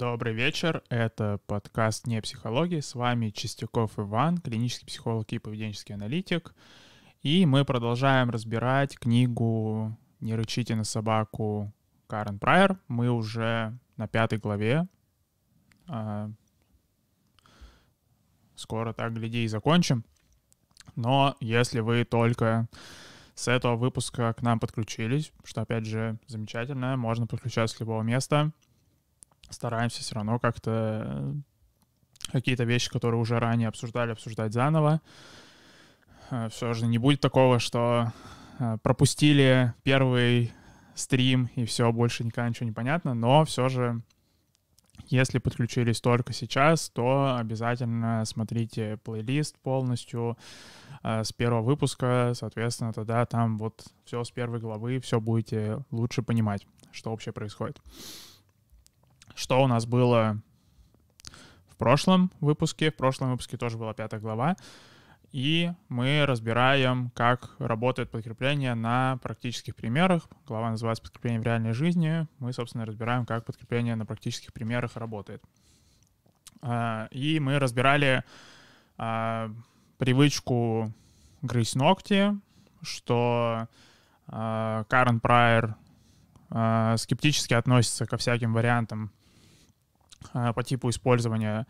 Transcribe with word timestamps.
Добрый 0.00 0.32
вечер, 0.32 0.82
это 0.88 1.40
подкаст 1.46 2.06
«Не 2.06 2.22
психологии», 2.22 2.80
с 2.80 2.94
вами 2.94 3.28
Чистяков 3.28 3.98
Иван, 3.98 4.38
клинический 4.38 4.86
психолог 4.86 5.30
и 5.30 5.38
поведенческий 5.38 5.94
аналитик, 5.94 6.54
и 7.20 7.44
мы 7.44 7.66
продолжаем 7.66 8.30
разбирать 8.30 8.98
книгу 8.98 9.94
«Не 10.20 10.36
рычите 10.36 10.74
на 10.74 10.84
собаку» 10.84 11.70
Карен 12.06 12.38
Прайер. 12.38 12.78
Мы 12.88 13.10
уже 13.10 13.78
на 13.98 14.08
пятой 14.08 14.38
главе. 14.38 14.88
А, 15.86 16.30
скоро 18.54 18.94
так, 18.94 19.12
гляди, 19.12 19.44
и 19.44 19.48
закончим. 19.48 20.06
Но 20.96 21.36
если 21.40 21.80
вы 21.80 22.06
только 22.06 22.70
с 23.34 23.48
этого 23.48 23.76
выпуска 23.76 24.32
к 24.32 24.40
нам 24.40 24.60
подключились, 24.60 25.30
что, 25.44 25.60
опять 25.60 25.84
же, 25.84 26.18
замечательно, 26.26 26.96
можно 26.96 27.26
подключаться 27.26 27.76
с 27.76 27.80
любого 27.80 28.00
места. 28.02 28.50
Стараемся 29.50 30.00
все 30.00 30.14
равно 30.14 30.38
как-то 30.38 31.04
э, 31.04 31.34
какие-то 32.30 32.62
вещи, 32.62 32.88
которые 32.88 33.20
уже 33.20 33.40
ранее 33.40 33.68
обсуждали, 33.68 34.12
обсуждать 34.12 34.52
заново. 34.52 35.00
Э, 36.30 36.48
все 36.50 36.72
же 36.72 36.86
не 36.86 36.98
будет 36.98 37.20
такого, 37.20 37.58
что 37.58 38.12
э, 38.60 38.78
пропустили 38.82 39.74
первый 39.82 40.52
стрим 40.94 41.50
и 41.56 41.64
все, 41.64 41.90
больше 41.90 42.22
никогда 42.22 42.48
ничего 42.48 42.66
не 42.66 42.72
понятно, 42.72 43.14
но 43.14 43.44
все 43.44 43.68
же 43.68 44.02
если 45.06 45.38
подключились 45.38 46.00
только 46.00 46.32
сейчас, 46.32 46.88
то 46.88 47.36
обязательно 47.36 48.24
смотрите 48.24 48.98
плейлист 48.98 49.58
полностью 49.58 50.38
с 51.02 51.32
первого 51.32 51.62
выпуска, 51.62 52.32
соответственно, 52.34 52.92
тогда 52.92 53.24
там 53.26 53.56
вот 53.58 53.82
все 54.04 54.22
с 54.22 54.30
первой 54.30 54.60
главы, 54.60 55.00
все 55.00 55.18
будете 55.18 55.82
лучше 55.90 56.22
понимать, 56.22 56.64
что 56.92 57.10
вообще 57.10 57.32
происходит. 57.32 57.80
Что 59.40 59.62
у 59.62 59.66
нас 59.66 59.86
было 59.86 60.36
в 61.70 61.76
прошлом 61.76 62.30
выпуске? 62.40 62.90
В 62.90 62.96
прошлом 62.96 63.30
выпуске 63.30 63.56
тоже 63.56 63.78
была 63.78 63.94
пятая 63.94 64.20
глава 64.20 64.54
и 65.32 65.70
мы 65.88 66.26
разбираем, 66.26 67.10
как 67.14 67.54
работает 67.58 68.10
подкрепление 68.10 68.74
на 68.74 69.18
практических 69.22 69.74
примерах. 69.74 70.28
Глава 70.46 70.70
называется 70.70 71.02
«Подкрепление 71.04 71.40
в 71.40 71.44
реальной 71.44 71.72
жизни». 71.72 72.26
Мы, 72.38 72.52
собственно, 72.52 72.84
разбираем, 72.84 73.24
как 73.24 73.46
подкрепление 73.46 73.94
на 73.94 74.04
практических 74.04 74.52
примерах 74.52 74.96
работает. 74.96 75.42
А, 76.60 77.08
и 77.10 77.40
мы 77.40 77.58
разбирали 77.58 78.24
а, 78.98 79.50
привычку 79.96 80.92
грызть 81.40 81.76
ногти, 81.76 82.36
что 82.82 83.68
а, 84.26 84.84
Карен 84.84 85.20
Прайер 85.20 85.76
скептически 86.98 87.54
относится 87.54 88.04
ко 88.04 88.18
всяким 88.18 88.52
вариантам 88.52 89.12
по 90.32 90.62
типу 90.62 90.90
использования 90.90 91.66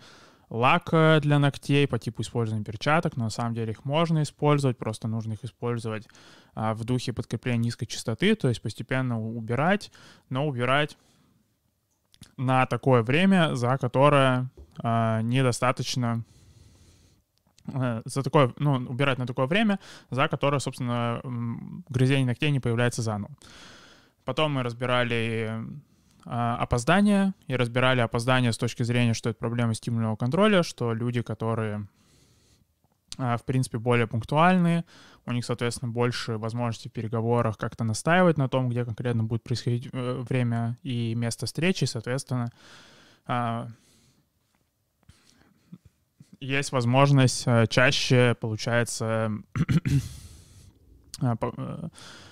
лака 0.50 1.20
для 1.22 1.38
ногтей 1.38 1.86
по 1.86 1.98
типу 1.98 2.22
использования 2.22 2.64
перчаток, 2.64 3.16
но 3.16 3.24
на 3.24 3.30
самом 3.30 3.54
деле 3.54 3.70
их 3.70 3.84
можно 3.84 4.22
использовать, 4.22 4.76
просто 4.76 5.08
нужно 5.08 5.34
их 5.34 5.44
использовать 5.44 6.08
а, 6.54 6.74
в 6.74 6.84
духе 6.84 7.12
подкрепления 7.12 7.64
низкой 7.64 7.86
частоты, 7.86 8.34
то 8.34 8.48
есть 8.48 8.60
постепенно 8.60 9.20
убирать, 9.20 9.92
но 10.28 10.46
убирать 10.46 10.98
на 12.36 12.66
такое 12.66 13.02
время, 13.02 13.54
за 13.54 13.78
которое 13.78 14.50
а, 14.82 15.22
недостаточно 15.22 16.24
а, 17.72 18.02
за 18.04 18.22
такое, 18.24 18.52
ну, 18.58 18.74
убирать 18.74 19.18
на 19.18 19.26
такое 19.26 19.46
время, 19.46 19.78
за 20.10 20.26
которое, 20.26 20.58
собственно, 20.58 21.20
грызение 21.88 22.26
ногтей 22.26 22.50
не 22.50 22.60
появляется 22.60 23.02
заново. 23.02 23.32
Потом 24.24 24.52
мы 24.52 24.62
разбирали 24.64 25.64
опоздания 26.24 27.34
и 27.46 27.56
разбирали 27.56 28.00
опоздания 28.00 28.52
с 28.52 28.58
точки 28.58 28.82
зрения, 28.82 29.14
что 29.14 29.30
это 29.30 29.38
проблема 29.38 29.74
стимульного 29.74 30.16
контроля, 30.16 30.62
что 30.62 30.92
люди, 30.92 31.22
которые 31.22 31.86
а, 33.18 33.36
в 33.36 33.44
принципе, 33.44 33.78
более 33.78 34.06
пунктуальные, 34.06 34.84
у 35.26 35.32
них, 35.32 35.44
соответственно, 35.44 35.92
больше 35.92 36.38
возможностей 36.38 36.88
в 36.88 36.92
переговорах 36.92 37.58
как-то 37.58 37.84
настаивать 37.84 38.38
на 38.38 38.48
том, 38.48 38.70
где 38.70 38.84
конкретно 38.84 39.24
будет 39.24 39.42
происходить 39.42 39.90
э, 39.92 40.24
время 40.26 40.78
и 40.82 41.14
место 41.14 41.44
встречи, 41.44 41.84
соответственно, 41.84 42.50
а, 43.26 43.68
есть 46.40 46.72
возможность 46.72 47.42
э, 47.46 47.66
чаще, 47.68 48.34
получается, 48.40 49.30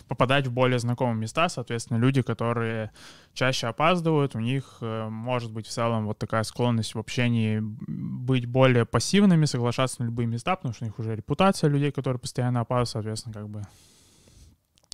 попадать 0.09 0.47
в 0.47 0.53
более 0.53 0.79
знакомые 0.79 1.17
места, 1.17 1.49
соответственно, 1.49 1.99
люди, 1.99 2.23
которые 2.23 2.91
чаще 3.35 3.67
опаздывают, 3.67 4.35
у 4.35 4.41
них 4.41 4.79
э, 4.81 5.09
может 5.09 5.53
быть 5.53 5.67
в 5.67 5.71
целом 5.71 6.07
вот 6.07 6.19
такая 6.19 6.43
склонность 6.45 6.95
в 6.95 6.99
общении 6.99 7.61
быть 7.61 8.47
более 8.47 8.87
пассивными, 8.87 9.45
соглашаться 9.45 10.03
на 10.03 10.07
любые 10.07 10.27
места, 10.27 10.57
потому 10.57 10.75
что 10.75 10.85
у 10.85 10.89
них 10.89 10.99
уже 10.99 11.15
репутация 11.15 11.69
людей, 11.69 11.93
которые 11.93 12.19
постоянно 12.19 12.61
опаздывают, 12.61 12.89
соответственно, 12.89 13.35
как 13.35 13.49
бы 13.49 13.63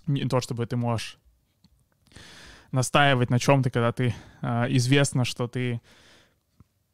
не 0.07 0.29
то, 0.29 0.41
чтобы 0.41 0.67
ты 0.67 0.77
можешь 0.77 1.19
настаивать 2.73 3.31
на 3.31 3.39
чем-то, 3.39 3.71
когда 3.71 3.93
ты 3.93 4.15
э, 4.43 4.67
известно, 4.71 5.25
что 5.25 5.47
ты 5.47 5.81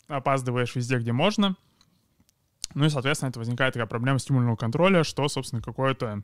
опаздываешь 0.08 0.74
везде, 0.74 0.98
где 0.98 1.12
можно. 1.12 1.56
Ну 2.74 2.84
и, 2.84 2.88
соответственно, 2.88 3.30
это 3.30 3.38
возникает 3.38 3.74
такая 3.74 3.88
проблема 3.88 4.18
стимульного 4.18 4.56
контроля, 4.56 5.02
что, 5.02 5.28
собственно, 5.28 5.62
какое-то 5.62 6.22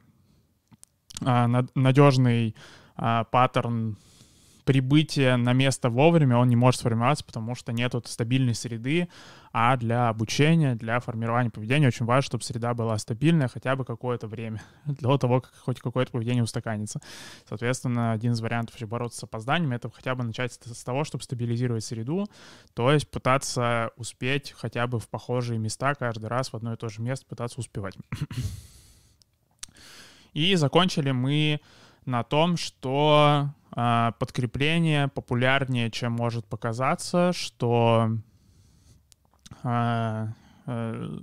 надежный 1.20 2.54
а, 2.96 3.24
паттерн 3.24 3.96
прибытия 4.66 5.36
на 5.36 5.52
место 5.52 5.88
вовремя 5.88 6.38
он 6.38 6.48
не 6.48 6.56
может 6.56 6.80
сформироваться, 6.80 7.24
потому 7.24 7.54
что 7.54 7.72
нет 7.72 7.94
вот 7.94 8.08
стабильной 8.08 8.54
среды, 8.54 9.08
а 9.52 9.76
для 9.76 10.08
обучения, 10.08 10.74
для 10.74 10.98
формирования 10.98 11.50
поведения 11.50 11.86
очень 11.86 12.04
важно, 12.04 12.22
чтобы 12.22 12.42
среда 12.42 12.74
была 12.74 12.98
стабильная 12.98 13.46
хотя 13.46 13.76
бы 13.76 13.84
какое-то 13.84 14.26
время, 14.26 14.60
для 14.84 15.16
того, 15.18 15.40
как 15.40 15.54
хоть 15.54 15.80
какое-то 15.80 16.10
поведение 16.10 16.42
устаканится. 16.42 17.00
Соответственно, 17.48 18.10
один 18.10 18.32
из 18.32 18.40
вариантов 18.40 18.74
вообще 18.74 18.86
бороться 18.86 19.20
с 19.20 19.22
опозданием— 19.22 19.72
это 19.72 19.88
хотя 19.88 20.16
бы 20.16 20.24
начать 20.24 20.52
с 20.52 20.84
того, 20.84 21.04
чтобы 21.04 21.22
стабилизировать 21.22 21.84
среду, 21.84 22.26
то 22.74 22.90
есть 22.90 23.08
пытаться 23.08 23.92
успеть 23.96 24.52
хотя 24.58 24.88
бы 24.88 24.98
в 24.98 25.08
похожие 25.08 25.60
места 25.60 25.94
каждый 25.94 26.26
раз 26.26 26.52
в 26.52 26.56
одно 26.56 26.72
и 26.72 26.76
то 26.76 26.88
же 26.88 27.00
место 27.00 27.24
пытаться 27.24 27.60
успевать. 27.60 27.94
И 30.36 30.54
закончили 30.54 31.12
мы 31.12 31.62
на 32.04 32.22
том, 32.22 32.58
что 32.58 33.54
э, 33.74 34.12
подкрепление 34.18 35.08
популярнее, 35.08 35.90
чем 35.90 36.12
может 36.12 36.44
показаться, 36.44 37.32
что 37.32 38.10
э, 39.64 40.26
э, 40.66 41.18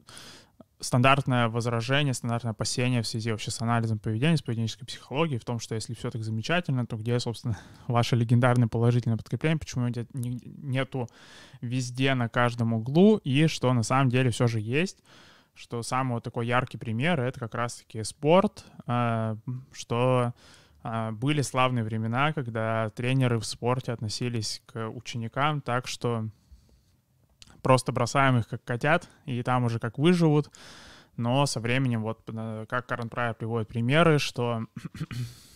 стандартное 0.80 1.48
возражение, 1.48 2.16
стандартное 2.16 2.54
опасение 2.54 3.04
в 3.04 3.08
связи 3.08 3.30
вообще 3.30 3.52
с 3.52 3.62
анализом 3.62 4.00
поведения, 4.00 4.36
с 4.36 4.42
поведенческой 4.42 4.88
психологией 4.88 5.40
в 5.40 5.46
том, 5.46 5.60
что 5.60 5.76
если 5.76 5.94
все 5.94 6.10
так 6.10 6.24
замечательно, 6.24 6.88
то 6.88 6.96
где, 6.98 7.20
собственно, 7.20 7.60
ваше 7.88 8.16
легендарное 8.16 8.68
положительное 8.68 9.18
подкрепление, 9.18 9.60
почему 9.60 9.90
нету 10.14 11.08
везде, 11.62 12.16
на 12.16 12.30
каждом 12.30 12.74
углу, 12.74 13.18
и 13.18 13.46
что 13.46 13.72
на 13.74 13.84
самом 13.84 14.10
деле 14.10 14.32
все 14.32 14.48
же 14.48 14.60
есть 14.60 15.04
что 15.56 15.84
самый 15.84 16.16
вот 16.16 16.24
такой 16.24 16.48
яркий 16.48 16.78
пример— 16.78 17.20
это 17.22 17.40
как 17.40 17.54
раз-таки 17.56 18.04
спорт, 18.04 18.66
а, 18.88 19.38
что 19.72 20.34
а, 20.84 21.12
были 21.12 21.42
славные 21.42 21.84
времена, 21.84 22.34
когда 22.34 22.90
тренеры 22.92 23.40
в 23.40 23.46
спорте 23.46 23.92
относились 23.92 24.62
к 24.66 24.90
ученикам 24.90 25.62
так, 25.62 25.88
что 25.88 26.28
просто 27.62 27.92
бросаем 27.92 28.38
их 28.38 28.48
как 28.48 28.64
котят, 28.64 29.10
и 29.26 29.42
там 29.44 29.64
уже 29.64 29.80
как 29.80 29.98
выживут. 29.98 30.52
Но 31.16 31.46
со 31.46 31.60
временем, 31.60 32.02
вот 32.02 32.22
как 32.68 32.88
Карен 32.88 33.10
Прайер 33.10 33.36
приводит 33.36 33.68
примеры, 33.68 34.18
что 34.18 34.66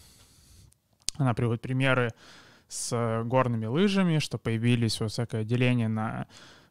она 1.17 1.33
приводит 1.33 1.61
примеры 1.61 2.11
с 2.67 3.23
горными 3.25 3.65
лыжами, 3.65 4.19
что 4.19 4.37
появились 4.37 4.99
вот 4.99 5.11
всякое 5.11 5.43
деление 5.43 5.87
на 5.87 6.27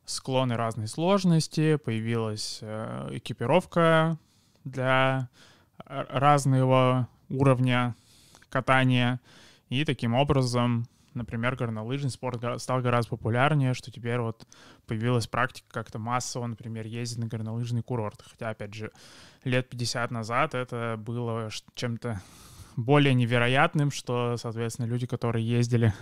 склоны 0.07 0.57
разной 0.57 0.87
сложности, 0.87 1.77
появилась 1.77 2.61
э, 2.63 3.09
экипировка 3.13 4.19
для 4.65 5.29
разного 5.85 7.09
уровня 7.29 7.95
катания, 8.49 9.21
и 9.69 9.85
таким 9.85 10.15
образом, 10.15 10.87
например, 11.15 11.57
горнолыжный 11.57 12.11
спорт 12.11 12.43
стал 12.61 12.81
гораздо 12.81 13.11
популярнее, 13.11 13.75
что 13.75 13.91
теперь 13.91 14.21
вот 14.21 14.47
появилась 14.87 15.27
практика 15.27 15.67
как-то 15.71 15.99
массово, 15.99 16.47
например, 16.47 16.87
ездить 16.87 17.19
на 17.19 17.27
горнолыжный 17.27 17.83
курорт. 17.83 18.23
Хотя, 18.23 18.51
опять 18.51 18.75
же, 18.75 18.93
лет 19.45 19.69
50 19.69 20.11
назад 20.11 20.55
это 20.55 20.97
было 20.99 21.51
чем-то 21.75 22.23
более 22.77 23.15
невероятным, 23.15 23.91
что, 23.91 24.37
соответственно, 24.37 24.87
люди, 24.87 25.07
которые 25.07 25.47
ездили 25.47 25.93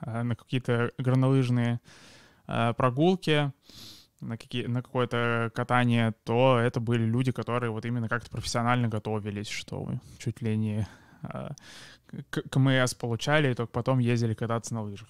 э, 0.00 0.22
на 0.22 0.34
какие-то 0.34 0.92
горнолыжные 0.98 1.74
Э, 1.74 2.11
прогулки, 2.46 3.52
на, 4.22 4.36
какие, 4.36 4.66
на 4.66 4.82
какое-то 4.82 5.50
катание, 5.54 6.14
то 6.24 6.58
это 6.58 6.80
были 6.80 7.04
люди, 7.04 7.32
которые 7.32 7.70
вот 7.70 7.84
именно 7.84 8.08
как-то 8.08 8.30
профессионально 8.30 8.88
готовились, 8.88 9.48
что 9.48 9.90
чуть 10.18 10.40
ли 10.42 10.56
не 10.56 10.86
э, 11.22 11.50
КМС 12.50 12.94
получали, 12.94 13.50
и 13.50 13.54
только 13.54 13.72
потом 13.72 13.98
ездили 13.98 14.34
кататься 14.34 14.74
на 14.74 14.82
лыжах. 14.82 15.08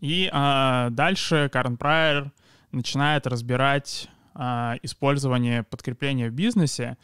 И 0.00 0.28
а, 0.32 0.90
дальше 0.90 1.48
Карен 1.52 1.76
Прайер 1.76 2.32
начинает 2.72 3.26
разбирать 3.26 4.10
а, 4.34 4.76
использование 4.82 5.62
подкрепления 5.62 6.28
в 6.28 6.34
бизнесе 6.34 6.98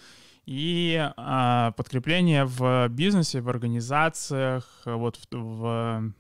и 0.45 1.11
а, 1.17 1.73
подкрепление 1.73 2.45
в 2.45 2.89
бизнесе, 2.89 3.41
в 3.41 3.49
организациях, 3.49 4.83
вот 4.85 5.17
в, 5.17 5.27
в 5.31 6.13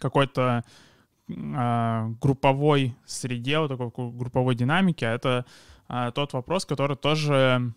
какой-то 0.00 0.64
а, 1.54 2.10
групповой 2.20 2.96
среде, 3.06 3.58
вот 3.58 3.68
такой 3.68 4.10
групповой 4.10 4.54
динамике, 4.54 5.06
это 5.06 5.44
а, 5.88 6.10
тот 6.10 6.32
вопрос, 6.32 6.64
который 6.64 6.96
тоже 6.96 7.72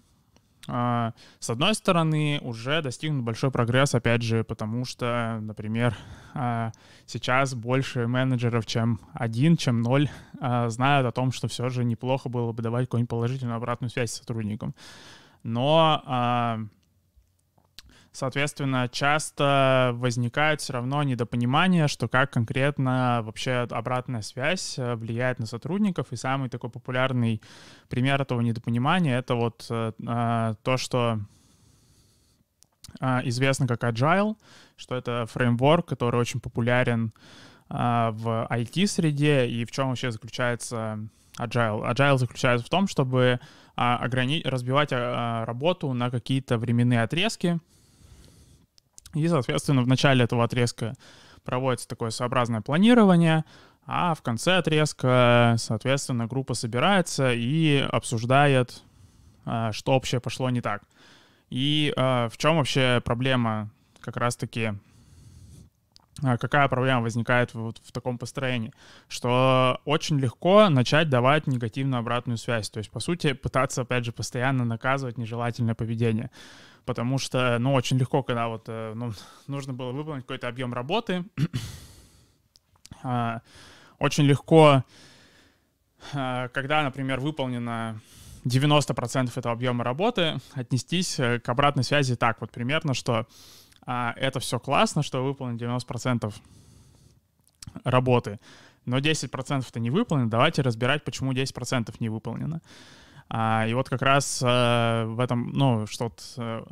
а, 0.68 1.14
с 1.40 1.50
одной 1.50 1.76
стороны, 1.76 2.40
уже 2.42 2.82
достигнут 2.82 3.24
большой 3.24 3.52
прогресс, 3.52 3.96
опять 3.96 4.22
же, 4.22 4.44
потому 4.44 4.86
что, 4.86 5.40
например, 5.42 5.96
а, 6.34 6.72
сейчас 7.06 7.54
больше 7.54 8.08
менеджеров, 8.08 8.66
чем 8.66 9.02
один, 9.14 9.58
чем 9.58 9.82
ноль, 9.82 10.10
а, 10.40 10.70
знают 10.70 11.06
о 11.06 11.12
том, 11.12 11.32
что 11.32 11.48
все 11.48 11.68
же 11.70 11.84
неплохо 11.84 12.30
было 12.30 12.52
бы 12.54 12.64
давать 12.64 12.86
какую-нибудь 12.86 13.10
положительную 13.10 13.58
обратную 13.58 13.90
связь 13.90 14.14
сотрудникам. 14.14 14.74
Но 15.44 16.70
Соответственно, 18.14 18.88
часто 18.92 19.92
возникает 19.96 20.62
все 20.62 20.74
равно 20.74 21.02
недопонимание, 21.02 21.88
что 21.88 22.08
как 22.08 22.32
конкретно 22.32 23.22
вообще 23.24 23.68
обратная 23.72 24.22
связь 24.22 24.78
э, 24.78 24.94
влияет 24.94 25.40
на 25.40 25.48
сотрудников. 25.48 26.12
И 26.12 26.16
самый 26.16 26.48
такой 26.50 26.70
популярный 26.70 27.42
пример 27.90 28.22
этого 28.22 28.42
недопонимания— 28.42 29.18
это 29.20 29.34
вот 29.34 29.66
э, 29.72 29.94
а, 30.06 30.54
то, 30.62 30.78
что 30.78 31.22
а, 33.00 33.22
известно 33.26 33.66
как 33.66 33.84
Agile, 33.84 34.36
что 34.76 34.94
это 34.94 35.26
фреймворк, 35.26 35.88
который 35.88 36.22
очень 36.22 36.40
популярен 36.40 37.14
а, 37.68 38.12
в 38.12 38.48
IT-среде, 38.52 39.48
и 39.48 39.66
в 39.66 39.72
чем 39.72 39.90
вообще 39.90 40.12
заключается 40.12 41.00
Agile? 41.40 41.92
Agile 41.92 42.20
заключается 42.20 42.64
в 42.64 42.70
том, 42.70 42.88
чтобы 42.88 43.40
ограни- 43.76 44.48
разбивать 44.48 44.92
работу 44.92 45.92
на 45.94 46.12
какие-то 46.12 46.60
временные 46.60 47.02
отрезки, 47.02 47.60
и, 49.14 49.28
соответственно, 49.28 49.82
в 49.84 49.88
начале 49.88 50.24
этого 50.24 50.44
отрезка 50.44 50.94
проводится 51.44 51.88
такое 51.88 52.10
сообразное 52.10 52.62
планирование, 52.62 53.46
а 53.86 54.14
в 54.14 54.22
конце 54.22 54.58
отрезка, 54.58 55.56
соответственно, 55.58 56.28
группа 56.28 56.54
собирается 56.54 57.34
и 57.34 57.86
обсуждает, 57.92 58.82
а, 59.46 59.72
что 59.74 59.94
вообще 59.94 60.20
пошло 60.20 60.50
не 60.50 60.62
так. 60.62 60.84
И 61.50 61.94
а, 61.98 62.30
в 62.30 62.38
чем 62.38 62.58
вообще 62.58 63.02
проблема? 63.04 63.70
Как 64.00 64.18
раз-таки 64.18 64.74
а, 66.22 66.38
какая 66.38 66.68
проблема 66.68 67.02
возникает 67.02 67.54
вот 67.54 67.82
в 67.84 67.92
таком 67.92 68.18
построении, 68.18 68.74
что 69.08 69.82
очень 69.86 70.20
легко 70.20 70.70
начать 70.70 71.10
давать 71.10 71.48
негативную 71.48 72.00
обратную 72.00 72.38
связь, 72.38 72.70
то 72.70 72.78
есть, 72.78 72.92
по 72.92 73.00
сути, 73.00 73.34
пытаться, 73.34 73.82
опять 73.82 74.06
же, 74.06 74.12
постоянно 74.12 74.64
наказывать 74.64 75.18
нежелательное 75.18 75.76
поведение 75.76 76.30
потому 76.86 77.18
что, 77.18 77.58
ну, 77.60 77.74
очень 77.74 77.98
легко, 77.98 78.24
когда 78.24 78.48
вот 78.48 78.66
э, 78.68 78.94
ну, 78.96 79.12
нужно 79.48 79.74
было 79.74 79.92
выполнить 79.92 80.24
какой-то 80.24 80.48
объем 80.48 80.74
работы, 80.74 81.26
а, 83.04 83.42
очень 84.00 84.24
легко, 84.24 84.84
а, 86.14 86.48
когда, 86.50 86.84
например, 86.84 87.20
выполнено 87.20 88.00
90% 88.46 89.32
этого 89.36 89.54
объема 89.54 89.84
работы, 89.84 90.38
отнестись 90.54 91.20
э, 91.20 91.40
к 91.40 91.50
обратной 91.50 91.84
связи 91.84 92.16
так 92.16 92.42
вот 92.42 92.52
примерно, 92.52 92.94
что 92.94 93.28
а, 93.86 94.14
это 94.18 94.40
все 94.40 94.60
классно, 94.60 95.04
что 95.04 95.24
выполнено 95.24 95.58
90% 95.58 96.34
работы, 97.84 98.40
но 98.86 98.98
10%-то 98.98 99.80
не 99.80 99.90
выполнено, 99.90 100.30
давайте 100.30 100.62
разбирать, 100.62 101.04
почему 101.04 101.32
10% 101.32 101.94
не 102.00 102.10
выполнено. 102.10 102.62
А, 103.30 103.66
и 103.68 103.74
вот 103.74 103.90
как 103.90 104.02
раз 104.02 104.42
а, 104.46 105.06
в 105.06 105.20
этом, 105.20 105.52
ну, 105.54 105.88
что-то 105.88 106.24
э, 106.38 106.64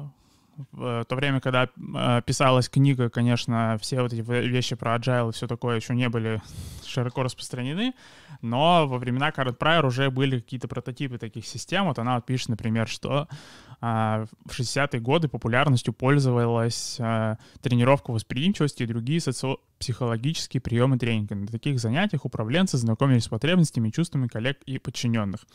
в 0.71 1.05
то 1.05 1.15
время, 1.15 1.39
когда 1.39 1.67
э, 1.67 2.21
писалась 2.25 2.69
книга, 2.69 3.09
конечно, 3.09 3.77
все 3.81 4.01
вот 4.01 4.13
эти 4.13 4.21
вещи 4.21 4.75
про 4.75 4.95
agile 4.95 5.29
и 5.29 5.33
все 5.33 5.47
такое 5.47 5.77
еще 5.77 5.95
не 5.95 6.09
были 6.09 6.41
широко 6.85 7.23
распространены, 7.23 7.93
но 8.41 8.87
во 8.87 8.97
времена 8.97 9.31
Карет 9.31 9.57
Прайер 9.57 9.85
уже 9.85 10.09
были 10.11 10.39
какие-то 10.39 10.67
прототипы 10.67 11.17
таких 11.17 11.45
систем. 11.45 11.85
Вот 11.85 11.99
она 11.99 12.15
вот 12.15 12.25
пишет, 12.25 12.49
например, 12.49 12.87
что 12.87 13.27
э, 13.81 14.25
в 14.45 14.51
60-е 14.51 14.99
годы 14.99 15.27
популярностью 15.29 15.93
пользовалась 15.93 16.99
тренировка 17.61 18.11
восприимчивости 18.11 18.83
и 18.83 18.87
другие 18.87 19.19
социопсихологические 19.19 20.61
приемы 20.61 20.97
тренинга. 20.97 21.35
На 21.35 21.47
таких 21.47 21.79
занятиях 21.79 22.25
управленцы 22.25 22.77
знакомились 22.77 23.23
с 23.23 23.29
потребностями 23.29 23.89
чувствами 23.89 24.27
коллег 24.27 24.57
и 24.65 24.77
подчиненных. 24.77 25.45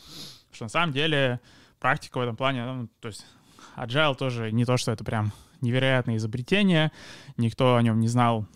Что 0.57 0.65
на 0.65 0.69
самом 0.69 0.91
деле 0.91 1.39
практика 1.79 2.17
в 2.17 2.21
этом 2.21 2.35
плане, 2.35 2.65
ну, 2.65 2.89
то 2.99 3.09
есть 3.09 3.27
Agile 3.75 4.15
тоже 4.15 4.51
не 4.51 4.65
то, 4.65 4.75
что 4.77 4.91
это 4.91 5.03
прям 5.03 5.31
невероятное 5.61 6.15
изобретение. 6.17 6.91
Никто 7.37 7.75
о 7.75 7.81
нем 7.83 7.99
не 7.99 8.07
знал 8.07 8.47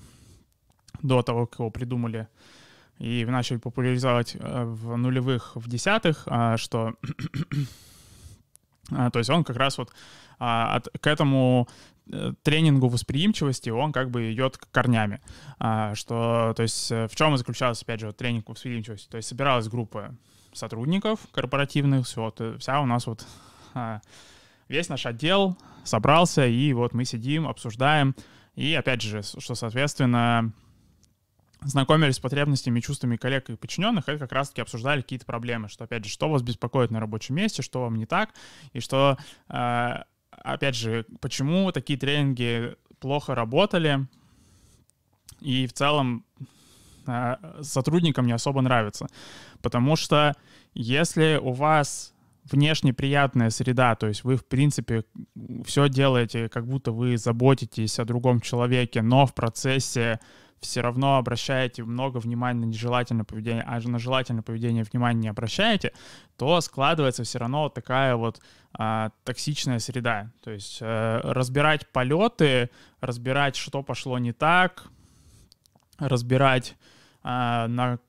до 1.03 1.21
того, 1.21 1.45
как 1.45 1.59
его 1.59 1.69
придумали 1.69 2.27
и 2.97 3.23
начали 3.25 3.57
популяризовать 3.57 4.35
э, 4.35 4.63
в 4.63 4.97
нулевых, 4.97 5.55
в 5.55 5.69
десятых, 5.69 6.23
а, 6.25 6.57
что... 6.57 6.95
А, 8.93 9.09
то 9.09 9.19
есть 9.19 9.29
он 9.29 9.45
как 9.45 9.55
раз 9.55 9.77
вот 9.77 9.93
а, 10.37 10.75
от, 10.75 10.89
к 10.99 11.07
этому 11.07 11.69
э, 12.11 12.33
тренингу 12.43 12.89
восприимчивости 12.89 13.69
он 13.69 13.93
как 13.93 14.09
бы 14.09 14.33
идет 14.33 14.57
корнями. 14.57 15.21
Что, 15.93 16.53
то 16.57 16.63
есть 16.63 16.91
э, 16.91 17.07
в 17.07 17.15
чем 17.15 17.37
заключался, 17.37 17.85
опять 17.85 18.01
же, 18.01 18.11
тренинг 18.11 18.49
восприимчивости? 18.49 19.07
То 19.07 19.15
есть 19.15 19.29
собиралась 19.29 19.69
группа 19.69 20.13
сотрудников 20.53 21.19
корпоративных, 21.31 22.05
все, 22.05 22.21
вот, 22.21 22.59
вся 22.59 22.81
у 22.81 22.85
нас 22.85 23.07
вот 23.07 23.25
весь 24.67 24.89
наш 24.89 25.05
отдел 25.05 25.57
собрался, 25.83 26.47
и 26.47 26.73
вот 26.73 26.93
мы 26.93 27.05
сидим, 27.05 27.47
обсуждаем. 27.47 28.15
И 28.55 28.73
опять 28.73 29.01
же, 29.01 29.21
что, 29.23 29.55
соответственно, 29.55 30.51
знакомились 31.61 32.15
с 32.15 32.19
потребностями 32.19 32.79
и 32.79 32.81
чувствами 32.81 33.17
коллег 33.17 33.49
и 33.49 33.55
подчиненных, 33.55 34.09
это 34.09 34.19
как 34.19 34.31
раз-таки 34.31 34.61
обсуждали 34.61 35.01
какие-то 35.01 35.25
проблемы, 35.25 35.69
что, 35.69 35.83
опять 35.83 36.05
же, 36.05 36.11
что 36.11 36.29
вас 36.29 36.41
беспокоит 36.41 36.91
на 36.91 36.99
рабочем 36.99 37.35
месте, 37.35 37.61
что 37.61 37.81
вам 37.81 37.95
не 37.95 38.05
так, 38.05 38.33
и 38.73 38.79
что, 38.79 39.17
э, 39.49 40.03
опять 40.31 40.75
же, 40.75 41.05
почему 41.19 41.71
такие 41.71 41.99
тренинги 41.99 42.75
плохо 42.99 43.35
работали, 43.35 44.07
и 45.39 45.67
в 45.67 45.73
целом 45.73 46.25
э, 46.39 46.43
сотрудникам 47.61 48.27
не 48.27 48.33
особо 48.33 48.61
нравится. 48.61 49.07
Потому 49.61 49.95
что 49.95 50.35
если 50.73 51.39
у 51.41 51.51
вас 51.51 52.13
внешне 52.43 52.93
приятная 52.93 53.49
среда, 53.49 53.95
то 53.95 54.07
есть 54.07 54.23
вы, 54.23 54.35
в 54.35 54.45
принципе, 54.45 55.03
все 55.65 55.89
делаете, 55.89 56.49
как 56.49 56.67
будто 56.67 56.91
вы 56.91 57.17
заботитесь 57.17 57.99
о 57.99 58.05
другом 58.05 58.41
человеке, 58.41 59.01
но 59.01 59.25
в 59.25 59.33
процессе 59.33 60.19
все 60.61 60.81
равно 60.81 61.17
обращаете 61.17 61.83
много 61.83 62.17
внимания 62.17 62.59
на 62.61 62.65
нежелательное 62.65 63.25
поведение, 63.25 63.63
а 63.63 63.79
на 63.79 63.97
желательное 63.97 64.43
поведение 64.43 64.83
внимания 64.83 65.19
не 65.19 65.27
обращаете, 65.27 65.91
то 66.37 66.61
складывается 66.61 67.23
все 67.23 67.39
равно 67.39 67.69
такая 67.69 68.15
вот 68.15 68.39
а, 68.73 69.11
токсичная 69.23 69.79
среда. 69.79 70.31
То 70.43 70.51
есть 70.51 70.79
а, 70.81 71.19
разбирать 71.23 71.87
полеты, 71.87 72.69
разбирать, 72.99 73.55
что 73.55 73.81
пошло 73.81 74.19
не 74.19 74.33
так, 74.33 74.85
разбирать 75.97 76.75
а, 77.23 77.67
на 77.67 77.99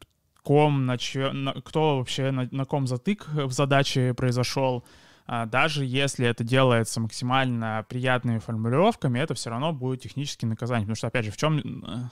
ком, 0.43 0.87
на 0.87 0.99
чё, 0.99 1.33
на, 1.33 1.53
кто 1.55 1.99
вообще, 1.99 2.31
на, 2.31 2.49
на 2.51 2.65
ком 2.65 2.87
затык 2.87 3.29
в 3.29 3.53
задаче 3.53 4.15
произошел, 4.15 4.85
а, 5.27 5.47
даже 5.47 5.85
если 5.85 6.27
это 6.27 6.45
делается 6.45 7.01
максимально 7.01 7.87
приятными 7.89 8.39
формулировками, 8.39 9.19
это 9.19 9.35
все 9.35 9.51
равно 9.51 9.73
будет 9.73 10.03
технически 10.03 10.45
наказание. 10.45 10.85
Потому 10.85 10.97
что, 10.97 11.07
опять 11.07 11.25
же, 11.25 11.31
в 11.31 11.37
чем... 11.37 12.11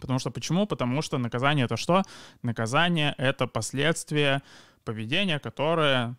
Потому 0.00 0.18
что 0.20 0.30
почему? 0.30 0.66
Потому 0.66 1.02
что 1.02 1.18
наказание 1.18 1.64
это 1.64 1.76
что? 1.76 2.02
Наказание 2.42 3.14
это 3.18 3.46
последствия 3.48 4.42
поведения, 4.84 5.38
которое 5.40 6.14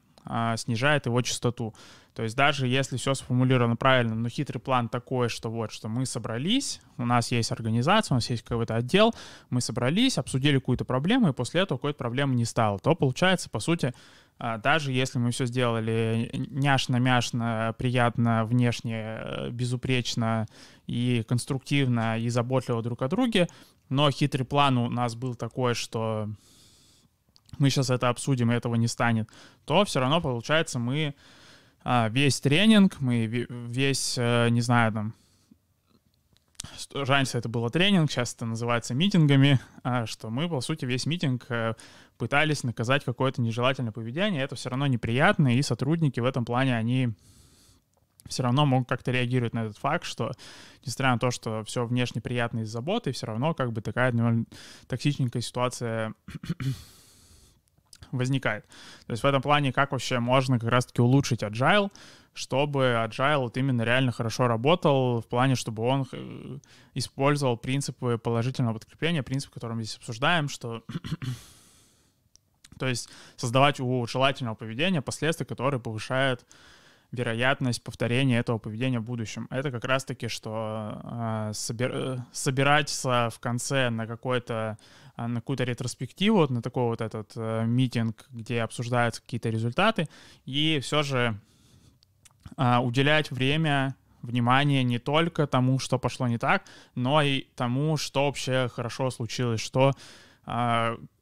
снижает 0.58 1.06
его 1.06 1.22
частоту. 1.22 1.74
То 2.20 2.24
есть 2.24 2.36
даже 2.36 2.68
если 2.68 2.98
все 2.98 3.14
сформулировано 3.14 3.78
правильно, 3.78 4.14
но 4.14 4.28
хитрый 4.28 4.60
план 4.60 4.90
такой, 4.90 5.30
что 5.30 5.50
вот, 5.50 5.72
что 5.72 5.88
мы 5.88 6.06
собрались, 6.06 6.82
у 6.98 7.06
нас 7.06 7.32
есть 7.32 7.52
организация, 7.52 8.14
у 8.14 8.18
нас 8.18 8.30
есть 8.30 8.44
какой-то 8.44 8.76
отдел, 8.76 9.16
мы 9.50 9.62
собрались, 9.62 10.18
обсудили 10.18 10.58
какую-то 10.58 10.84
проблему, 10.84 11.30
и 11.30 11.34
после 11.34 11.62
этого 11.62 11.78
какой-то 11.78 11.98
проблемы 11.98 12.36
не 12.36 12.44
стало, 12.46 12.78
то 12.80 12.94
получается, 12.94 13.50
по 13.50 13.62
сути, 13.62 13.94
а, 14.38 14.58
даже 14.58 14.92
если 14.92 15.20
мы 15.20 15.32
все 15.32 15.46
сделали 15.46 16.30
няшно-мяшно, 16.34 17.74
приятно, 17.78 18.46
внешне, 18.46 19.02
э, 19.02 19.50
безупречно 19.52 20.48
и 20.88 21.24
конструктивно, 21.28 22.18
и 22.18 22.30
заботливо 22.30 22.82
друг 22.82 23.02
о 23.02 23.08
друге, 23.08 23.48
но 23.90 24.10
хитрый 24.12 24.46
план 24.46 24.78
у 24.78 24.90
нас 24.90 25.16
был 25.16 25.36
такой, 25.36 25.74
что 25.74 26.30
мы 27.60 27.70
сейчас 27.70 27.90
это 27.90 28.10
обсудим, 28.10 28.52
и 28.52 28.56
этого 28.56 28.76
не 28.76 28.88
станет, 28.88 29.30
то 29.66 29.86
все 29.86 30.00
равно, 30.00 30.22
получается, 30.22 30.80
мы 30.80 31.16
а, 31.84 32.10
весь 32.10 32.40
тренинг, 32.40 33.00
мы 33.00 33.26
весь, 33.26 34.16
э, 34.18 34.50
не 34.50 34.62
знаю, 34.62 34.92
там, 34.92 35.14
раньше 36.94 37.38
это 37.38 37.48
было 37.48 37.70
тренинг, 37.70 38.12
сейчас 38.12 38.34
это 38.34 38.46
называется 38.46 38.94
митингами, 38.94 39.60
а, 39.84 40.06
что 40.06 40.30
мы, 40.30 40.50
по 40.50 40.62
сути, 40.62 40.86
весь 40.86 41.06
митинг 41.06 41.46
э, 41.50 41.74
пытались 42.18 42.64
наказать 42.64 43.06
какое-то 43.06 43.42
нежелательное 43.42 43.92
поведение, 43.92 44.44
это 44.44 44.56
все 44.56 44.70
равно 44.70 44.88
неприятно, 44.88 45.56
и 45.56 45.62
сотрудники 45.62 46.20
в 46.20 46.26
этом 46.26 46.46
плане, 46.46 46.76
они 46.76 47.14
все 48.28 48.44
равно 48.44 48.66
могут 48.66 48.88
как-то 48.88 49.12
реагировать 49.12 49.54
на 49.54 49.66
этот 49.66 49.78
факт, 49.78 50.06
что, 50.06 50.32
несмотря 50.86 51.14
на 51.14 51.20
то, 51.20 51.32
что 51.32 51.64
все 51.64 51.86
внешне 51.86 52.22
приятно 52.22 52.60
из 52.60 52.70
заботы, 52.70 53.12
все 53.12 53.26
равно 53.26 53.54
как 53.54 53.72
бы 53.74 53.82
такая 53.82 54.12
ну, 54.12 54.46
токсичненькая 54.88 55.42
ситуация 55.42 56.14
возникает. 58.12 58.66
То 59.06 59.12
есть 59.12 59.24
в 59.24 59.26
этом 59.26 59.42
плане 59.42 59.74
как 59.74 59.92
вообще 59.92 60.20
можно 60.20 60.60
как 60.60 60.70
раз-таки 60.70 61.02
улучшить 61.02 61.44
agile, 61.44 61.92
чтобы 62.34 62.96
agile 63.06 63.40
вот 63.40 63.58
именно 63.58 63.82
реально 63.82 64.12
хорошо 64.12 64.48
работал, 64.48 65.22
в 65.22 65.28
плане, 65.28 65.56
чтобы 65.56 65.84
он 65.84 66.08
э, 66.12 66.60
использовал 66.94 67.58
принципы 67.58 68.18
положительного 68.18 68.76
подкрепления, 68.76 69.24
принцип, 69.24 69.52
который 69.52 69.76
мы 69.76 69.84
здесь 69.84 69.98
обсуждаем, 69.98 70.50
что 70.50 70.84
то 72.80 72.88
есть 72.88 73.10
создавать 73.36 73.80
у 73.80 74.06
желательного 74.08 74.56
поведения 74.56 75.02
последствия, 75.02 75.46
которые 75.46 75.80
повышают 75.80 76.46
вероятность 77.12 77.84
повторения 77.84 78.40
этого 78.40 78.60
поведения 78.60 79.00
в 79.00 79.04
будущем. 79.04 79.48
Это 79.50 79.72
как 79.72 79.86
раз-таки, 79.86 80.28
что 80.28 81.02
э, 81.04 81.52
собир, 81.54 82.24
собираться 82.32 83.30
в 83.32 83.40
конце 83.40 83.90
на 83.90 84.06
какой-то 84.06 84.78
а, 85.20 85.28
на 85.28 85.42
какую-то 85.42 85.66
ретроспективу, 85.66 86.48
на 86.48 86.62
такой 86.62 86.84
вот 86.84 87.02
этот 87.02 87.34
э, 87.36 87.66
митинг, 87.66 88.26
где 88.30 88.62
обсуждаются 88.62 89.22
какие-то 89.22 89.50
результаты, 89.50 90.08
и 90.46 90.80
все 90.82 91.04
же 91.04 91.38
э, 92.56 92.78
уделять 92.78 93.30
время 93.30 93.96
внимание 94.22 94.82
не 94.84 94.98
только 94.98 95.46
тому, 95.46 95.78
что 95.78 96.00
пошло 96.00 96.28
не 96.30 96.38
так, 96.38 96.64
но 96.96 97.22
и 97.22 97.48
тому, 97.56 97.98
что 97.98 98.28
вообще 98.28 98.70
хорошо 98.70 99.10
случилось, 99.12 99.62
что 99.62 99.94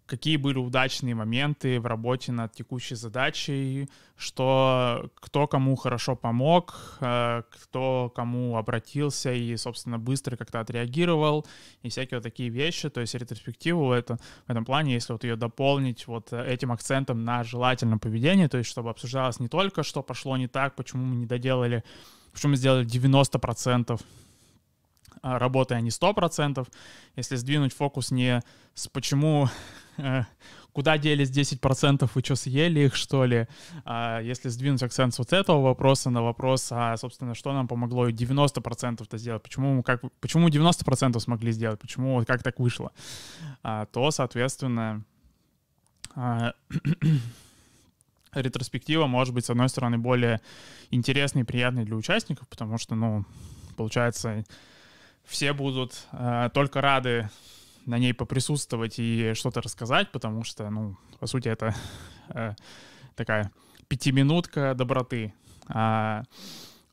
какие 0.08 0.38
были 0.38 0.58
удачные 0.58 1.14
моменты 1.14 1.80
в 1.80 1.86
работе 1.86 2.32
над 2.32 2.54
текущей 2.54 2.96
задачей, 2.96 3.90
что 4.16 5.12
кто 5.16 5.48
кому 5.48 5.76
хорошо 5.76 6.16
помог, 6.16 6.98
э, 7.02 7.44
кто 7.50 8.12
кому 8.16 8.58
обратился 8.58 9.32
и, 9.34 9.56
собственно, 9.58 10.00
быстро 10.00 10.38
как-то 10.38 10.60
отреагировал, 10.62 11.46
и 11.84 11.90
всякие 11.90 12.18
вот 12.18 12.24
такие 12.24 12.50
вещи. 12.50 12.90
То 12.90 13.02
есть 13.02 13.14
ретроспективу 13.14 13.92
это, 13.92 14.18
в 14.48 14.50
этом 14.50 14.66
плане, 14.66 14.94
если 14.94 15.14
вот 15.14 15.24
ее 15.24 15.36
дополнить 15.36 16.08
вот 16.08 16.34
этим 16.34 16.72
акцентом 16.72 17.24
на 17.24 17.44
желательном 17.44 18.00
поведении, 18.00 18.48
то 18.48 18.58
есть 18.58 18.70
чтобы 18.70 18.90
обсуждалось 18.90 19.40
не 19.40 19.50
только, 19.50 19.84
что 19.84 20.02
пошло 20.02 20.38
не 20.38 20.48
так, 20.48 20.76
почему 20.76 21.06
мы 21.06 21.16
не 21.16 21.26
доделали, 21.26 21.84
почему 22.32 22.52
мы 22.52 22.56
сделали 22.58 22.86
90%, 22.88 24.00
работы, 25.22 25.76
а 25.76 25.82
не 25.82 25.90
100%. 25.90 26.68
Если 27.16 27.36
сдвинуть 27.36 27.74
фокус 27.74 28.12
не 28.12 28.42
с 28.74 28.88
почему, 28.88 29.50
э, 29.98 30.24
куда 30.74 30.98
делись 30.98 31.32
10%, 31.32 32.10
вы 32.14 32.22
что, 32.22 32.36
съели 32.36 32.82
их, 32.82 32.96
что 32.96 33.26
ли? 33.26 33.48
А 33.84 34.22
если 34.22 34.50
сдвинуть 34.50 34.84
акцент 34.84 35.14
с 35.14 35.20
вот 35.20 35.34
этого 35.34 35.62
вопроса 35.62 36.12
на 36.12 36.22
вопрос, 36.22 36.68
а, 36.72 36.96
собственно, 36.98 37.34
что 37.34 37.52
нам 37.52 37.68
помогло 37.68 38.10
90%-то 38.10 39.18
сделать, 39.18 39.42
почему, 39.42 39.82
как, 39.82 40.02
почему 40.20 40.50
90% 40.50 41.20
смогли 41.20 41.52
сделать, 41.52 41.80
почему, 41.80 42.16
вот 42.16 42.28
как 42.28 42.44
так 42.44 42.60
вышло, 42.60 42.92
а, 43.64 43.88
то, 43.88 44.12
соответственно, 44.12 45.04
а, 46.16 46.54
ретроспектива 48.34 49.08
может 49.08 49.34
быть, 49.34 49.46
с 49.46 49.50
одной 49.50 49.70
стороны, 49.70 49.98
более 49.98 50.42
интересной 50.92 51.42
и 51.42 51.46
приятной 51.46 51.86
для 51.86 51.96
участников, 51.96 52.48
потому 52.48 52.78
что, 52.78 52.96
ну, 52.96 53.26
получается, 53.76 54.46
все 55.28 55.54
будут 55.54 56.08
э, 56.14 56.50
только 56.54 56.82
рады 56.82 57.30
на 57.86 57.98
ней 58.00 58.14
поприсутствовать 58.14 58.96
и 58.98 59.34
что-то 59.36 59.62
рассказать, 59.62 60.12
потому 60.12 60.44
что, 60.44 60.70
ну, 60.70 60.98
по 61.20 61.28
сути, 61.28 61.50
это 61.50 61.76
э, 62.30 62.54
такая 63.16 63.52
пятиминутка 63.88 64.74
доброты. 64.74 65.34
А 65.68 66.24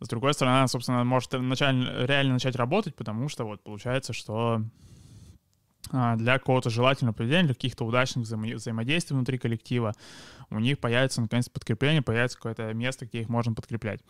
с 0.00 0.08
другой 0.08 0.34
стороны, 0.34 0.58
она, 0.58 0.68
собственно, 0.68 1.04
может 1.04 1.32
начать, 1.32 1.74
реально 1.74 2.34
начать 2.34 2.56
работать, 2.56 2.94
потому 2.94 3.28
что 3.28 3.44
вот 3.44 3.62
получается, 3.62 4.12
что 4.12 4.62
для 5.90 6.38
какого-то 6.38 6.70
желательного 6.70 7.14
поведения, 7.14 7.44
для 7.44 7.54
каких-то 7.54 7.84
удачных 7.84 8.26
взаимо- 8.26 8.54
взаимодействий 8.54 9.14
внутри 9.14 9.38
коллектива, 9.38 9.94
у 10.50 10.58
них 10.58 10.78
появится 10.78 11.20
наконец 11.20 11.48
подкрепление, 11.48 12.02
появится 12.02 12.36
какое-то 12.36 12.72
место, 12.74 13.06
где 13.06 13.20
их 13.20 13.28
можно 13.28 13.54
подкреплять. 13.54 14.00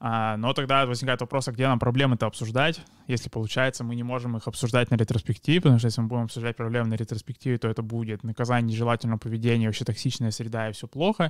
А, 0.00 0.36
но 0.36 0.52
тогда 0.52 0.86
возникает 0.86 1.20
вопрос, 1.20 1.48
а 1.48 1.52
где 1.52 1.66
нам 1.66 1.78
проблемы-то 1.78 2.26
обсуждать, 2.26 2.80
если 3.06 3.28
получается 3.28 3.84
мы 3.84 3.94
не 3.94 4.02
можем 4.02 4.36
их 4.36 4.46
обсуждать 4.46 4.90
на 4.90 4.96
ретроспективе, 4.96 5.60
потому 5.60 5.78
что 5.78 5.86
если 5.86 6.00
мы 6.00 6.08
будем 6.08 6.24
обсуждать 6.24 6.56
проблемы 6.56 6.88
на 6.88 6.94
ретроспективе, 6.94 7.58
то 7.58 7.68
это 7.68 7.82
будет 7.82 8.22
наказание 8.22 8.74
нежелательного 8.74 9.18
поведения, 9.18 9.66
вообще 9.66 9.84
токсичная 9.84 10.30
среда 10.30 10.68
и 10.68 10.72
все 10.72 10.86
плохо. 10.86 11.28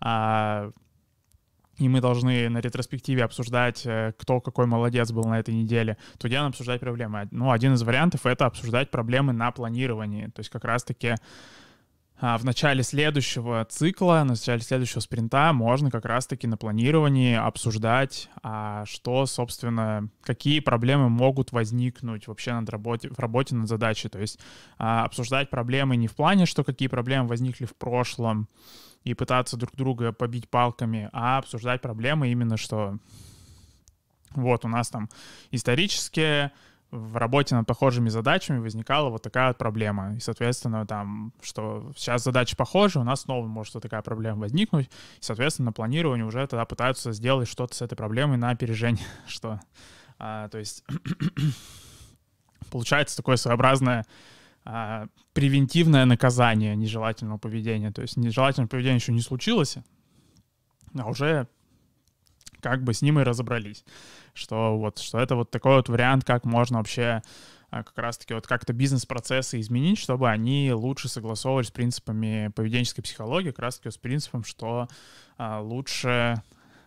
А, 0.00 0.70
и 1.78 1.88
мы 1.88 2.00
должны 2.00 2.48
на 2.48 2.58
ретроспективе 2.58 3.24
обсуждать, 3.24 3.82
э, 3.84 4.12
кто 4.18 4.40
какой 4.40 4.66
молодец 4.66 5.12
был 5.12 5.24
на 5.24 5.38
этой 5.38 5.54
неделе, 5.54 5.96
то 6.18 6.28
где 6.28 6.38
нам 6.38 6.48
обсуждать 6.48 6.80
проблемы? 6.80 7.28
Ну, 7.30 7.50
один 7.50 7.74
из 7.74 7.82
вариантов— 7.82 8.20
это 8.26 8.46
обсуждать 8.46 8.90
проблемы 8.90 9.32
на 9.32 9.50
планировании. 9.50 10.26
То 10.26 10.40
есть 10.40 10.50
как 10.50 10.64
раз-таки 10.64 11.16
а, 12.18 12.38
в 12.38 12.44
начале 12.44 12.82
следующего 12.82 13.64
цикла, 13.68 14.22
в 14.24 14.26
начале 14.26 14.62
следующего 14.62 15.00
спринта 15.00 15.52
можно 15.52 15.90
как 15.90 16.06
раз-таки 16.06 16.46
на 16.46 16.56
планировании 16.56 17.34
обсуждать, 17.34 18.30
а 18.42 18.86
что, 18.86 19.26
собственно, 19.26 20.08
какие 20.22 20.60
проблемы 20.60 21.10
могут 21.10 21.52
возникнуть 21.52 22.26
вообще 22.26 22.54
над 22.54 22.70
работе, 22.70 23.10
в 23.10 23.18
работе 23.18 23.54
над 23.54 23.68
задачей. 23.68 24.08
То 24.08 24.18
есть 24.18 24.40
а, 24.78 25.04
обсуждать 25.04 25.50
проблемы 25.50 25.96
не 25.96 26.08
в 26.08 26.14
плане, 26.14 26.46
что 26.46 26.64
какие 26.64 26.88
проблемы 26.88 27.28
возникли 27.28 27.66
в 27.66 27.76
прошлом, 27.76 28.48
и 29.06 29.14
пытаться 29.14 29.56
друг 29.56 29.70
друга 29.76 30.12
побить 30.12 30.50
палками, 30.50 31.08
а 31.12 31.38
обсуждать 31.38 31.80
проблемы 31.80 32.28
именно, 32.28 32.56
что 32.56 32.98
вот 34.34 34.64
у 34.64 34.68
нас 34.68 34.88
там 34.88 35.08
исторические 35.52 36.50
в 36.90 37.16
работе 37.16 37.54
над 37.54 37.68
похожими 37.68 38.08
задачами 38.08 38.58
возникала 38.58 39.08
вот 39.08 39.22
такая 39.22 39.48
вот 39.48 39.58
проблема. 39.58 40.16
И, 40.16 40.18
соответственно, 40.18 40.84
там, 40.86 41.32
что 41.40 41.92
сейчас 41.96 42.24
задачи 42.24 42.56
похожи, 42.56 42.98
у 42.98 43.04
нас 43.04 43.20
снова 43.20 43.46
может 43.46 43.74
вот 43.74 43.84
такая 43.84 44.02
проблема 44.02 44.40
возникнуть. 44.40 44.86
И, 44.86 44.90
соответственно, 45.20 45.66
на 45.66 45.72
планировании 45.72 46.24
уже 46.24 46.44
тогда 46.48 46.64
пытаются 46.64 47.12
сделать 47.12 47.48
что-то 47.48 47.76
с 47.76 47.82
этой 47.82 47.94
проблемой 47.94 48.38
на 48.38 48.50
опережение. 48.50 49.06
Что, 49.28 49.60
а, 50.18 50.48
то 50.48 50.58
есть, 50.58 50.82
получается 52.72 53.16
такое 53.16 53.36
своеобразное 53.36 54.04
превентивное 55.32 56.04
наказание 56.06 56.74
нежелательного 56.74 57.38
поведения. 57.38 57.92
То 57.92 58.02
есть 58.02 58.16
нежелательное 58.16 58.68
поведение 58.68 58.96
еще 58.96 59.12
не 59.12 59.20
случилось, 59.20 59.78
а 60.98 61.08
уже 61.08 61.46
как 62.60 62.82
бы 62.82 62.92
с 62.92 63.02
ним 63.02 63.20
и 63.20 63.22
разобрались 63.22 63.84
что 64.36 64.76
вот, 64.76 64.98
что 64.98 65.18
это 65.18 65.34
вот 65.34 65.50
такой 65.50 65.76
вот 65.76 65.88
вариант, 65.88 66.24
как 66.24 66.44
можно 66.44 66.78
вообще 66.78 67.22
а, 67.70 67.82
как 67.82 67.96
раз-таки 67.98 68.34
вот 68.34 68.46
как-то 68.46 68.72
бизнес-процессы 68.72 69.58
изменить, 69.60 69.98
чтобы 69.98 70.30
они 70.30 70.72
лучше 70.72 71.08
согласовывались 71.08 71.68
с 71.68 71.72
принципами 71.72 72.50
поведенческой 72.54 73.02
психологии, 73.02 73.50
как 73.50 73.60
раз-таки 73.60 73.90
с 73.90 73.98
принципом, 73.98 74.44
что 74.44 74.88
а, 75.38 75.60
лучше 75.60 76.42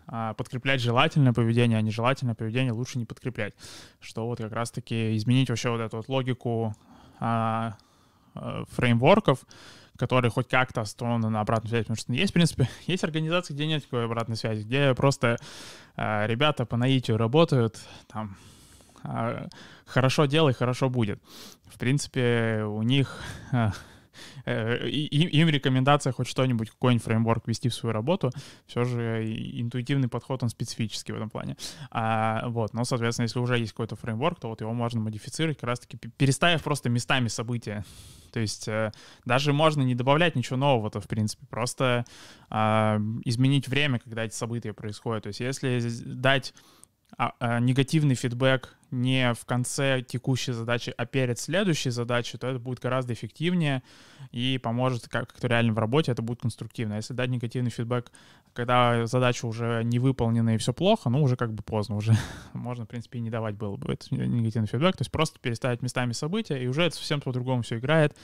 а, 0.08 0.34
подкреплять 0.36 0.82
желательное 0.82 1.34
поведение, 1.34 1.78
а 1.78 1.82
нежелательное 1.82 2.36
поведение 2.36 2.72
лучше 2.72 3.00
не 3.00 3.06
подкреплять. 3.06 3.54
Что 4.00 4.26
вот 4.28 4.38
как 4.38 4.54
раз-таки 4.54 5.18
изменить 5.18 5.50
вообще 5.50 5.70
вот 5.70 5.82
эту 5.82 5.98
вот 5.98 6.08
логику 6.08 6.68
а, 6.68 6.74
а, 6.74 6.89
фреймворков, 7.20 9.40
которые 9.98 10.32
хоть 10.32 10.48
как-то 10.48 10.82
основаны 10.82 11.30
на 11.30 11.42
обратной 11.42 11.70
связи, 11.70 11.84
потому 11.84 11.98
что 11.98 12.14
есть, 12.14 12.32
в 12.32 12.34
принципе, 12.34 12.70
есть 12.88 13.04
организации, 13.04 13.54
где 13.54 13.68
нет 13.68 13.84
такой 13.84 14.06
обратной 14.06 14.38
связи, 14.38 14.64
где 14.64 14.94
просто 14.96 15.38
э, 15.98 16.28
ребята 16.28 16.66
по 16.66 16.78
наитию 16.78 17.18
работают, 17.18 17.80
там, 18.08 18.38
э, 19.04 19.48
хорошо 19.86 20.26
делай, 20.26 20.54
хорошо 20.54 20.90
будет. 20.90 21.22
В 21.66 21.78
принципе, 21.78 22.64
у 22.64 22.82
них 22.82 23.22
э, 23.52 23.72
Э, 23.82 23.99
им 24.50 25.50
рекомендация 25.50 26.14
хоть 26.14 26.28
что-нибудь, 26.28 26.72
какой-нибудь 26.72 27.04
фреймворк 27.04 27.48
ввести 27.48 27.70
в 27.70 27.74
свою 27.74 27.94
работу, 27.94 28.32
все 28.66 28.84
же 28.84 29.24
интуитивный 29.60 30.08
подход, 30.08 30.44
он 30.44 30.50
специфический 30.50 31.14
в 31.14 31.16
этом 31.16 31.30
плане. 31.30 31.56
А, 31.92 32.48
вот, 32.48 32.74
но, 32.74 32.84
соответственно, 32.84 33.26
если 33.26 33.40
уже 33.40 33.58
есть 33.58 33.72
какой-то 33.72 33.96
фреймворк, 33.96 34.40
то 34.40 34.50
вот 34.50 34.62
его 34.62 34.74
можно 34.74 35.00
модифицировать, 35.00 35.58
как 35.58 35.68
раз-таки 35.68 35.98
переставив 35.98 36.64
просто 36.64 36.90
местами 36.90 37.28
события. 37.28 37.86
То 38.32 38.40
есть 38.40 38.68
э, 38.68 38.92
даже 39.26 39.54
можно 39.54 39.82
не 39.82 39.96
добавлять 39.96 40.36
ничего 40.36 40.58
нового-то, 40.58 41.02
в 41.02 41.08
принципе, 41.08 41.46
просто 41.48 42.06
э, 42.50 42.56
изменить 43.26 43.68
время, 43.68 44.00
когда 44.00 44.26
эти 44.26 44.36
события 44.36 44.74
происходят. 44.74 45.24
То 45.24 45.28
есть 45.28 45.40
если 45.40 45.80
дать 46.06 46.54
а, 47.18 47.34
а, 47.40 47.60
негативный 47.60 48.16
фидбэк 48.16 48.76
не 48.92 49.34
в 49.34 49.46
конце 49.46 50.02
текущей 50.02 50.52
задачи, 50.52 50.94
а 50.98 51.06
перед 51.06 51.40
следующей 51.40 51.92
задачей, 51.92 52.38
то 52.38 52.48
это 52.48 52.60
будет 52.60 52.80
гораздо 52.80 53.14
эффективнее 53.14 53.84
и 54.32 54.58
поможет 54.58 55.08
как-то 55.08 55.48
реально 55.48 55.74
в 55.74 55.80
работе, 55.80 56.12
это 56.12 56.22
будет 56.22 56.42
конструктивно. 56.42 56.96
Если 56.96 57.14
дать 57.14 57.30
негативный 57.30 57.70
фидбэк, 57.70 58.12
когда 58.54 59.06
задача 59.06 59.46
уже 59.46 59.84
не 59.84 60.00
выполнена 60.00 60.56
и 60.56 60.58
все 60.58 60.74
плохо, 60.74 61.10
ну, 61.10 61.22
уже 61.22 61.36
как 61.36 61.54
бы 61.54 61.62
поздно, 61.62 61.96
уже 61.96 62.14
можно, 62.54 62.86
в 62.86 62.88
принципе, 62.88 63.20
и 63.20 63.22
не 63.22 63.30
давать 63.30 63.56
было 63.56 63.76
бы 63.76 63.94
этот 63.94 64.12
негативный 64.12 64.68
фидбэк, 64.68 64.98
то 64.98 65.02
есть 65.02 65.12
просто 65.12 65.40
переставить 65.40 65.82
местами 65.82 66.14
события, 66.14 66.62
и 66.62 66.68
уже 66.68 66.84
это 66.84 66.96
совсем 66.96 67.22
по-другому 67.22 67.62
все 67.62 67.78
играет, 67.78 68.16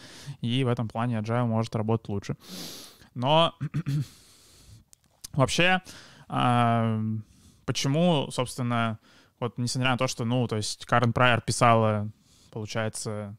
и 0.41 0.63
в 0.63 0.67
этом 0.67 0.87
плане 0.87 1.19
Agile 1.19 1.45
может 1.45 1.75
работать 1.75 2.09
лучше. 2.09 2.37
Но 3.13 3.53
вообще, 5.33 5.81
почему, 7.65 8.29
собственно, 8.31 8.99
вот 9.39 9.57
несмотря 9.57 9.91
на 9.91 9.97
то, 9.97 10.07
что, 10.07 10.25
ну, 10.25 10.47
то 10.47 10.57
есть 10.57 10.85
Карен 10.85 11.13
Прайер 11.13 11.41
писала, 11.41 12.09
получается, 12.51 13.35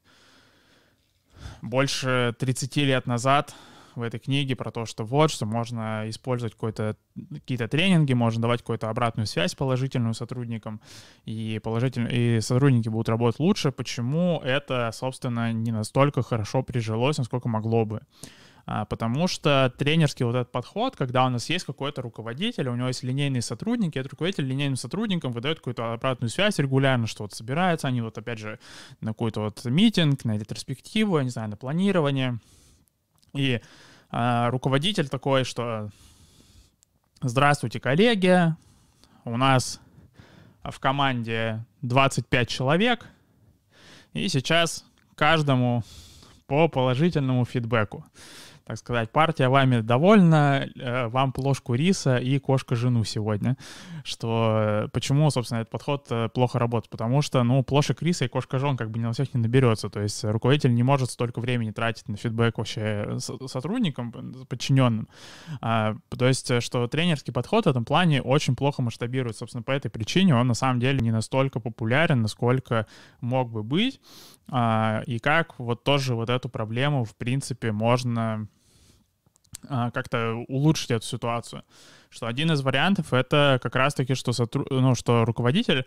больше 1.63 2.35
30 2.39 2.77
лет 2.77 3.07
назад 3.07 3.55
в 3.95 4.03
этой 4.03 4.21
книге 4.21 4.57
про 4.57 4.71
то, 4.71 4.85
что 4.85 5.05
вот, 5.05 5.31
что 5.31 5.47
можно 5.47 6.05
использовать 6.09 6.55
какие-то 6.55 7.69
тренинги, 7.69 8.13
можно 8.13 8.43
давать 8.43 8.61
какую-то 8.61 8.91
обратную 8.91 9.27
связь 9.27 9.55
положительную 9.55 10.13
сотрудникам, 10.13 10.83
и, 11.25 11.59
положительно, 11.65 12.09
и 12.09 12.41
сотрудники 12.41 12.91
будут 12.91 13.09
работать 13.09 13.41
лучше. 13.41 13.73
Почему 13.73 14.41
это, 14.45 14.91
собственно, 14.93 15.53
не 15.53 15.73
настолько 15.73 16.23
хорошо 16.23 16.63
прижилось, 16.63 17.17
насколько 17.17 17.49
могло 17.49 17.87
бы? 17.87 18.03
А, 18.69 18.85
потому 18.85 19.29
что 19.29 19.73
тренерский 19.79 20.27
вот 20.27 20.35
этот 20.35 20.51
подход, 20.51 20.97
когда 20.97 21.25
у 21.25 21.29
нас 21.29 21.49
есть 21.49 21.65
какой-то 21.65 22.03
руководитель, 22.03 22.69
у 22.69 22.75
него 22.75 22.89
есть 22.89 23.05
линейные 23.05 23.41
сотрудники, 23.41 23.97
этот 23.97 24.13
руководитель 24.13 24.45
линейным 24.45 24.77
сотрудникам 24.77 25.31
выдает 25.31 25.59
какую-то 25.59 25.93
обратную 25.93 26.31
связь 26.31 26.59
регулярно, 26.59 27.07
что 27.07 27.23
вот 27.23 27.33
собираются 27.33 27.87
они 27.87 28.01
вот 28.01 28.19
опять 28.19 28.41
же 28.41 28.59
на 29.01 29.13
какой-то 29.13 29.43
вот 29.43 29.65
митинг, 29.65 30.25
на 30.25 30.37
ретроспективу, 30.37 31.19
я 31.19 31.25
не 31.25 31.31
знаю, 31.31 31.51
на 31.51 31.57
планирование. 31.57 32.41
И 33.35 33.61
а, 34.11 34.51
руководитель 34.51 35.09
такой, 35.09 35.45
что 35.45 35.91
здравствуйте, 37.23 37.79
коллеги, 37.79 38.53
у 39.25 39.37
нас 39.37 39.81
в 40.65 40.81
команде 40.81 41.65
25 41.83 42.49
человек, 42.49 43.07
и 44.13 44.29
сейчас 44.29 44.85
каждому 45.15 45.85
по 46.49 46.69
положительному 46.69 47.45
фидбэку 47.45 48.05
так 48.67 48.79
сказать, 48.79 49.13
партия 49.13 49.49
вами 49.49 49.81
довольна, 49.81 50.69
э, 50.75 51.07
вам 51.07 51.33
плошку 51.33 51.75
риса 51.75 52.17
и 52.17 52.41
кошка 52.41 52.75
жену 52.75 53.05
сегодня. 53.05 53.57
Что 54.03 54.87
э, 54.87 54.89
почему, 54.93 55.31
собственно, 55.31 55.61
этот 55.61 55.71
подход 55.71 56.07
э, 56.11 56.29
плохо 56.35 56.59
работает? 56.59 56.91
Потому 56.91 57.23
что, 57.23 57.45
ну, 57.45 57.63
плошек 57.63 58.03
риса 58.03 58.25
и 58.25 58.29
кошка 58.29 58.59
жен 58.59 58.77
как 58.77 58.91
бы 58.91 58.99
на 58.99 59.13
всех 59.13 59.33
не 59.35 59.41
наберется. 59.41 59.89
То 59.89 60.01
есть 60.01 60.25
руководитель 60.25 60.75
не 60.75 60.83
может 60.83 61.13
столько 61.13 61.41
времени 61.41 61.71
тратить 61.71 62.09
на 62.09 62.17
фидбэк 62.17 62.59
вообще 62.59 63.19
сотрудникам, 63.21 64.13
подчиненным. 64.49 65.09
А, 65.61 65.95
то 66.09 66.27
есть, 66.27 66.61
что 66.61 66.89
тренерский 66.89 67.33
подход 67.33 67.67
в 67.67 67.69
этом 67.69 67.85
плане 67.85 68.21
очень 68.21 68.57
плохо 68.57 68.83
масштабирует. 68.83 69.37
Собственно, 69.37 69.63
по 69.63 69.71
этой 69.71 69.93
причине 69.93 70.35
он 70.35 70.49
на 70.49 70.55
самом 70.55 70.81
деле 70.81 70.99
не 70.99 71.13
настолько 71.13 71.61
популярен, 71.61 72.21
насколько 72.21 72.87
мог 73.21 73.49
бы 73.49 73.63
быть. 73.63 74.01
А, 74.49 75.03
и 75.07 75.19
как 75.19 75.59
вот 75.59 75.85
тоже 75.85 76.15
вот 76.15 76.31
эту 76.31 76.49
проблему, 76.49 77.05
в 77.05 77.17
принципе, 77.17 77.73
можно 77.73 78.49
а, 79.69 79.91
как-то 79.91 80.35
улучшить 80.49 80.91
эту 80.91 81.05
ситуацию. 81.05 81.65
Что 82.11 82.27
один 82.27 82.53
из 82.53 82.63
вариантов 82.63 83.13
это 83.13 83.59
как 83.63 83.75
раз-таки, 83.75 84.15
что, 84.15 84.33
сотру... 84.33 84.67
ну, 84.71 84.95
что 84.95 85.25
руководитель, 85.25 85.85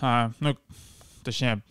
а, 0.00 0.30
ну, 0.38 0.56
точнее, 1.24 1.62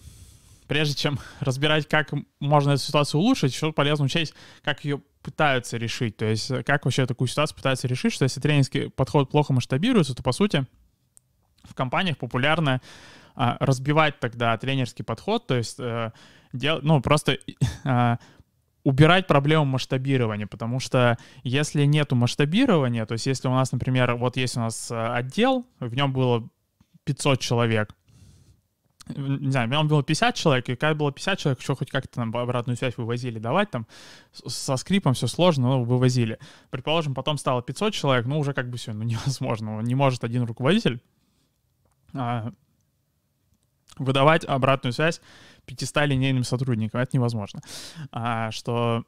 прежде 0.68 0.96
чем 0.96 1.20
разбирать, 1.40 1.88
как 1.88 2.12
можно 2.40 2.72
эту 2.72 2.82
ситуацию 2.82 3.22
улучшить, 3.22 3.54
еще 3.54 3.72
полезно 3.72 4.06
учесть, 4.06 4.34
как 4.64 4.84
ее 4.84 5.02
пытаются 5.22 5.78
решить. 5.78 6.18
То 6.18 6.26
есть 6.26 6.52
как 6.66 6.86
вообще 6.86 7.06
такую 7.06 7.28
ситуацию 7.28 7.56
пытаются 7.56 7.88
решить, 7.88 8.14
что 8.14 8.24
если 8.24 8.42
тренинговский 8.42 8.90
подход 8.90 9.30
плохо 9.30 9.54
масштабируется, 9.54 10.16
то, 10.16 10.24
по 10.24 10.32
сути, 10.32 10.66
в 11.64 11.76
компаниях 11.76 12.18
популярно 12.18 12.82
разбивать 13.60 14.20
тогда 14.20 14.58
тренерский 14.58 15.04
подход, 15.04 15.48
то 15.48 15.56
есть 15.56 15.80
э, 15.80 16.12
дел, 16.54 16.80
ну, 16.82 17.02
просто 17.02 17.38
а, 17.84 18.20
убирать 18.84 19.28
проблему 19.28 19.66
масштабирования, 19.66 20.48
потому 20.48 20.80
что 20.80 21.18
если 21.44 21.86
нету 21.86 22.16
масштабирования, 22.16 23.06
то 23.06 23.14
есть 23.14 23.26
если 23.26 23.48
у 23.48 23.52
нас, 23.52 23.72
например, 23.72 24.16
вот 24.16 24.38
есть 24.38 24.58
у 24.58 24.60
нас 24.60 24.92
э, 24.92 25.08
отдел, 25.14 25.66
в 25.80 25.94
нем 25.96 26.14
было 26.14 26.48
500 27.06 27.40
человек, 27.40 27.96
не 29.08 29.52
знаю, 29.52 29.68
в 29.68 29.72
нем 29.72 29.88
было 29.88 30.04
50 30.04 30.36
человек, 30.36 30.70
и 30.70 30.76
когда 30.76 30.94
было 30.94 31.12
50 31.12 31.40
человек, 31.40 31.60
еще 31.60 31.76
хоть 31.76 31.90
как-то 31.90 32.16
там 32.16 32.36
обратную 32.36 32.78
связь 32.78 32.98
вывозили 32.98 33.40
давать, 33.40 33.72
там 33.72 33.88
со 34.32 34.78
скрипом 34.78 35.14
все 35.14 35.28
сложно, 35.28 35.70
но 35.70 35.84
вывозили. 35.84 36.38
Предположим, 36.70 37.14
потом 37.14 37.38
стало 37.38 37.62
500 37.62 37.94
человек, 37.94 38.26
ну 38.26 38.40
уже 38.40 38.54
как 38.54 38.70
бы 38.70 38.78
все, 38.78 38.94
ну 38.94 39.04
невозможно, 39.04 39.80
не 39.82 39.96
может 39.96 40.24
один 40.24 40.44
руководитель 40.44 41.02
а, 42.14 42.52
выдавать 43.98 44.46
обратную 44.46 44.94
связь 44.94 45.22
500 45.66 46.06
линейным 46.08 46.44
сотрудникам. 46.44 47.02
Это 47.02 47.16
невозможно. 47.16 47.62
А, 48.12 48.52
что, 48.52 49.04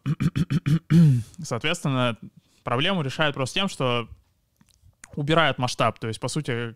соответственно, 1.44 2.18
проблему 2.64 3.02
решают 3.02 3.36
просто 3.36 3.56
тем, 3.56 3.70
что 3.70 4.08
убирают 5.16 5.58
масштаб, 5.58 6.00
то 6.00 6.08
есть, 6.08 6.20
по 6.20 6.28
сути, 6.28 6.76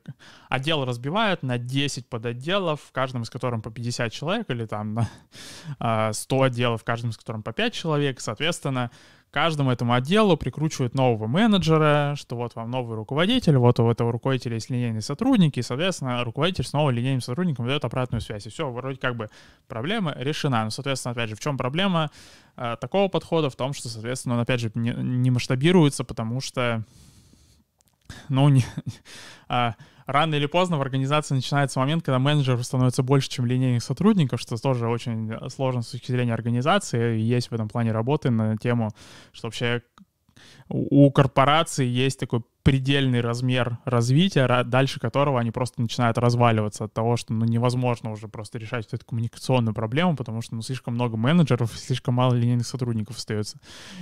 отдел 0.49 0.85
разбивают 0.85 1.43
на 1.43 1.57
10 1.57 2.07
подотделов, 2.07 2.81
в 2.81 2.91
каждом 2.91 3.23
из 3.23 3.29
которых 3.29 3.63
по 3.63 3.71
50 3.71 4.11
человек, 4.11 4.49
или 4.49 4.65
там 4.65 4.93
на 5.79 6.13
100 6.13 6.41
отделов, 6.43 6.81
в 6.81 6.83
каждом 6.83 7.09
из 7.11 7.17
которых 7.17 7.43
по 7.43 7.53
5 7.53 7.73
человек, 7.73 8.19
соответственно, 8.19 8.91
каждому 9.31 9.71
этому 9.71 9.93
отделу 9.93 10.37
прикручивают 10.37 10.95
нового 10.95 11.27
менеджера, 11.27 12.15
что 12.17 12.35
вот 12.35 12.55
вам 12.55 12.71
новый 12.71 12.95
руководитель, 12.95 13.57
вот 13.57 13.79
у 13.79 13.89
этого 13.89 14.11
руководителя 14.11 14.55
есть 14.55 14.69
линейные 14.69 15.01
сотрудники, 15.01 15.59
и, 15.59 15.63
соответственно, 15.63 16.23
руководитель 16.23 16.63
с 16.63 16.73
новым 16.73 16.95
линейным 16.95 17.21
сотрудником 17.21 17.67
дает 17.67 17.85
обратную 17.85 18.21
связь. 18.21 18.45
И 18.47 18.49
все, 18.49 18.69
вроде 18.69 18.97
как 18.99 19.15
бы 19.15 19.29
проблема 19.67 20.13
решена. 20.17 20.63
Но, 20.63 20.69
соответственно, 20.69 21.11
опять 21.11 21.29
же, 21.29 21.35
в 21.35 21.39
чем 21.39 21.57
проблема 21.57 22.09
э, 22.55 22.77
такого 22.79 23.07
подхода? 23.09 23.49
В 23.49 23.55
том, 23.55 23.73
что, 23.73 23.89
соответственно, 23.89 24.35
он, 24.35 24.41
опять 24.41 24.61
же, 24.61 24.71
не, 24.75 24.91
не 24.91 25.31
масштабируется, 25.31 26.03
потому 26.03 26.41
что, 26.41 26.83
ну, 28.29 28.47
не, 28.49 28.65
а, 29.49 29.75
рано 30.07 30.35
или 30.35 30.47
поздно 30.47 30.77
в 30.77 30.81
организации 30.81 31.35
начинается 31.35 31.79
момент, 31.79 32.03
когда 32.03 32.17
менеджеров 32.17 32.65
становится 32.65 33.03
больше, 33.03 33.29
чем 33.29 33.45
линейных 33.45 33.83
сотрудников, 33.83 34.41
что 34.41 34.57
тоже 34.57 34.87
очень 34.87 35.31
сложно 35.49 35.83
с 35.83 35.87
точки 35.87 36.11
зрения 36.11 36.33
организации. 36.33 37.19
И 37.19 37.21
есть 37.21 37.51
в 37.51 37.53
этом 37.53 37.69
плане 37.69 37.91
работы 37.91 38.31
на 38.31 38.57
тему, 38.57 38.89
что 39.33 39.47
вообще 39.47 39.83
у 40.69 41.11
корпорации 41.11 41.85
есть 41.85 42.19
такой 42.19 42.43
предельный 42.67 43.21
размер 43.21 43.77
развития, 43.85 44.45
дальше 44.65 44.99
которого 44.99 45.39
они 45.39 45.51
просто 45.51 45.81
начинают 45.81 46.17
разваливаться 46.17 46.83
от 46.83 46.93
того, 46.93 47.15
что 47.15 47.31
ну, 47.31 47.45
невозможно 47.45 48.11
уже 48.11 48.27
просто 48.27 48.57
решать 48.57 48.85
эту 48.91 49.05
коммуникационную 49.05 49.73
проблему, 49.73 50.17
потому 50.17 50.41
что 50.41 50.55
ну, 50.55 50.61
слишком 50.61 50.95
много 50.95 51.15
менеджеров, 51.15 51.71
слишком 51.77 52.15
мало 52.15 52.33
линейных 52.33 52.67
сотрудников 52.67 53.15
остается. 53.15 53.57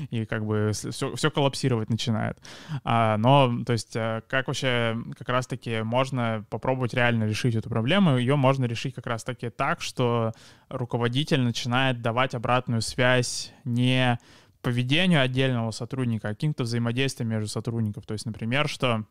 И 0.10 0.26
как 0.26 0.48
бы 0.48 0.72
все, 0.74 1.16
все 1.16 1.30
коллапсировать 1.30 1.92
начинает. 1.92 2.40
А, 2.84 3.18
но, 3.18 3.54
то 3.64 3.74
есть, 3.74 3.96
э, 3.96 4.24
как 4.28 4.48
вообще 4.48 4.98
как 5.16 5.30
раз-таки 5.30 5.84
можно 5.84 6.44
попробовать 6.50 6.96
реально 6.96 7.26
решить 7.26 7.54
эту 7.54 7.70
проблему? 7.70 8.18
Ее 8.18 8.36
можно 8.36 8.66
решить 8.66 8.96
как 8.96 9.06
раз-таки 9.06 9.52
так, 9.52 9.80
что 9.80 10.34
руководитель 10.70 11.42
начинает 11.42 12.02
давать 12.02 12.34
обратную 12.34 12.82
связь 12.82 13.54
не 13.64 14.18
поведению 14.66 15.22
отдельного 15.22 15.70
сотрудника, 15.70 16.30
а 16.30 16.34
каким-то 16.34 16.64
взаимодействием 16.64 17.30
между 17.30 17.48
сотрудников. 17.48 18.08
То 18.08 18.14
есть, 18.14 18.26
например, 18.26 18.68
что 18.68 19.06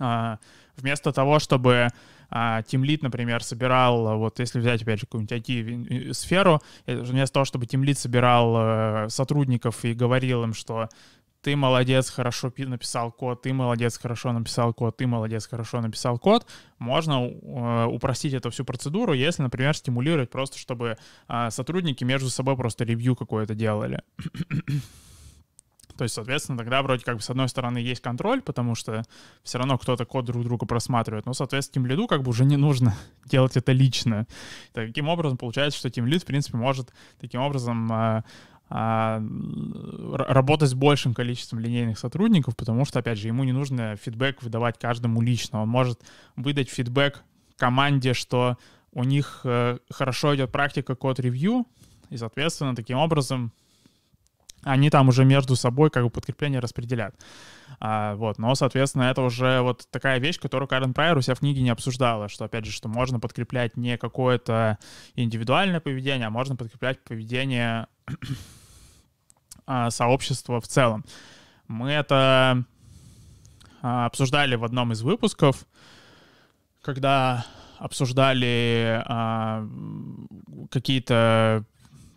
а, 0.00 0.40
вместо 0.76 1.12
того, 1.12 1.38
чтобы 1.38 1.86
а, 2.30 2.62
Team 2.62 2.82
Lead, 2.82 2.98
например, 3.02 3.44
собирал, 3.44 4.18
вот 4.18 4.40
если 4.40 4.58
взять, 4.58 4.82
опять 4.82 4.98
же, 4.98 5.06
какую-нибудь 5.06 5.38
IT-сферу, 5.38 6.60
э, 6.86 6.96
вместо 6.96 7.34
того, 7.34 7.44
чтобы 7.44 7.66
Lead 7.66 7.94
собирал 7.94 8.56
э, 8.56 9.08
сотрудников 9.08 9.84
и 9.84 9.94
говорил 9.94 10.42
им, 10.42 10.52
что 10.52 10.88
ты 11.44 11.56
молодец, 11.56 12.08
хорошо 12.08 12.50
написал 12.56 13.12
код, 13.12 13.42
ты 13.42 13.52
молодец, 13.52 13.98
хорошо 13.98 14.32
написал 14.32 14.72
код, 14.72 14.96
ты 14.96 15.06
молодец, 15.06 15.46
хорошо 15.46 15.82
написал 15.82 16.18
код, 16.18 16.46
можно 16.78 17.28
э, 17.28 17.84
упростить 17.84 18.32
эту 18.32 18.48
всю 18.50 18.64
процедуру, 18.64 19.12
если, 19.12 19.42
например, 19.42 19.76
стимулировать 19.76 20.30
просто, 20.30 20.58
чтобы 20.58 20.96
э, 21.28 21.50
сотрудники 21.50 22.02
между 22.02 22.30
собой 22.30 22.56
просто 22.56 22.84
ревью 22.84 23.14
какое-то 23.14 23.54
делали. 23.54 24.00
То 25.98 26.04
есть, 26.04 26.14
соответственно, 26.14 26.58
тогда 26.58 26.82
вроде 26.82 27.04
как 27.04 27.16
бы 27.16 27.22
с 27.22 27.30
одной 27.30 27.48
стороны 27.48 27.78
есть 27.78 28.00
контроль, 28.00 28.40
потому 28.40 28.74
что 28.74 29.04
все 29.42 29.58
равно 29.58 29.78
кто-то 29.78 30.06
код 30.06 30.24
друг 30.24 30.44
друга 30.44 30.66
просматривает, 30.66 31.26
но, 31.26 31.34
соответственно, 31.34 31.84
Team 31.84 31.88
лиду 31.88 32.06
как 32.08 32.22
бы 32.22 32.30
уже 32.30 32.46
не 32.46 32.56
нужно 32.56 32.96
делать 33.26 33.56
это 33.58 33.72
лично. 33.72 34.26
Таким 34.72 35.08
образом, 35.08 35.36
получается, 35.36 35.78
что 35.78 35.88
Team 35.88 36.06
Lead, 36.06 36.20
в 36.20 36.24
принципе, 36.24 36.56
может 36.56 36.92
таким 37.20 37.42
образом 37.42 37.92
э, 37.92 38.22
работать 38.68 40.70
с 40.70 40.74
большим 40.74 41.14
количеством 41.14 41.60
линейных 41.60 41.98
сотрудников, 41.98 42.56
потому 42.56 42.84
что, 42.84 42.98
опять 42.98 43.18
же, 43.18 43.28
ему 43.28 43.44
не 43.44 43.52
нужно 43.52 43.96
фидбэк 43.96 44.42
выдавать 44.42 44.78
каждому 44.78 45.20
лично. 45.20 45.62
Он 45.62 45.68
может 45.68 46.00
выдать 46.36 46.70
фидбэк 46.70 47.22
команде, 47.56 48.14
что 48.14 48.56
у 48.92 49.04
них 49.04 49.40
э, 49.44 49.78
хорошо 49.90 50.34
идет 50.34 50.50
практика 50.50 50.94
код-ревью, 50.94 51.66
и, 52.10 52.16
соответственно, 52.16 52.74
таким 52.74 52.98
образом 52.98 53.52
они 54.64 54.90
там 54.90 55.08
уже 55.08 55.24
между 55.24 55.56
собой 55.56 55.90
как 55.90 56.04
бы 56.04 56.10
подкрепление 56.10 56.60
распределят. 56.60 57.14
А, 57.80 58.14
вот, 58.14 58.38
но, 58.38 58.54
соответственно, 58.54 59.04
это 59.04 59.22
уже 59.22 59.60
вот 59.60 59.86
такая 59.90 60.18
вещь, 60.18 60.38
которую 60.38 60.68
Карен 60.68 60.94
Прайер 60.94 61.16
у 61.16 61.22
себя 61.22 61.34
в 61.34 61.40
книге 61.40 61.62
не 61.62 61.70
обсуждала, 61.70 62.28
что, 62.28 62.44
опять 62.44 62.64
же, 62.64 62.72
что 62.72 62.88
можно 62.88 63.20
подкреплять 63.20 63.76
не 63.76 63.96
какое-то 63.98 64.78
индивидуальное 65.14 65.80
поведение, 65.80 66.26
а 66.26 66.30
можно 66.30 66.56
подкреплять 66.56 67.02
поведение 67.02 67.86
а, 69.66 69.90
сообщества 69.90 70.60
в 70.60 70.68
целом. 70.68 71.04
Мы 71.68 71.90
это 71.90 72.64
а, 73.82 74.06
обсуждали 74.06 74.56
в 74.56 74.64
одном 74.64 74.92
из 74.92 75.02
выпусков, 75.02 75.66
когда 76.82 77.46
обсуждали 77.78 79.02
а, 79.06 79.66
какие-то 80.70 81.64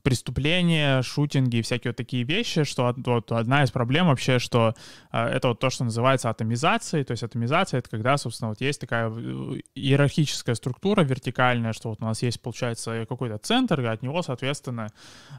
преступления, 0.08 1.02
шутинги 1.02 1.58
и 1.58 1.62
всякие 1.62 1.90
вот 1.90 1.98
такие 1.98 2.24
вещи, 2.24 2.64
что 2.64 2.96
вот 2.96 3.30
одна 3.34 3.64
из 3.64 3.72
проблем 3.72 4.08
вообще, 4.08 4.40
что 4.40 4.74
э, 5.12 5.22
это 5.22 5.50
вот 5.50 5.60
то, 5.60 5.70
что 5.70 5.84
называется 5.84 6.30
атомизацией, 6.30 7.04
то 7.04 7.12
есть 7.12 7.24
атомизация— 7.24 7.80
это 7.80 7.90
когда, 7.90 8.16
собственно, 8.16 8.48
вот 8.48 8.62
есть 8.62 8.80
такая 8.80 9.10
э, 9.10 9.60
иерархическая 9.76 10.56
структура 10.56 11.02
вертикальная, 11.02 11.74
что 11.74 11.90
вот 11.90 12.02
у 12.02 12.06
нас 12.06 12.24
есть, 12.24 12.42
получается, 12.42 13.06
какой-то 13.10 13.38
центр, 13.38 13.82
и 13.82 13.86
от 13.86 14.02
него, 14.02 14.22
соответственно, 14.22 14.88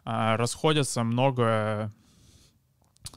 э, 0.04 0.36
расходятся 0.36 1.02
много 1.02 1.44
а, 1.46 1.90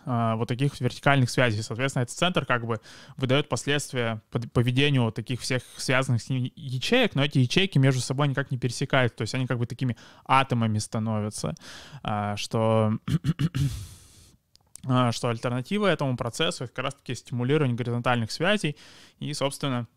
вот 0.05 0.47
таких 0.47 0.79
вертикальных 0.79 1.29
связей. 1.29 1.61
Соответственно, 1.61 2.03
этот 2.03 2.15
центр 2.15 2.45
как 2.45 2.65
бы 2.65 2.79
выдает 3.17 3.49
последствия 3.49 4.21
поведению 4.53 5.11
таких 5.11 5.41
всех 5.41 5.63
связанных 5.77 6.21
с 6.21 6.29
ним 6.29 6.51
ячеек, 6.55 7.15
но 7.15 7.23
эти 7.23 7.39
ячейки 7.39 7.77
между 7.77 8.01
собой 8.01 8.27
никак 8.27 8.51
не 8.51 8.57
пересекают, 8.57 9.15
то 9.15 9.21
есть 9.21 9.35
они 9.35 9.47
как 9.47 9.59
бы 9.59 9.65
такими 9.65 9.95
атомами 10.25 10.79
становятся, 10.79 11.55
а, 12.03 12.35
что 12.37 12.97
а, 14.87 15.11
что 15.11 15.29
альтернатива 15.29 15.87
этому 15.87 16.17
процессу— 16.17 16.63
это 16.65 16.73
как 16.73 16.85
раз-таки 16.85 17.15
стимулирование 17.15 17.75
горизонтальных 17.75 18.31
связей 18.31 18.77
и, 19.19 19.33
собственно, 19.33 19.87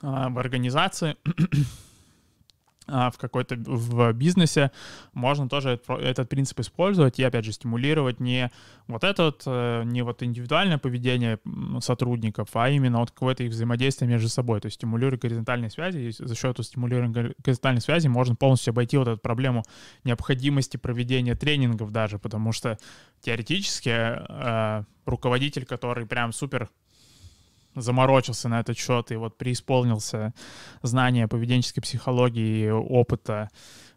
в 0.00 0.38
организации 0.38 1.16
а, 1.24 1.30
в 2.86 3.14
какой-то 3.18 3.56
в 3.56 4.12
бизнесе 4.12 4.72
можно 5.12 5.48
тоже 5.48 5.80
этот 5.88 6.28
принцип 6.28 6.60
использовать 6.60 7.18
и 7.18 7.22
опять 7.22 7.44
же 7.44 7.52
стимулировать 7.52 8.20
не 8.20 8.50
вот 8.88 9.04
этот 9.04 9.42
э, 9.46 9.82
не 9.84 10.02
вот 10.02 10.22
индивидуальное 10.22 10.78
поведение 10.78 11.38
сотрудников, 11.80 12.48
а 12.54 12.68
именно 12.68 12.98
вот 12.98 13.10
какое-то 13.10 13.44
их 13.44 13.52
взаимодействие 13.52 14.08
между 14.08 14.28
собой, 14.28 14.60
то 14.60 14.66
есть 14.66 14.76
стимулировать 14.76 15.20
горизонтальные 15.20 15.70
связи. 15.70 15.98
И 15.98 16.10
за 16.10 16.34
счет 16.34 16.58
стимулирования 16.64 17.34
горизонтальной 17.38 17.80
связи 17.80 18.08
можно 18.08 18.34
полностью 18.34 18.72
обойти 18.72 18.96
вот 18.96 19.08
эту 19.08 19.20
проблему 19.20 19.62
необходимости 20.04 20.76
проведения 20.76 21.34
тренингов 21.34 21.92
даже, 21.92 22.18
потому 22.18 22.52
что 22.52 22.78
теоретически 23.20 23.90
э, 23.90 24.84
руководитель, 25.06 25.64
который 25.64 26.06
прям 26.06 26.32
супер 26.32 26.70
заморочился 27.74 28.48
на 28.48 28.60
этот 28.60 28.78
счет 28.78 29.10
и 29.12 29.16
вот 29.16 29.38
преисполнился 29.38 30.34
знания 30.82 31.28
поведенческой 31.28 31.82
психологии, 31.82 32.68
опыта, 32.70 33.48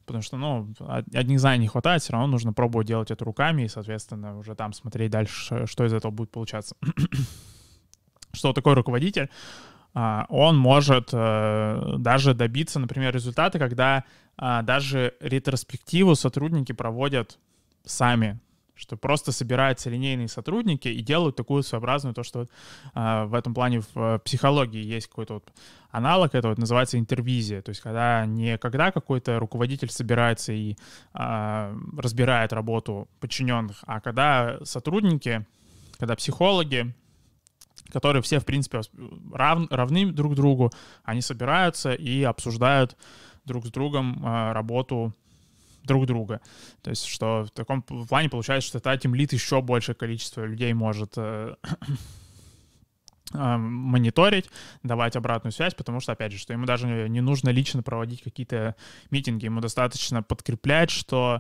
потому 0.06 0.22
что, 0.22 0.38
ну, 0.38 0.74
одних 1.14 1.40
знаний 1.40 1.64
не 1.64 1.68
хватает, 1.68 2.02
все 2.02 2.14
равно 2.14 2.28
нужно 2.28 2.54
пробовать 2.54 2.88
делать 2.88 3.12
это 3.12 3.24
руками 3.26 3.64
и, 3.64 3.68
соответственно, 3.68 4.38
уже 4.38 4.56
там 4.56 4.74
смотреть 4.74 5.12
дальше, 5.12 5.66
что 5.66 5.86
из 5.86 5.94
этого 5.94 6.12
будет 6.12 6.32
получаться. 6.32 6.76
что 8.34 8.54
такой 8.54 8.74
руководитель? 8.74 9.30
А, 9.94 10.26
он 10.30 10.58
может 10.58 11.10
э, 11.14 11.96
даже 11.98 12.34
добиться, 12.34 12.80
например, 12.80 13.14
результата, 13.14 13.60
когда 13.60 14.04
а, 14.38 14.64
даже 14.64 15.14
ретроспективу 15.20 16.16
сотрудники 16.16 16.72
проводят 16.72 17.38
сами, 17.86 18.40
что 18.76 18.98
просто 18.98 19.32
собираются 19.32 19.90
линейные 19.90 20.28
сотрудники 20.28 20.88
и 20.88 21.02
делают 21.02 21.36
такую 21.36 21.64
своеобразную, 21.64 22.14
то, 22.14 22.24
что 22.24 22.48
э, 22.96 23.24
в 23.26 23.34
этом 23.34 23.54
плане 23.54 23.82
в 23.82 23.88
э, 23.96 24.20
психологии 24.20 24.84
есть 24.84 25.08
какой-то 25.08 25.36
вот 25.36 25.54
аналог, 25.92 26.34
это 26.34 26.50
вот 26.50 26.58
называется 26.58 26.98
интервизия, 26.98 27.62
то 27.62 27.70
есть 27.70 27.82
когда 27.82 28.26
не 28.26 28.58
когда 28.58 28.92
какой-то 28.92 29.40
руководитель 29.40 29.90
собирается 29.90 30.54
и 30.54 30.76
э, 31.14 31.78
разбирает 31.98 32.52
работу 32.54 33.08
подчиненных, 33.20 33.84
а 33.86 34.00
когда 34.02 34.58
сотрудники, 34.64 35.46
когда 36.00 36.16
психологи, 36.16 36.94
которые 37.92 38.24
все, 38.24 38.40
в 38.40 38.46
принципе, 38.46 38.82
рав, 39.32 39.68
равны 39.70 40.12
друг 40.12 40.36
другу, 40.36 40.72
они 41.04 41.22
собираются 41.22 41.94
и 41.94 42.24
обсуждают 42.24 42.98
друг 43.46 43.68
с 43.68 43.72
другом 43.72 44.26
э, 44.26 44.52
работу 44.54 45.14
друг 45.84 46.06
друга. 46.06 46.42
То 46.82 46.90
есть, 46.90 47.06
что 47.06 47.46
в 47.46 47.52
таком 47.52 47.82
плане 47.82 48.30
получается, 48.30 48.68
что 48.68 48.78
это 48.78 48.98
тимлит 48.98 49.34
еще 49.34 49.62
большее 49.62 49.96
количество 49.96 50.44
людей 50.46 50.74
может 50.74 51.14
э, 51.18 51.56
э, 53.34 53.58
мониторить, 53.58 54.50
давать 54.84 55.16
обратную 55.16 55.52
связь, 55.52 55.74
потому 55.76 56.00
что, 56.00 56.12
опять 56.12 56.32
же, 56.32 56.38
что 56.38 56.54
ему 56.54 56.66
даже 56.66 56.88
не 57.10 57.22
нужно 57.22 57.50
лично 57.50 57.84
проводить 57.84 58.22
какие-то 58.24 58.76
митинги, 59.12 59.46
ему 59.46 59.62
достаточно 59.62 60.24
подкреплять, 60.24 60.90
что 60.90 61.40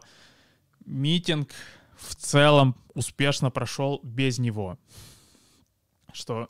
митинг 0.85 1.49
в 1.97 2.15
целом 2.15 2.75
успешно 2.93 3.49
прошел 3.49 3.99
без 4.03 4.39
него. 4.39 4.77
Что 6.11 6.49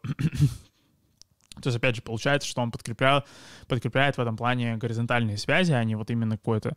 то 1.64 1.70
есть, 1.70 1.78
опять 1.78 1.96
же, 1.96 2.02
получается, 2.02 2.48
что 2.48 2.62
он 2.62 2.72
подкрепляет, 2.72 3.26
подкрепляет 3.68 4.18
в 4.18 4.20
этом 4.20 4.36
плане 4.36 4.76
горизонтальные 4.76 5.38
связи, 5.38 5.72
а 5.72 5.84
не 5.84 5.96
вот 5.96 6.12
именно 6.12 6.38
какое-то 6.38 6.76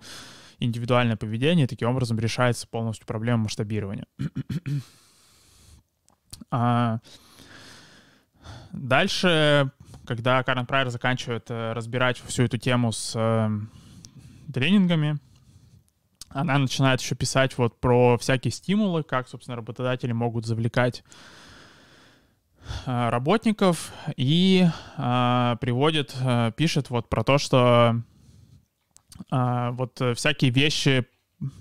индивидуальное 0.58 1.16
поведение. 1.16 1.66
Таким 1.66 1.88
образом 1.88 2.18
решается 2.18 2.66
полностью 2.68 3.06
проблема 3.06 3.44
масштабирования. 3.44 4.06
а, 6.50 7.00
дальше, 8.72 9.72
когда 10.06 10.42
Карен 10.44 10.66
Прайер 10.66 10.90
заканчивает 10.90 11.50
э, 11.50 11.72
разбирать 11.72 12.18
всю 12.18 12.44
эту 12.44 12.58
тему 12.58 12.92
с 12.92 13.12
э, 13.16 13.50
тренингами, 14.52 15.18
она 16.28 16.58
начинает 16.58 17.00
еще 17.00 17.16
писать 17.16 17.58
вот 17.58 17.80
про 17.80 18.16
всякие 18.18 18.52
стимулы, 18.52 19.02
как, 19.02 19.28
собственно, 19.28 19.56
работодатели 19.56 20.12
могут 20.12 20.46
завлекать 20.46 21.02
работников 22.84 23.92
и 24.16 24.66
э, 24.96 25.56
приводит, 25.60 26.14
э, 26.20 26.52
пишет 26.56 26.90
вот 26.90 27.08
про 27.08 27.24
то, 27.24 27.38
что 27.38 28.02
э, 29.30 29.70
вот 29.72 30.00
всякие 30.14 30.50
вещи, 30.50 31.06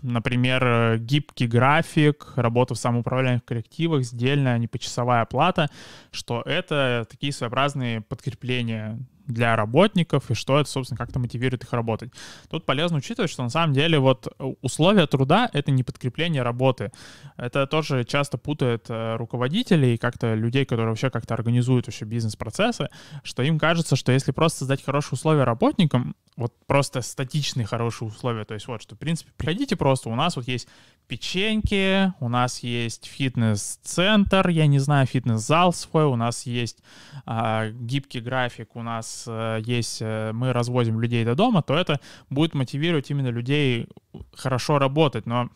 например, 0.02 0.98
гибкий 1.00 1.48
график, 1.48 2.34
работа 2.36 2.76
в 2.76 2.78
самоуправляемых 2.78 3.46
коллективах, 3.46 4.04
сдельная, 4.04 4.58
непочасовая 4.58 5.22
оплата, 5.22 5.70
что 6.12 6.42
это 6.46 7.08
такие 7.10 7.34
своеобразные 7.34 8.02
подкрепления 8.02 9.00
для 9.28 9.56
работников 9.56 10.30
и 10.32 10.34
что 10.34 10.60
это, 10.60 10.70
собственно, 10.70 10.98
как-то 10.98 11.20
мотивирует 11.20 11.64
их 11.64 11.74
работать. 11.74 12.12
Тут 12.50 12.66
полезно 12.66 12.98
учитывать, 12.98 13.32
что 13.32 13.44
на 13.44 13.50
самом 13.50 13.74
деле 13.74 14.00
вот 14.00 14.28
условия 14.62 15.08
труда— 15.08 15.50
это 15.54 15.72
не 15.72 15.84
подкрепление 15.84 16.42
работы. 16.42 16.92
Это 17.38 17.68
тоже 17.68 18.04
часто 18.04 18.38
путает 18.38 18.86
э, 18.90 19.16
руководителей 19.16 19.96
и 19.96 19.98
как-то 19.98 20.34
людей, 20.34 20.66
которые 20.66 20.90
вообще 20.90 21.10
как-то 21.10 21.34
организуют 21.34 21.88
вообще 21.88 22.06
бизнес-процессы, 22.06 22.90
что 23.24 23.44
им 23.44 23.60
кажется, 23.60 23.96
что 23.96 24.12
если 24.12 24.32
просто 24.32 24.60
создать 24.60 24.84
хорошие 24.84 25.14
условия 25.14 25.44
работникам, 25.44 26.16
вот 26.38 26.54
просто 26.68 27.02
статичные 27.02 27.66
хорошие 27.66 28.10
условия, 28.10 28.44
то 28.44 28.54
есть 28.54 28.68
вот, 28.68 28.82
что, 28.82 28.96
в 28.96 29.00
принципе, 29.00 29.32
приходите 29.38 29.76
просто, 29.76 30.10
у 30.10 30.16
нас 30.16 30.36
вот 30.36 30.48
есть 30.48 30.68
печеньки, 31.08 32.14
у 32.20 32.30
нас 32.30 32.60
есть 32.60 33.06
фитнес-центр, 33.06 34.50
я 34.50 34.68
не 34.68 34.80
знаю, 34.80 35.06
фитнес-зал 35.08 35.74
свой, 35.74 36.06
у 36.06 36.16
нас 36.16 36.46
есть 36.46 36.80
а, 37.26 37.70
гибкий 37.70 38.20
график, 38.20 38.76
у 38.76 38.82
нас 38.82 39.26
а, 39.28 39.58
есть, 39.60 40.00
а, 40.02 40.34
мы 40.34 40.54
развозим 40.54 41.00
людей 41.00 41.24
до 41.24 41.36
дома, 41.36 41.62
то 41.62 41.76
это 41.76 42.00
будет 42.30 42.54
мотивировать 42.54 43.10
именно 43.12 43.30
людей 43.30 43.88
хорошо 44.34 44.80
работать, 44.80 45.26
но 45.26 45.50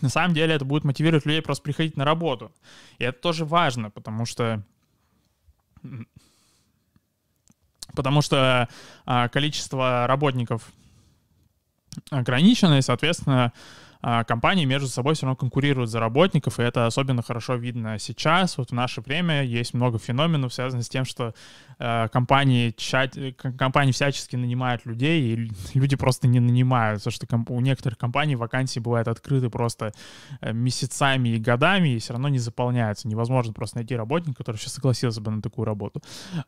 на 0.00 0.08
самом 0.08 0.34
деле 0.34 0.54
это 0.54 0.64
будет 0.64 0.84
мотивировать 0.84 1.26
людей 1.26 1.42
просто 1.42 1.62
приходить 1.62 1.96
на 1.96 2.04
работу. 2.04 2.52
И 2.98 3.04
это 3.04 3.20
тоже 3.20 3.44
важно, 3.44 3.90
потому 3.90 4.26
что 4.26 4.64
потому 7.94 8.22
что 8.22 8.68
а, 9.06 9.28
количество 9.28 10.06
работников 10.06 10.70
ограничено, 12.10 12.78
и, 12.78 12.82
соответственно, 12.82 13.52
компании 14.00 14.64
между 14.64 14.88
собой 14.88 15.14
все 15.14 15.26
равно 15.26 15.36
конкурируют 15.36 15.90
за 15.90 16.00
работников, 16.00 16.58
и 16.58 16.62
это 16.62 16.86
особенно 16.86 17.22
хорошо 17.22 17.56
видно 17.56 17.98
сейчас. 17.98 18.56
Вот 18.58 18.70
в 18.70 18.74
наше 18.74 19.00
время 19.00 19.44
есть 19.44 19.74
много 19.74 19.98
феноменов, 19.98 20.54
связанных 20.54 20.86
с 20.86 20.88
тем, 20.88 21.04
что 21.04 21.34
э, 21.78 22.08
компании, 22.08 22.74
тщат... 22.76 23.16
компании 23.58 23.92
всячески 23.92 24.36
нанимают 24.36 24.86
людей, 24.86 25.34
и 25.34 25.50
люди 25.74 25.96
просто 25.96 26.28
не 26.28 26.40
нанимают, 26.40 27.02
потому 27.04 27.12
что 27.12 27.52
у 27.52 27.60
некоторых 27.60 27.98
компаний 27.98 28.36
вакансии 28.36 28.80
бывают 28.80 29.08
открыты 29.08 29.50
просто 29.50 29.92
э, 30.40 30.52
месяцами 30.52 31.30
и 31.30 31.38
годами, 31.38 31.90
и 31.90 31.98
все 31.98 32.14
равно 32.14 32.28
не 32.28 32.38
заполняются. 32.38 33.06
Невозможно 33.06 33.52
просто 33.52 33.76
найти 33.76 33.94
работника, 33.94 34.38
который 34.38 34.56
сейчас 34.56 34.74
согласился 34.74 35.20
бы 35.20 35.30
на 35.30 35.42
такую 35.42 35.66
работу. 35.66 36.02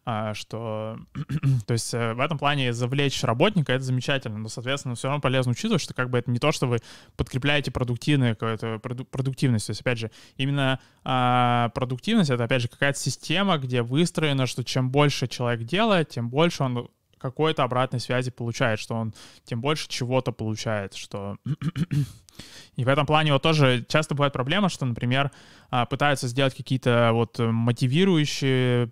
А, 0.05 0.33
что... 0.35 0.97
То 1.67 1.75
есть 1.75 1.93
э, 1.93 2.15
в 2.15 2.21
этом 2.21 2.39
плане 2.39 2.73
завлечь 2.73 3.23
работника— 3.23 3.73
это 3.75 3.85
замечательно, 3.85 4.39
но, 4.39 4.49
соответственно, 4.49 4.95
все 4.95 5.09
равно 5.09 5.21
полезно 5.21 5.53
учитывать, 5.53 5.83
что 5.83 5.93
как 5.93 6.09
бы 6.09 6.19
это 6.19 6.31
не 6.31 6.39
то, 6.39 6.51
что 6.51 6.67
вы 6.67 6.79
подкрепляете 7.17 7.42
подкрепляете 7.43 7.71
продуктивную 7.73 8.37
какую-то 8.37 8.79
продуктивность. 9.11 9.67
То 9.67 9.71
есть, 9.71 9.81
опять 9.81 9.99
же, 9.99 10.11
именно 10.37 10.79
а, 11.05 11.71
продуктивность— 11.75 12.31
это, 12.31 12.45
опять 12.45 12.63
же, 12.63 12.69
какая-то 12.69 12.99
система, 12.99 13.59
где 13.59 13.83
выстроено, 13.83 14.47
что 14.47 14.63
чем 14.63 14.91
больше 14.91 15.27
человек 15.27 15.67
делает, 15.67 16.11
тем 16.11 16.31
больше 16.31 16.63
он 16.63 16.89
какой-то 17.19 17.65
обратной 17.65 18.01
связи 18.01 18.31
получает, 18.31 18.79
что 18.79 18.95
он 18.95 19.15
тем 19.45 19.61
больше 19.61 19.89
чего-то 19.89 20.33
получает, 20.33 20.95
что... 20.95 21.37
И 22.77 22.85
в 22.85 22.89
этом 22.89 23.07
плане 23.07 23.33
вот 23.33 23.43
тоже 23.43 23.85
часто 23.89 24.15
бывает 24.15 24.33
проблема, 24.33 24.69
что, 24.69 24.87
например, 24.87 25.31
а, 25.71 25.85
пытаются 25.85 26.29
сделать 26.29 26.55
какие-то 26.55 27.11
вот 27.13 27.39
мотивирующие 27.39 28.91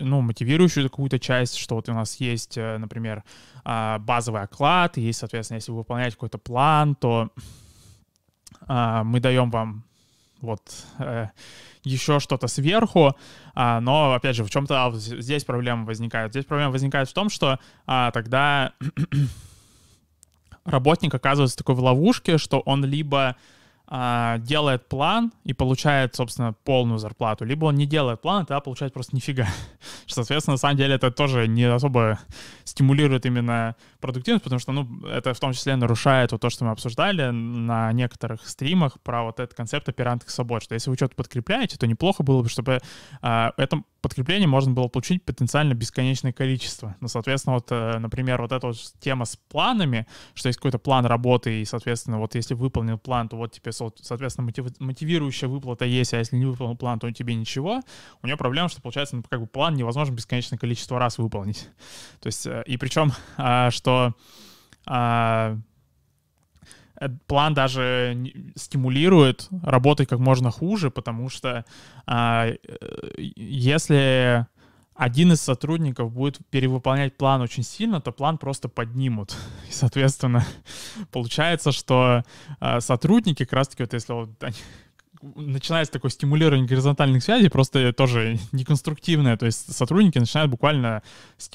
ну, 0.00 0.20
мотивирующую 0.22 0.88
какую-то 0.88 1.18
часть, 1.18 1.56
что 1.56 1.74
вот 1.74 1.88
у 1.88 1.92
нас 1.92 2.16
есть, 2.16 2.56
э, 2.56 2.78
например, 2.78 3.24
а, 3.64 3.98
базовый 3.98 4.42
оклад, 4.42 4.96
и, 4.98 5.12
соответственно, 5.12 5.56
если 5.56 5.72
вы 5.72 5.78
выполняете 5.78 6.16
какой-то 6.16 6.38
план, 6.38 6.94
то 6.94 7.30
а, 8.66 9.04
мы 9.04 9.20
даем 9.20 9.50
вам 9.50 9.84
вот 10.40 10.62
э, 10.98 11.28
еще 11.82 12.20
что-то 12.20 12.46
сверху, 12.48 13.16
а, 13.54 13.80
но, 13.80 14.12
опять 14.12 14.36
же, 14.36 14.44
в 14.44 14.50
чем-то 14.50 14.86
а, 14.86 14.92
здесь 14.92 15.44
проблема 15.44 15.84
возникает. 15.84 16.32
Здесь 16.32 16.44
проблема 16.44 16.72
возникает 16.72 17.08
в 17.08 17.14
том, 17.14 17.30
что 17.30 17.58
а, 17.86 18.10
тогда 18.10 18.72
работник 20.64 21.14
оказывается 21.14 21.56
такой 21.56 21.74
в 21.74 21.80
ловушке, 21.80 22.38
что 22.38 22.60
он 22.60 22.84
либо 22.84 23.36
а, 23.88 24.38
делает 24.38 24.88
план 24.88 25.32
и 25.44 25.52
получает, 25.52 26.16
собственно, 26.16 26.52
полную 26.64 26.98
зарплату, 26.98 27.44
либо 27.44 27.66
он 27.66 27.76
не 27.76 27.86
делает 27.86 28.20
план, 28.20 28.42
и 28.42 28.46
тогда 28.46 28.60
получает 28.60 28.92
просто 28.92 29.14
нифига. 29.14 29.46
Соответственно, 30.06 30.54
на 30.54 30.58
самом 30.58 30.76
деле 30.76 30.96
это 30.96 31.12
тоже 31.12 31.46
не 31.46 31.64
особо 31.64 32.18
стимулирует 32.64 33.26
именно 33.26 33.76
продуктивность, 34.00 34.44
потому 34.44 34.58
что, 34.60 34.72
ну, 34.72 35.06
это 35.06 35.34
в 35.34 35.40
том 35.40 35.52
числе 35.52 35.76
нарушает 35.76 36.32
вот 36.32 36.40
то, 36.40 36.50
что 36.50 36.64
мы 36.64 36.70
обсуждали 36.70 37.30
на 37.30 37.92
некоторых 37.92 38.46
стримах 38.48 39.00
про 39.00 39.24
вот 39.24 39.40
этот 39.40 39.56
концепт 39.56 39.88
оперантных 39.88 40.30
свобод, 40.30 40.62
что 40.62 40.74
если 40.74 40.90
вы 40.90 40.96
что-то 40.96 41.14
подкрепляете, 41.14 41.76
то 41.76 41.86
неплохо 41.86 42.22
было 42.22 42.42
бы, 42.42 42.48
чтобы 42.48 42.80
а, 43.22 43.52
это 43.56 43.82
подкрепление 44.06 44.46
можно 44.46 44.72
было 44.72 44.86
получить 44.86 45.24
потенциально 45.24 45.74
бесконечное 45.74 46.32
количество. 46.32 46.96
Ну, 47.00 47.08
соответственно, 47.08 47.54
вот, 47.54 47.66
э, 47.70 47.98
например, 47.98 48.40
вот 48.40 48.52
эта 48.52 48.68
вот 48.68 48.76
тема 49.00 49.24
с 49.24 49.36
планами, 49.36 50.06
что 50.34 50.48
есть 50.48 50.58
какой-то 50.58 50.78
план 50.78 51.06
работы, 51.06 51.60
и, 51.60 51.64
соответственно, 51.64 52.20
вот 52.20 52.36
если 52.36 52.54
выполнил 52.54 52.98
план, 52.98 53.28
то 53.28 53.36
вот 53.36 53.52
тебе, 53.52 53.72
соответственно, 53.72 54.48
мотивирующая 54.78 55.48
выплата 55.48 55.84
есть, 55.84 56.14
а 56.14 56.18
если 56.18 56.36
не 56.36 56.46
выполнил 56.46 56.76
план, 56.76 57.00
то 57.00 57.10
тебе 57.10 57.34
ничего. 57.34 57.80
У 58.22 58.26
нее 58.26 58.36
проблема, 58.36 58.68
что, 58.68 58.80
получается, 58.80 59.16
ну, 59.16 59.24
как 59.28 59.40
бы 59.40 59.46
план 59.46 59.74
невозможно 59.74 60.14
бесконечное 60.14 60.58
количество 60.58 61.00
раз 61.00 61.18
выполнить. 61.18 61.68
То 62.20 62.28
есть, 62.28 62.46
э, 62.46 62.62
и 62.66 62.76
причем, 62.76 63.12
а, 63.36 63.72
что 63.72 63.95
а, 64.86 65.56
э, 67.00 67.08
план 67.26 67.54
даже 67.54 68.16
стимулирует 68.54 69.48
работать 69.62 70.08
как 70.08 70.18
можно 70.18 70.50
хуже, 70.50 70.90
потому 70.90 71.28
что 71.28 71.64
а, 72.06 72.48
если 73.16 74.46
один 74.96 75.32
из 75.32 75.42
сотрудников 75.42 76.10
будет 76.12 76.38
перевыполнять 76.50 77.16
план 77.16 77.42
очень 77.42 77.62
сильно, 77.62 78.00
то 78.00 78.12
план 78.12 78.38
просто 78.38 78.68
поднимут. 78.68 79.36
И, 79.68 79.72
соответственно, 79.72 80.44
получается, 81.12 81.70
что 81.70 82.22
а, 82.60 82.80
сотрудники, 82.80 83.44
как 83.44 83.52
раз-таки, 83.52 83.82
вот 83.82 83.92
если 83.92 84.12
вот 84.12 84.42
они 84.42 84.56
начинается 85.22 85.92
такое 85.92 86.10
стимулирование 86.10 86.66
горизонтальных 86.66 87.22
связей, 87.22 87.48
просто 87.48 87.92
тоже 87.92 88.38
неконструктивное. 88.52 89.36
То 89.36 89.46
есть 89.46 89.74
сотрудники 89.74 90.18
начинают 90.18 90.50
буквально 90.50 91.02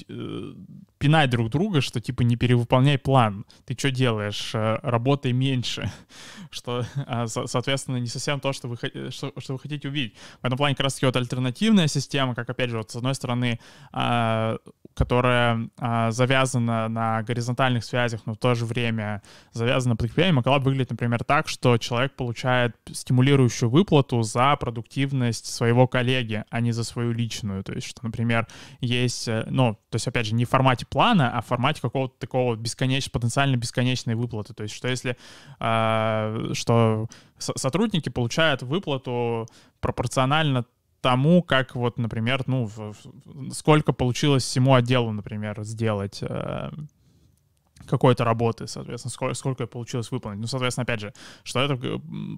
э, 0.08 0.54
пинать 0.97 1.30
друг 1.30 1.50
друга, 1.50 1.82
что 1.82 2.00
типа 2.00 2.21
не 2.21 2.36
перевыполняй 2.36 2.97
план. 2.97 3.45
Ты 3.65 3.76
что 3.78 3.91
делаешь? 3.91 4.52
Э, 4.54 4.80
работай 4.84 5.32
меньше. 5.32 5.91
Что, 6.52 6.86
а, 7.08 7.28
соответственно, 7.28 7.95
не 7.95 8.08
совсем 8.08 8.41
то, 8.41 8.52
что 8.52 8.67
вы, 8.67 8.76
что, 9.10 9.32
что 9.38 9.54
вы 9.54 9.60
хотите 9.60 9.88
увидеть. 9.88 10.15
В 10.41 10.45
этом 10.45 10.58
плане 10.58 10.76
как 10.76 10.84
раз-таки 10.84 11.06
вот 11.06 11.15
альтернативная 11.15 11.88
система, 11.88 12.36
как 12.36 12.50
опять 12.50 12.69
же, 12.69 12.78
вот 12.78 12.91
с 12.91 12.95
одной 12.97 13.15
стороны, 13.15 13.60
а, 13.93 14.58
которая 14.93 15.69
а, 15.80 16.12
завязана 16.12 16.88
на 16.88 17.23
горизонтальных 17.23 17.84
связях, 17.84 18.21
но 18.25 18.34
в 18.34 18.38
то 18.38 18.56
же 18.56 18.65
время 18.65 19.21
завязана 19.54 19.93
на 19.93 19.97
подкреплении, 19.97 20.34
могла 20.34 20.60
выглядеть, 20.60 20.91
например, 20.91 21.23
так, 21.23 21.47
что 21.47 21.77
человек 21.77 22.15
получает 22.15 22.75
стимулирующую 22.91 23.69
выплату 23.69 24.21
за 24.21 24.56
продуктивность 24.58 25.45
своего 25.45 25.88
коллеги, 25.88 26.43
а 26.49 26.62
не 26.62 26.71
за 26.71 26.84
свою 26.84 27.12
личную. 27.12 27.63
То 27.63 27.73
есть, 27.73 27.88
что, 27.88 28.04
например, 28.04 28.47
есть, 28.80 29.27
э, 29.27 29.45
ну, 29.49 29.73
то 29.89 29.95
есть, 29.95 30.08
опять 30.08 30.25
же, 30.25 30.36
не 30.36 30.45
в 30.45 30.49
формате 30.49 30.86
плана, 30.86 31.38
а 31.38 31.41
в 31.41 31.47
формате 31.47 31.82
какого-то 31.82 32.15
такого 32.19 32.56
бесконечно, 32.56 33.12
потенциально 33.12 33.56
бесконечной 33.56 34.15
выплаты. 34.15 34.54
То 34.54 34.63
есть, 34.63 34.75
что 34.75 34.88
если, 34.88 35.17
э, 35.60 36.49
что 36.54 37.08
сотрудники 37.38 38.10
получают 38.10 38.62
выплату 38.62 39.47
пропорционально 39.80 40.65
тому, 41.01 41.43
как 41.43 41.75
вот, 41.75 41.97
например, 41.97 42.43
ну, 42.45 42.69
сколько 43.51 43.93
получилось 43.93 44.43
всему 44.43 44.75
отделу, 44.75 45.11
например, 45.11 45.63
сделать 45.63 46.19
э, 46.21 46.69
какой-то 47.87 48.23
работы, 48.23 48.67
соответственно, 48.67 49.11
сколько, 49.11 49.33
сколько 49.33 49.67
получилось 49.67 50.11
выполнить. 50.11 50.39
Ну, 50.39 50.47
соответственно, 50.47 50.83
опять 50.83 51.01
же, 51.01 51.13
что 51.43 51.59
это 51.59 51.79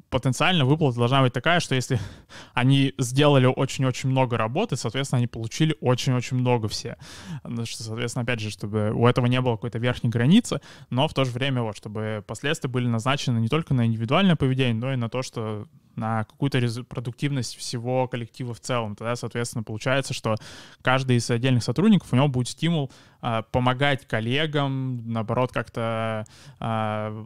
потенциально 0.09 0.65
выплата 0.65 0.97
должна 0.97 1.21
быть 1.21 1.33
такая, 1.33 1.59
что 1.59 1.75
если 1.75 1.99
они 2.53 2.93
сделали 2.97 3.45
очень-очень 3.45 4.09
много 4.09 4.37
работы, 4.37 4.75
соответственно, 4.75 5.17
они 5.17 5.27
получили 5.27 5.75
очень-очень 5.81 6.37
много 6.37 6.67
все. 6.67 6.97
Ну, 7.43 7.65
что, 7.65 7.83
соответственно, 7.83 8.23
опять 8.23 8.39
же, 8.39 8.49
чтобы 8.49 8.91
у 8.91 9.07
этого 9.07 9.25
не 9.27 9.41
было 9.41 9.55
какой-то 9.55 9.79
верхней 9.79 10.09
границы, 10.09 10.61
но 10.89 11.07
в 11.07 11.13
то 11.13 11.25
же 11.25 11.31
время 11.31 11.61
вот, 11.61 11.77
чтобы 11.77 12.23
последствия 12.25 12.69
были 12.69 12.87
назначены 12.87 13.39
не 13.39 13.47
только 13.47 13.73
на 13.73 13.85
индивидуальное 13.85 14.35
поведение, 14.35 14.73
но 14.73 14.93
и 14.93 14.95
на 14.95 15.09
то, 15.09 15.21
что 15.21 15.67
на 15.95 16.23
какую-то 16.23 16.59
продуктивность 16.85 17.55
всего 17.55 18.07
коллектива 18.07 18.53
в 18.53 18.59
целом. 18.59 18.95
Тогда, 18.95 19.15
соответственно, 19.15 19.63
получается, 19.63 20.13
что 20.13 20.35
каждый 20.81 21.17
из 21.17 21.29
отдельных 21.29 21.63
сотрудников, 21.63 22.11
у 22.11 22.15
него 22.15 22.27
будет 22.27 22.47
стимул 22.47 22.91
а, 23.21 23.43
помогать 23.43 24.07
коллегам, 24.07 25.07
наоборот, 25.07 25.51
как-то 25.51 26.25
а, 26.59 27.25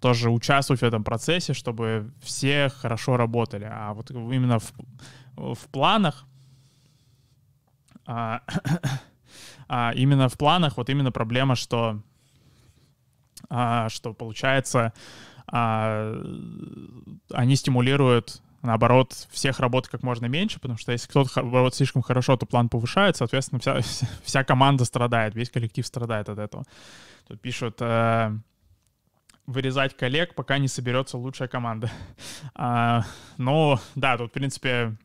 тоже 0.00 0.30
участвовать 0.30 0.80
в 0.80 0.84
этом 0.84 1.04
процессе, 1.04 1.52
чтобы 1.52 2.12
все 2.20 2.68
хорошо 2.70 3.16
работали. 3.16 3.68
А 3.70 3.92
вот 3.94 4.10
именно 4.10 4.58
в, 4.58 4.72
в 5.36 5.68
планах, 5.70 6.24
а, 8.06 8.42
а, 9.68 9.92
именно 9.94 10.28
в 10.28 10.38
планах, 10.38 10.76
вот 10.76 10.88
именно 10.88 11.12
проблема, 11.12 11.54
что, 11.56 12.00
а, 13.48 13.88
что 13.90 14.12
получается, 14.14 14.92
а, 15.46 16.14
они 17.30 17.56
стимулируют 17.56 18.42
наоборот, 18.62 19.26
всех 19.30 19.60
работ 19.60 19.88
как 19.88 20.02
можно 20.02 20.26
меньше, 20.26 20.60
потому 20.60 20.78
что 20.78 20.92
если 20.92 21.08
кто-то 21.08 21.40
работает 21.40 21.74
слишком 21.74 22.02
хорошо, 22.02 22.36
то 22.36 22.46
план 22.46 22.68
повышает, 22.68 23.16
соответственно, 23.16 23.60
вся, 23.60 23.80
вся 24.22 24.44
команда 24.44 24.84
страдает, 24.84 25.34
весь 25.34 25.50
коллектив 25.50 25.86
страдает 25.86 26.28
от 26.28 26.38
этого. 26.38 26.64
Тут 27.26 27.40
пишут, 27.40 27.78
э, 27.80 28.32
вырезать 29.46 29.96
коллег, 29.96 30.34
пока 30.34 30.58
не 30.58 30.68
соберется 30.68 31.18
лучшая 31.18 31.48
команда. 31.48 31.90
А, 32.54 33.04
ну, 33.38 33.78
да, 33.94 34.16
тут, 34.16 34.30
в 34.30 34.34
принципе, 34.34 34.96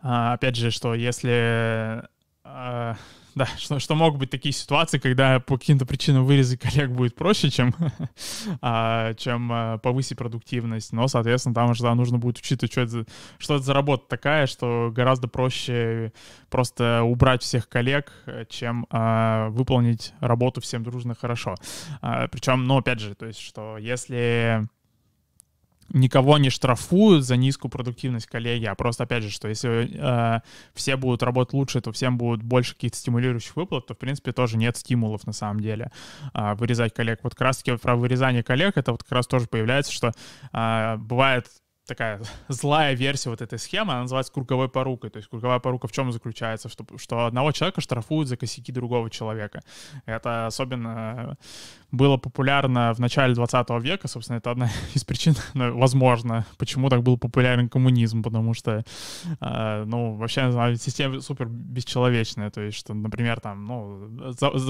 а, 0.00 0.34
опять 0.34 0.56
же, 0.56 0.70
что 0.70 0.94
если... 0.94 2.02
А, 2.42 2.96
да, 3.36 3.46
что, 3.58 3.78
что 3.80 3.94
могут 3.94 4.20
быть 4.20 4.30
такие 4.30 4.52
ситуации, 4.52 4.98
когда 4.98 5.40
по 5.40 5.58
каким-то 5.58 5.86
причинам 5.86 6.24
вырезать 6.24 6.60
коллег 6.60 6.90
будет 6.90 7.16
проще, 7.16 7.50
чем, 7.50 7.74
а, 8.60 9.14
чем 9.14 9.50
а, 9.52 9.78
повысить 9.78 10.16
продуктивность. 10.16 10.92
Но, 10.92 11.08
соответственно, 11.08 11.54
там 11.54 11.70
уже 11.70 11.82
да, 11.82 11.94
нужно 11.94 12.18
будет 12.18 12.38
учитывать, 12.38 12.72
что 12.72 12.80
это, 12.82 13.06
что 13.38 13.56
это 13.56 13.64
за 13.64 13.74
работа 13.74 14.04
такая, 14.08 14.46
что 14.46 14.90
гораздо 14.94 15.26
проще 15.26 16.12
просто 16.48 17.02
убрать 17.02 17.42
всех 17.42 17.68
коллег, 17.68 18.12
чем 18.48 18.86
а, 18.90 19.48
выполнить 19.48 20.12
работу 20.20 20.60
всем 20.60 20.84
дружно 20.84 21.14
хорошо. 21.14 21.56
А, 22.00 22.28
причем, 22.28 22.64
ну, 22.64 22.78
опять 22.78 23.00
же, 23.00 23.14
то 23.14 23.26
есть, 23.26 23.40
что 23.40 23.78
если 23.78 24.62
никого 25.88 26.38
не 26.38 26.50
штрафуют 26.50 27.24
за 27.24 27.36
низкую 27.36 27.70
продуктивность 27.70 28.26
коллеги, 28.26 28.64
а 28.64 28.74
просто, 28.74 29.04
опять 29.04 29.22
же, 29.22 29.30
что 29.30 29.48
если 29.48 29.90
э, 29.92 30.40
все 30.74 30.96
будут 30.96 31.22
работать 31.22 31.54
лучше, 31.54 31.80
то 31.80 31.92
всем 31.92 32.18
будет 32.18 32.42
больше 32.42 32.74
каких-то 32.74 32.96
стимулирующих 32.98 33.56
выплат, 33.56 33.86
то, 33.86 33.94
в 33.94 33.98
принципе, 33.98 34.32
тоже 34.32 34.56
нет 34.56 34.76
стимулов 34.76 35.26
на 35.26 35.32
самом 35.32 35.60
деле 35.60 35.90
э, 36.32 36.54
вырезать 36.54 36.94
коллег. 36.94 37.20
Вот 37.22 37.34
как 37.34 37.42
раз-таки 37.42 37.76
про 37.76 37.96
вырезание 37.96 38.42
коллег, 38.42 38.76
это 38.76 38.92
вот 38.92 39.02
как 39.02 39.12
раз 39.12 39.26
тоже 39.26 39.46
появляется, 39.46 39.92
что 39.92 40.12
э, 40.52 40.96
бывает 40.98 41.46
такая 41.86 42.20
злая 42.48 42.94
версия 42.94 43.30
вот 43.30 43.42
этой 43.42 43.58
схемы, 43.58 43.92
она 43.92 44.02
называется 44.02 44.32
круговой 44.32 44.68
порукой. 44.68 45.10
То 45.10 45.18
есть 45.18 45.28
круговая 45.28 45.58
порука 45.58 45.88
в 45.88 45.92
чем 45.92 46.12
заключается? 46.12 46.68
Что, 46.68 46.84
что 46.96 47.26
одного 47.26 47.52
человека 47.52 47.80
штрафуют 47.80 48.28
за 48.28 48.36
косяки 48.36 48.72
другого 48.72 49.10
человека. 49.10 49.62
Это 50.06 50.46
особенно 50.46 51.36
было 51.94 52.16
популярно 52.16 52.92
в 52.92 52.98
начале 52.98 53.34
20 53.34 53.70
века, 53.82 54.08
собственно, 54.08 54.38
это 54.38 54.50
одна 54.50 54.70
из 54.94 55.04
причин, 55.04 55.34
ну, 55.54 55.76
возможно, 55.78 56.44
почему 56.58 56.88
так 56.88 57.02
был 57.02 57.16
популярен 57.16 57.68
коммунизм, 57.68 58.22
потому 58.22 58.54
что, 58.54 58.84
э, 59.40 59.84
ну, 59.86 60.14
вообще 60.16 60.50
система 60.76 61.20
супер 61.20 61.46
бесчеловечная, 61.46 62.50
то 62.50 62.60
есть, 62.60 62.78
что, 62.78 62.94
например, 62.94 63.40
там, 63.40 63.64
ну, 63.64 64.10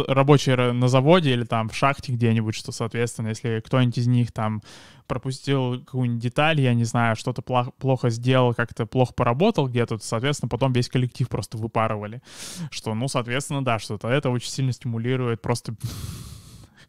рабочие 0.09 0.73
на 0.73 0.89
заводе 0.89 1.33
или 1.33 1.45
там 1.45 1.69
в 1.69 1.75
шахте 1.75 2.13
где-нибудь, 2.13 2.55
что, 2.55 2.73
соответственно, 2.73 3.29
если 3.29 3.61
кто-нибудь 3.61 3.99
из 3.99 4.07
них 4.07 4.33
там 4.33 4.63
пропустил 5.07 5.81
какую-нибудь 5.81 6.23
деталь, 6.23 6.61
я 6.61 6.75
не 6.75 6.85
знаю, 6.85 7.17
что-то 7.17 7.43
плохо, 7.43 8.11
сделал, 8.11 8.55
как-то 8.55 8.87
плохо 8.87 9.13
поработал 9.13 9.69
где-то, 9.69 9.99
соответственно, 9.99 10.49
потом 10.49 10.73
весь 10.73 10.89
коллектив 10.89 11.29
просто 11.29 11.59
выпарывали. 11.59 12.23
Что, 12.71 12.95
ну, 12.95 13.09
соответственно, 13.09 13.65
да, 13.65 13.79
что-то 13.79 14.09
это 14.09 14.31
очень 14.31 14.51
сильно 14.51 14.73
стимулирует 14.73 15.43
просто 15.43 15.75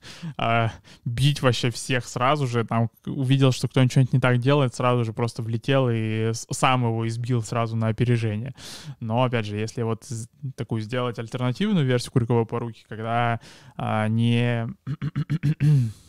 а, 0.38 0.72
бить 1.04 1.42
вообще 1.42 1.70
всех 1.70 2.06
сразу 2.06 2.48
же. 2.48 2.66
Там 2.66 2.90
увидел, 3.06 3.52
что 3.52 3.68
кто-нибудь 3.68 3.92
что-нибудь 3.92 4.14
не 4.14 4.20
так 4.20 4.38
делает, 4.40 4.76
сразу 4.76 5.04
же 5.04 5.14
просто 5.14 5.42
влетел 5.42 5.90
и 5.92 6.32
сам 6.34 6.86
его 6.86 7.08
избил 7.08 7.42
сразу 7.42 7.76
на 7.76 7.88
опережение. 7.88 8.54
Но, 9.00 9.24
опять 9.24 9.46
же, 9.46 9.58
если 9.58 9.82
вот 9.84 10.04
такую 10.56 10.82
сделать 10.82 11.20
альтернативную 11.20 11.86
версию 11.86 12.14
круговой 12.14 12.46
поруки, 12.46 12.86
когда 12.88 13.40
а, 13.78 14.08
не 14.08 14.68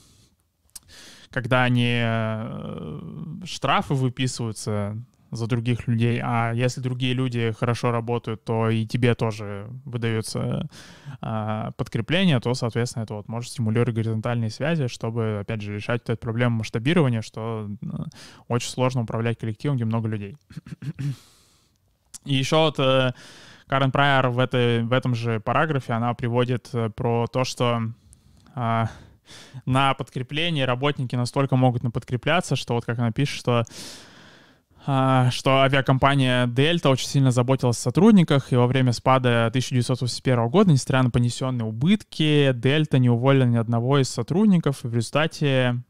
когда 1.36 1.68
не 1.68 2.00
э, 2.02 3.00
штрафы 3.44 3.92
выписываются 3.92 4.96
за 5.30 5.46
других 5.46 5.86
людей, 5.86 6.18
а 6.24 6.52
если 6.54 6.80
другие 6.80 7.12
люди 7.12 7.52
хорошо 7.60 7.90
работают, 7.90 8.42
то 8.42 8.70
и 8.70 8.86
тебе 8.86 9.14
тоже 9.14 9.68
выдается 9.84 10.66
э, 11.20 11.70
подкрепление, 11.76 12.40
то, 12.40 12.54
соответственно, 12.54 13.02
это 13.02 13.12
вот 13.12 13.28
может 13.28 13.50
стимулировать 13.50 13.94
горизонтальные 13.94 14.48
связи, 14.48 14.86
чтобы, 14.86 15.40
опять 15.42 15.60
же, 15.60 15.74
решать 15.74 16.00
эту 16.04 16.16
проблему 16.16 16.60
масштабирования, 16.60 17.20
что 17.20 17.68
э, 17.82 17.86
очень 18.48 18.70
сложно 18.70 19.02
управлять 19.02 19.38
коллективом, 19.38 19.76
где 19.76 19.84
много 19.84 20.08
людей. 20.08 20.38
И 22.24 22.34
еще 22.34 22.56
вот 22.56 22.78
э, 22.78 23.12
Карен 23.66 23.90
Прайер 23.92 24.28
в, 24.28 24.38
этой, 24.38 24.84
в 24.84 24.92
этом 24.94 25.14
же 25.14 25.38
параграфе, 25.38 25.92
она 25.92 26.14
приводит 26.14 26.70
э, 26.72 26.88
про 26.88 27.26
то, 27.26 27.44
что 27.44 27.82
э, 28.54 28.84
на 29.64 29.94
подкрепление 29.94 30.64
работники 30.64 31.16
настолько 31.16 31.56
могут 31.56 31.82
наподкрепляться, 31.82 32.56
что 32.56 32.74
вот 32.74 32.84
как 32.84 32.98
она 32.98 33.12
пишет, 33.12 33.38
что 33.38 33.64
а, 34.88 35.30
что 35.32 35.62
авиакомпания 35.62 36.46
Delta 36.46 36.90
очень 36.90 37.08
сильно 37.08 37.32
заботилась 37.32 37.76
о 37.78 37.80
сотрудниках, 37.80 38.52
и 38.52 38.56
во 38.56 38.68
время 38.68 38.92
спада 38.92 39.46
1981 39.46 40.48
года, 40.48 40.70
несмотря 40.70 41.02
на 41.02 41.10
понесенные 41.10 41.66
убытки, 41.66 42.50
Delta 42.52 42.98
не 42.98 43.10
уволила 43.10 43.44
ни 43.44 43.56
одного 43.56 43.98
из 43.98 44.08
сотрудников, 44.08 44.84
и 44.84 44.88
в 44.88 44.94
результате 44.94 45.82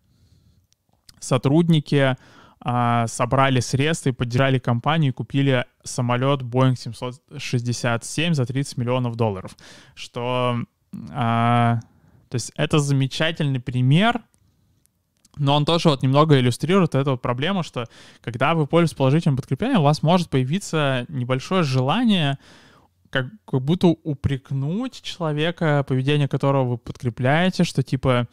сотрудники 1.20 2.16
а, 2.60 3.06
собрали 3.06 3.60
средства 3.60 4.08
и 4.08 4.12
поддержали 4.12 4.58
компанию 4.58 5.12
и 5.12 5.14
купили 5.14 5.66
самолет 5.84 6.40
Boeing 6.40 6.74
767 6.74 8.32
за 8.32 8.46
30 8.46 8.78
миллионов 8.78 9.16
долларов, 9.16 9.56
что... 9.94 10.62
А, 11.10 11.80
то 12.36 12.38
есть 12.38 12.52
это 12.56 12.78
замечательный 12.80 13.60
пример 13.60 14.22
но 15.38 15.54
он 15.54 15.64
тоже 15.64 15.88
вот 15.90 16.02
немного 16.02 16.38
иллюстрирует 16.38 16.94
эту 16.94 17.12
вот 17.12 17.22
проблему, 17.22 17.62
что 17.62 17.86
когда 18.22 18.54
вы 18.54 18.66
пользуетесь 18.66 18.96
положительным 18.96 19.36
подкреплением, 19.36 19.80
у 19.80 19.84
вас 19.84 20.02
может 20.02 20.30
появиться 20.30 21.04
небольшое 21.08 21.62
желание 21.62 22.38
как, 23.10 23.26
как 23.46 23.60
будто 23.60 23.88
упрекнуть 23.88 25.02
человека, 25.02 25.84
поведение 25.86 26.26
которого 26.26 26.64
вы 26.64 26.78
подкрепляете, 26.78 27.64
что 27.64 27.82
типа, 27.82 28.28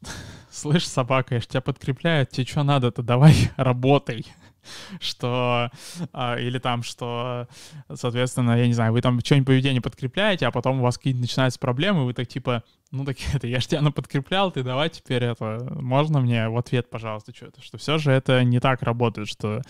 слышь, 0.50 0.86
собака, 0.86 1.34
я 1.34 1.40
ж 1.40 1.46
тебя 1.46 1.60
подкрепляю, 1.60 2.24
тебе 2.26 2.46
что 2.46 2.62
надо-то, 2.62 3.02
давай 3.02 3.34
работай 3.56 4.24
что 5.00 5.70
а, 6.12 6.36
или 6.36 6.58
там, 6.58 6.82
что, 6.82 7.48
соответственно, 7.92 8.58
я 8.58 8.66
не 8.66 8.72
знаю, 8.72 8.92
вы 8.92 9.00
там 9.00 9.20
что-нибудь 9.20 9.46
поведение 9.46 9.80
подкрепляете, 9.80 10.46
а 10.46 10.50
потом 10.50 10.80
у 10.80 10.82
вас 10.82 10.98
какие-то 10.98 11.20
начинаются 11.20 11.58
проблемы, 11.58 12.04
вы 12.04 12.14
так 12.14 12.28
типа, 12.28 12.62
ну 12.90 13.04
так 13.04 13.16
это, 13.34 13.46
я 13.46 13.60
ж 13.60 13.66
тебя 13.66 13.90
подкреплял, 13.90 14.50
ты 14.50 14.62
давай 14.62 14.88
теперь 14.90 15.24
это, 15.24 15.68
можно 15.80 16.20
мне 16.20 16.48
в 16.48 16.56
ответ, 16.56 16.90
пожалуйста, 16.90 17.34
что-то, 17.34 17.62
что 17.62 17.78
все 17.78 17.98
же 17.98 18.10
это 18.10 18.42
не 18.44 18.60
так 18.60 18.82
работает, 18.82 19.28
что 19.28 19.62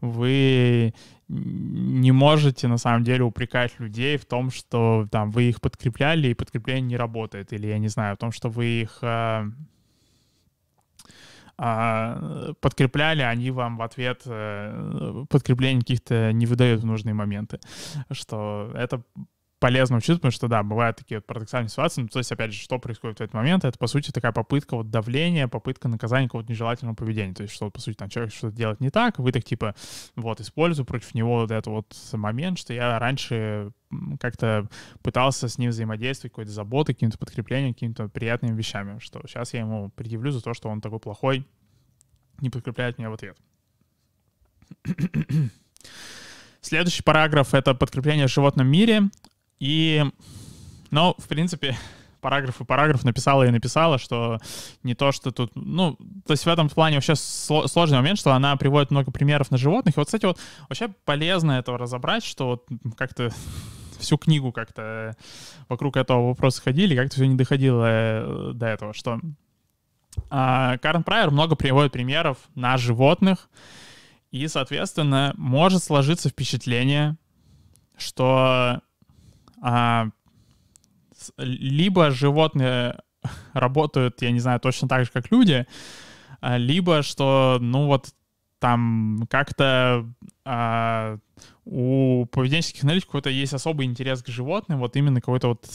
вы 0.00 0.94
не 1.28 2.10
можете 2.10 2.68
на 2.68 2.78
самом 2.78 3.04
деле 3.04 3.22
упрекать 3.22 3.78
людей 3.78 4.16
в 4.16 4.24
том, 4.24 4.50
что 4.50 5.06
там 5.10 5.30
вы 5.30 5.44
их 5.44 5.60
подкрепляли 5.60 6.28
и 6.28 6.34
подкрепление 6.34 6.88
не 6.88 6.96
работает, 6.96 7.52
или 7.52 7.66
я 7.66 7.78
не 7.78 7.88
знаю, 7.88 8.16
в 8.16 8.18
том, 8.18 8.32
что 8.32 8.48
вы 8.48 8.82
их 8.82 8.98
а, 11.58 12.52
подкрепляли, 12.60 13.22
они 13.22 13.50
вам 13.50 13.76
в 13.76 13.82
ответ 13.82 14.22
э, 14.26 15.24
подкрепление 15.28 15.80
каких-то 15.80 16.32
не 16.32 16.46
выдают 16.46 16.82
в 16.82 16.86
нужные 16.86 17.14
моменты. 17.14 17.58
Что 18.12 18.70
это 18.74 19.02
полезно 19.58 19.96
учиться, 19.96 20.16
потому 20.16 20.32
что, 20.32 20.48
да, 20.48 20.62
бывают 20.62 20.96
такие 20.96 21.18
вот 21.18 21.26
парадоксальные 21.26 21.68
ситуации. 21.68 22.02
Ну, 22.02 22.08
то 22.08 22.18
есть, 22.18 22.30
опять 22.30 22.52
же, 22.52 22.60
что 22.60 22.78
происходит 22.78 23.18
в 23.18 23.20
этот 23.20 23.34
момент? 23.34 23.64
Это, 23.64 23.76
по 23.78 23.86
сути, 23.86 24.10
такая 24.10 24.32
попытка 24.32 24.76
вот 24.76 24.90
давления, 24.90 25.48
попытка 25.48 25.88
наказания 25.88 26.28
какого-то 26.28 26.50
нежелательного 26.50 26.94
поведения. 26.94 27.34
То 27.34 27.42
есть, 27.42 27.54
что, 27.54 27.70
по 27.70 27.80
сути, 27.80 27.96
там 27.96 28.08
человек 28.08 28.32
что-то 28.32 28.56
делает 28.56 28.80
не 28.80 28.90
так, 28.90 29.18
вы 29.18 29.32
так, 29.32 29.44
типа, 29.44 29.74
вот, 30.16 30.40
использую 30.40 30.86
против 30.86 31.14
него 31.14 31.40
вот 31.40 31.50
этот 31.50 31.66
вот 31.66 31.96
момент, 32.12 32.58
что 32.58 32.72
я 32.72 32.98
раньше 32.98 33.72
как-то 34.20 34.68
пытался 35.02 35.48
с 35.48 35.58
ним 35.58 35.70
взаимодействовать, 35.70 36.32
какой-то 36.32 36.50
заботой, 36.50 36.94
каким-то 36.94 37.18
подкреплением, 37.18 37.74
какими-то 37.74 38.08
приятными 38.08 38.56
вещами, 38.56 38.98
что 39.00 39.20
сейчас 39.26 39.54
я 39.54 39.60
ему 39.60 39.90
предъявлю 39.90 40.30
за 40.30 40.42
то, 40.42 40.54
что 40.54 40.68
он 40.68 40.80
такой 40.80 41.00
плохой, 41.00 41.46
не 42.40 42.50
подкрепляет 42.50 42.98
меня 42.98 43.10
в 43.10 43.14
ответ. 43.14 43.36
Следующий 46.60 47.02
параграф— 47.02 47.54
это 47.54 47.74
подкрепление 47.74 48.26
в 48.26 48.30
животном 48.30 48.68
мире. 48.68 49.04
И, 49.60 50.04
ну, 50.90 51.14
в 51.18 51.28
принципе, 51.28 51.76
параграф 52.20 52.60
и 52.60 52.64
параграф 52.64 53.04
написала 53.04 53.44
и 53.44 53.50
написала, 53.50 53.98
что 53.98 54.38
не 54.82 54.94
то, 54.94 55.12
что 55.12 55.30
тут... 55.30 55.52
Ну, 55.54 55.96
то 56.26 56.32
есть 56.32 56.44
в 56.44 56.48
этом 56.48 56.68
плане 56.68 56.96
вообще 56.96 57.14
сложный 57.14 57.98
момент, 57.98 58.18
что 58.18 58.32
она 58.32 58.56
приводит 58.56 58.90
много 58.90 59.10
примеров 59.10 59.50
на 59.50 59.56
животных. 59.56 59.96
И 59.96 60.00
вот, 60.00 60.06
кстати, 60.06 60.26
вот 60.26 60.38
вообще 60.68 60.88
полезно 61.04 61.52
этого 61.52 61.78
разобрать, 61.78 62.24
что 62.24 62.46
вот 62.46 62.66
как-то 62.96 63.30
всю 63.98 64.18
книгу 64.18 64.52
как-то 64.52 65.16
вокруг 65.68 65.96
этого 65.96 66.28
вопроса 66.28 66.62
ходили, 66.62 66.96
как-то 66.96 67.16
все 67.16 67.26
не 67.26 67.36
доходило 67.36 67.84
э, 67.86 68.52
до 68.54 68.66
этого, 68.66 68.94
что 68.94 69.20
а, 70.30 70.78
Карн 70.78 71.02
Прайер 71.02 71.30
много 71.30 71.56
приводит 71.56 71.92
примеров 71.92 72.38
на 72.54 72.76
животных, 72.76 73.48
и, 74.30 74.46
соответственно, 74.48 75.32
может 75.36 75.82
сложиться 75.82 76.28
впечатление, 76.28 77.16
что 77.96 78.80
а, 79.62 80.08
либо 81.36 82.10
животные 82.10 83.00
работают, 83.52 84.22
я 84.22 84.30
не 84.30 84.40
знаю, 84.40 84.60
точно 84.60 84.88
так 84.88 85.04
же, 85.04 85.10
как 85.12 85.30
люди, 85.30 85.66
а, 86.40 86.56
либо 86.56 87.02
что, 87.02 87.58
ну 87.60 87.86
вот, 87.86 88.08
там 88.58 89.26
как-то 89.30 90.08
а, 90.44 91.18
у 91.64 92.26
поведенческих 92.26 92.82
аналитиков 92.82 93.12
какой-то 93.12 93.30
есть 93.30 93.54
особый 93.54 93.86
интерес 93.86 94.22
к 94.22 94.28
животным, 94.28 94.80
вот 94.80 94.96
именно 94.96 95.20
какой-то 95.20 95.48
вот 95.48 95.66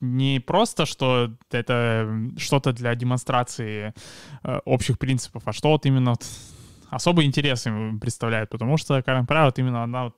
не 0.00 0.40
просто, 0.40 0.86
что 0.86 1.34
это 1.50 2.08
что-то 2.36 2.72
для 2.72 2.94
демонстрации 2.94 3.94
э, 4.44 4.60
общих 4.64 4.98
принципов, 4.98 5.42
а 5.46 5.52
что 5.52 5.70
вот 5.70 5.86
именно 5.86 6.10
вот 6.10 6.24
особый 6.90 7.26
интерес 7.26 7.66
им 7.66 8.00
представляет, 8.00 8.50
потому 8.50 8.76
что 8.76 9.02
Карен 9.02 9.26
Прайер, 9.26 9.46
вот 9.46 9.58
именно 9.58 9.82
она 9.82 10.04
вот 10.04 10.16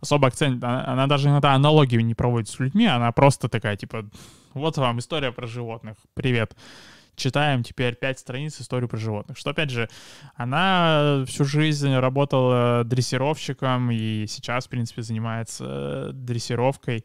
особо 0.00 0.28
акцент, 0.28 0.62
она, 0.62 0.86
она 0.86 1.06
даже 1.06 1.28
иногда 1.28 1.54
аналогию 1.54 2.04
не 2.04 2.14
проводит 2.14 2.48
с 2.48 2.58
людьми, 2.58 2.86
она 2.86 3.12
просто 3.12 3.48
такая, 3.48 3.76
типа, 3.76 4.08
вот 4.54 4.76
вам 4.76 4.98
история 4.98 5.32
про 5.32 5.46
животных, 5.46 5.96
привет. 6.14 6.56
Читаем 7.16 7.62
теперь 7.62 7.96
пять 7.96 8.18
страниц 8.18 8.60
историю 8.60 8.88
про 8.88 8.96
животных. 8.96 9.36
Что, 9.36 9.50
опять 9.50 9.70
же, 9.70 9.90
она 10.36 11.24
всю 11.26 11.44
жизнь 11.44 11.94
работала 11.94 12.82
дрессировщиком 12.84 13.90
и 13.90 14.26
сейчас, 14.26 14.66
в 14.66 14.70
принципе, 14.70 15.02
занимается 15.02 16.12
дрессировкой. 16.14 17.04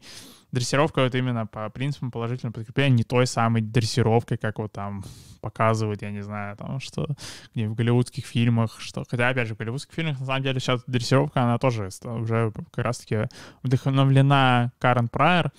Дрессировка 0.52 1.02
вот 1.02 1.14
именно 1.14 1.46
по 1.46 1.68
принципам 1.70 2.10
положительного 2.10 2.54
подкрепления 2.54 2.96
не 2.96 3.04
той 3.04 3.26
самой 3.26 3.62
дрессировкой, 3.62 4.38
как 4.38 4.58
вот 4.58 4.72
там 4.72 5.04
показывают, 5.40 6.02
я 6.02 6.10
не 6.10 6.22
знаю, 6.22 6.56
там, 6.56 6.80
что 6.80 7.08
где 7.54 7.68
в 7.68 7.74
голливудских 7.74 8.26
фильмах, 8.26 8.80
что, 8.80 9.04
хотя, 9.08 9.28
опять 9.28 9.48
же, 9.48 9.54
в 9.54 9.58
голливудских 9.58 9.94
фильмах, 9.94 10.20
на 10.20 10.26
самом 10.26 10.42
деле, 10.42 10.60
сейчас 10.60 10.82
дрессировка, 10.86 11.42
она 11.42 11.58
тоже 11.58 11.88
уже 12.04 12.52
как 12.72 12.84
раз-таки 12.84 13.28
вдохновлена 13.62 14.72
Карен 14.78 15.08
Прайер, 15.08 15.52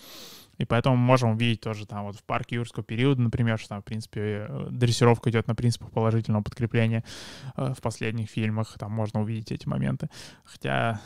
и 0.57 0.65
поэтому 0.65 0.95
можем 0.95 1.31
увидеть 1.31 1.61
тоже 1.61 1.85
там 1.85 2.05
вот 2.05 2.15
в 2.15 2.23
парке 2.23 2.55
юрского 2.55 2.83
периода, 2.83 3.21
например, 3.21 3.59
что 3.59 3.69
там, 3.69 3.81
в 3.81 3.85
принципе, 3.85 4.49
дрессировка 4.71 5.29
идет 5.29 5.47
на 5.47 5.55
принципах 5.55 5.91
положительного 5.91 6.43
подкрепления 6.43 7.03
э, 7.55 7.73
в 7.73 7.81
последних 7.81 8.29
фильмах. 8.29 8.75
Там 8.79 8.91
можно 8.91 9.21
увидеть 9.21 9.51
эти 9.51 9.67
моменты. 9.67 10.09
Хотя, 10.43 10.99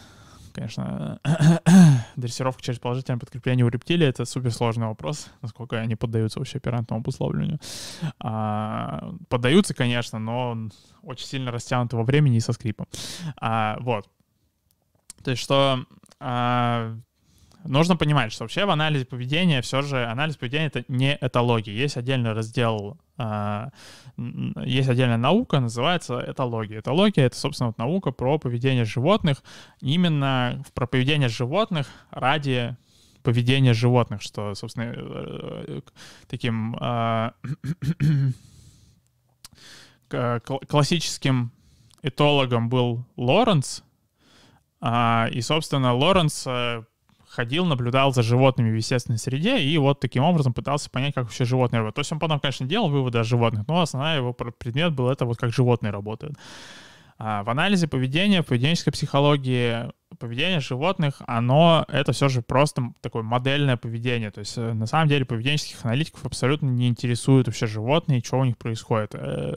конечно, 0.52 1.20
дрессировка 2.16 2.62
через 2.62 2.80
положительное 2.80 3.20
подкрепление 3.20 3.66
у 3.66 3.70
рептилий— 3.70 4.08
это 4.08 4.26
суперсложный 4.26 4.88
вопрос, 4.88 5.30
насколько 5.41 5.78
они 5.78 5.95
поддаются 5.95 6.39
вообще 6.39 6.58
оперантному 6.58 7.02
обусловлению. 7.02 7.60
А, 8.20 9.14
поддаются, 9.30 9.74
конечно, 9.74 10.20
но 10.20 10.70
очень 11.04 11.26
сильно 11.26 11.52
растянуты 11.52 11.95
во 11.95 12.04
времени 12.04 12.38
и 12.38 12.41
со 12.41 12.54
скрипом. 12.54 12.88
А, 13.38 13.78
вот. 13.80 14.08
То 15.24 15.32
есть 15.32 15.43
что 15.43 15.86
а, 16.20 16.97
нужно 17.66 17.95
понимать, 17.95 18.32
что 18.32 18.43
вообще 18.43 18.66
в 18.66 18.70
анализе 18.70 19.05
поведения 19.05 19.62
все 19.62 19.82
же 19.82 20.05
анализ 20.05 20.38
поведения 20.38 20.68
это 20.68 20.84
не 20.88 21.18
этология. 21.20 21.74
Есть 21.74 21.97
отдельный 21.97 22.34
раздел, 22.34 22.97
э, 23.18 23.70
есть 24.66 24.89
отдельная 24.89 25.18
наука, 25.18 25.59
называется 25.59 26.24
этология. 26.28 26.80
Этология— 26.80 27.26
это, 27.26 27.38
собственно, 27.38 27.68
вот 27.68 27.78
наука 27.78 28.12
про 28.12 28.39
поведение 28.39 28.86
животных, 28.86 29.43
именно 29.82 30.64
про 30.74 30.88
поведение 30.88 31.30
животных 31.30 31.88
ради 32.12 32.76
поведения 33.24 33.74
животных, 33.74 34.22
что, 34.22 34.55
собственно, 34.55 34.93
э, 34.95 35.82
таким 36.28 36.76
э, 40.12 40.39
классическим 40.68 41.51
этологом 42.01 42.70
был 42.70 43.05
Лоренс, 43.16 43.84
а, 44.84 45.28
и, 45.32 45.41
собственно, 45.41 45.93
Лоренс 45.93 46.45
э, 46.47 46.84
ходил, 47.32 47.65
наблюдал 47.65 48.13
за 48.13 48.23
животными 48.23 48.71
в 48.71 48.75
естественной 48.75 49.17
среде 49.17 49.59
и 49.59 49.77
вот 49.77 49.99
таким 49.99 50.23
образом 50.23 50.53
пытался 50.53 50.89
понять, 50.89 51.13
как 51.13 51.25
вообще 51.25 51.45
животные 51.45 51.79
работают. 51.79 51.95
То 51.95 51.99
есть 52.01 52.11
он 52.11 52.19
потом, 52.19 52.39
конечно, 52.39 52.67
делал 52.67 52.89
выводы 52.89 53.19
о 53.19 53.23
животных, 53.23 53.67
но 53.67 53.82
основной 53.82 54.17
его 54.17 54.34
предмет 54.34 54.93
был 54.93 55.09
это 55.09 55.25
вот 55.25 55.38
как 55.38 55.53
животные 55.53 55.91
работают. 55.91 56.36
А 57.17 57.43
в 57.43 57.49
анализе 57.49 57.88
поведения, 57.88 58.41
в 58.41 58.47
поведенческой 58.47 58.91
психологии 58.93 59.91
поведение 60.20 60.59
животных, 60.59 61.22
оно, 61.28 61.86
это 61.88 62.12
все 62.12 62.30
же 62.30 62.41
просто 62.41 62.93
такое 63.01 63.24
модельное 63.24 63.78
поведение. 63.78 64.32
То 64.32 64.39
есть, 64.39 64.57
э, 64.57 64.74
на 64.74 64.86
самом 64.86 65.07
деле, 65.07 65.26
поведенческих 65.26 65.84
аналитиков 65.84 66.26
абсолютно 66.26 66.68
не 66.68 66.88
интересуют 66.88 67.47
вообще 67.47 67.68
животные, 67.68 68.22
что 68.24 68.39
у 68.39 68.45
них 68.45 68.57
происходит. 68.57 69.16
Э, 69.16 69.55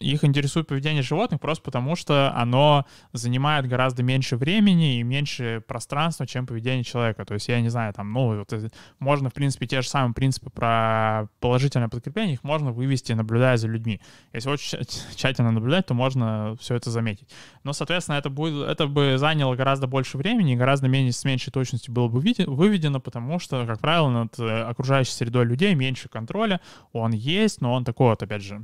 их 0.00 0.24
интересует 0.24 0.66
поведение 0.66 1.02
животных 1.02 1.40
просто 1.40 1.64
потому, 1.64 1.96
что 1.96 2.32
оно 2.34 2.84
занимает 3.12 3.66
гораздо 3.66 4.02
меньше 4.02 4.36
времени 4.36 4.98
и 4.98 5.02
меньше 5.02 5.62
пространства, 5.66 6.26
чем 6.26 6.46
поведение 6.46 6.84
человека. 6.84 7.24
То 7.24 7.34
есть, 7.34 7.48
я 7.48 7.60
не 7.60 7.68
знаю, 7.68 7.94
там, 7.94 8.12
ну, 8.12 8.38
вот, 8.38 8.52
можно, 8.98 9.30
в 9.30 9.34
принципе, 9.34 9.66
те 9.66 9.82
же 9.82 9.88
самые 9.88 10.14
принципы 10.14 10.50
про 10.50 11.28
положительное 11.40 11.88
подкрепление, 11.88 12.34
их 12.34 12.44
можно 12.44 12.72
вывести, 12.72 13.12
наблюдая 13.12 13.56
за 13.56 13.68
людьми. 13.68 14.00
Если 14.32 14.50
очень 14.50 14.78
тщательно 15.16 15.52
наблюдать, 15.52 15.86
то 15.86 15.94
можно 15.94 16.56
все 16.60 16.74
это 16.74 16.90
заметить. 16.90 17.28
Но, 17.62 17.72
соответственно, 17.72 18.16
это, 18.16 18.30
будет, 18.30 18.68
это 18.68 18.86
бы 18.86 19.16
заняло 19.16 19.43
заняло 19.44 19.56
гораздо 19.56 19.86
больше 19.86 20.16
времени 20.16 20.54
и 20.54 20.56
гораздо 20.56 20.88
менее, 20.88 21.12
с 21.12 21.24
меньшей 21.24 21.52
точностью 21.52 21.92
было 21.92 22.08
бы 22.08 22.20
выведено, 22.20 23.00
потому 23.00 23.38
что, 23.38 23.66
как 23.66 23.78
правило, 23.80 24.08
над 24.08 24.38
э, 24.38 24.62
окружающей 24.62 25.12
средой 25.12 25.44
людей 25.44 25.74
меньше 25.74 26.08
контроля. 26.08 26.60
Он 26.92 27.12
есть, 27.12 27.60
но 27.60 27.74
он 27.74 27.84
такой 27.84 28.10
вот, 28.10 28.22
опять 28.22 28.42
же, 28.42 28.62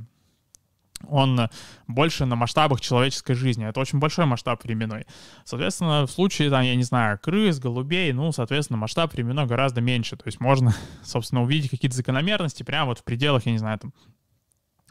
он 1.07 1.49
больше 1.87 2.25
на 2.25 2.35
масштабах 2.35 2.81
человеческой 2.81 3.33
жизни. 3.33 3.67
Это 3.67 3.79
очень 3.79 3.99
большой 3.99 4.25
масштаб 4.25 4.63
временной. 4.63 5.05
Соответственно, 5.45 6.05
в 6.05 6.11
случае, 6.11 6.49
там, 6.49 6.63
я 6.63 6.75
не 6.75 6.83
знаю, 6.83 7.19
крыс, 7.19 7.59
голубей, 7.59 8.11
ну, 8.13 8.31
соответственно, 8.31 8.77
масштаб 8.77 9.13
временной 9.13 9.45
гораздо 9.45 9.81
меньше. 9.81 10.15
То 10.15 10.25
есть 10.25 10.39
можно, 10.39 10.73
собственно, 11.03 11.43
увидеть 11.43 11.69
какие-то 11.69 11.95
закономерности 11.95 12.63
прямо 12.63 12.87
вот 12.87 12.99
в 12.99 13.03
пределах, 13.03 13.45
я 13.45 13.51
не 13.51 13.59
знаю, 13.59 13.79
там, 13.79 13.93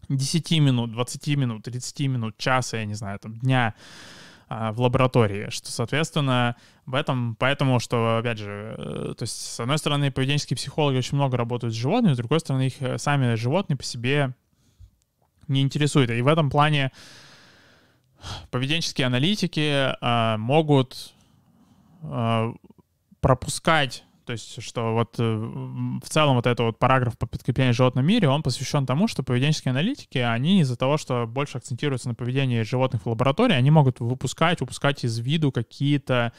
10 0.09 0.51
минут, 0.61 0.93
20 0.93 1.37
минут, 1.37 1.63
30 1.65 2.01
минут, 2.09 2.37
часа, 2.37 2.79
я 2.79 2.85
не 2.85 2.95
знаю, 2.95 3.19
там, 3.19 3.39
дня. 3.39 3.75
А, 4.53 4.73
в 4.73 4.81
лаборатории, 4.81 5.49
что, 5.51 5.71
соответственно, 5.71 6.57
в 6.85 6.97
этом, 6.97 7.37
поэтому, 7.37 7.79
что, 7.79 8.19
опять 8.19 8.39
же, 8.39 8.75
э, 8.77 9.15
то 9.17 9.23
есть, 9.23 9.41
с 9.41 9.61
одной 9.61 9.79
стороны, 9.79 10.11
поведенческие 10.11 10.57
психологи 10.57 10.97
очень 10.97 11.15
много 11.15 11.37
работают 11.37 11.73
с 11.73 11.77
животными, 11.77 12.15
с 12.15 12.17
другой 12.17 12.41
стороны, 12.41 12.67
их 12.67 12.83
э, 12.83 12.99
сами 12.99 13.37
животные 13.37 13.77
по 13.77 13.85
себе 13.85 14.35
не 15.47 15.63
интересуют. 15.63 16.11
И 16.11 16.21
в 16.21 16.27
этом 16.27 16.51
плане 16.51 16.91
поведенческие 18.51 19.07
аналитики 19.07 19.95
э, 20.01 20.37
могут 20.37 21.15
пропускать 23.21 24.05
то 24.31 24.35
есть, 24.35 24.63
что 24.63 24.93
вот 24.95 25.17
э, 25.19 25.23
в 25.25 26.09
целом 26.09 26.37
вот 26.37 26.47
этот 26.47 26.61
вот 26.61 26.79
параграф 26.79 27.19
по 27.19 27.27
подкреплению 27.27 27.75
в 27.75 27.77
животном 27.77 28.07
мире, 28.07 28.29
он 28.29 28.45
посвящен 28.45 28.87
тому, 28.87 29.09
что 29.09 29.25
поведенческие 29.25 29.73
аналитики, 29.73 30.19
они 30.19 30.61
из-за 30.61 30.77
того, 30.77 30.99
что 30.99 31.27
больше 31.27 31.59
акцентируются 31.59 32.09
на 32.09 32.15
поведении 32.15 32.63
животных 32.63 33.07
в 33.07 33.09
лаборатории, 33.09 33.55
они 33.55 33.73
могут 33.73 33.99
выпускать, 33.99 34.61
выпускать 34.61 35.05
из 35.05 35.19
виду 35.19 35.51
какие-то 35.51 36.33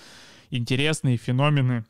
интересные 0.51 1.17
феномены 1.17 1.83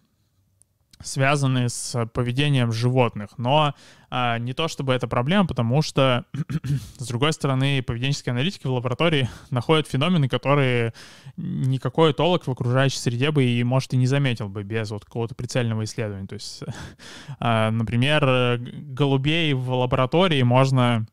связанные 1.04 1.70
с 1.70 2.06
поведением 2.08 2.72
животных. 2.72 3.32
Но 3.38 3.74
а, 4.10 4.38
не 4.40 4.54
то 4.54 4.68
чтобы 4.68 4.94
это 4.94 5.08
проблема, 5.08 5.48
потому 5.48 5.82
что, 5.82 6.26
с 6.98 7.08
другой 7.08 7.32
стороны, 7.32 7.82
поведенческие 7.82 8.32
аналитики 8.32 8.68
в 8.68 8.72
лаборатории 8.72 9.30
находят 9.50 9.88
феномены, 9.88 10.28
которые 10.28 10.94
никакой 11.38 12.12
этолог 12.12 12.46
в 12.46 12.52
окружающей 12.52 12.98
среде 12.98 13.32
бы 13.32 13.46
и, 13.46 13.64
может, 13.64 13.94
и 13.94 13.98
не 13.98 14.08
заметил 14.08 14.50
бы 14.50 14.64
без 14.64 14.92
вот 14.92 15.06
какого-то 15.06 15.34
прицельного 15.36 15.86
исследования. 15.86 16.28
То 16.28 16.36
есть, 16.36 16.64
а, 17.40 17.72
например, 17.72 18.60
голубей 18.60 19.54
в 19.54 19.72
лаборатории 19.72 20.42
можно 20.44 21.08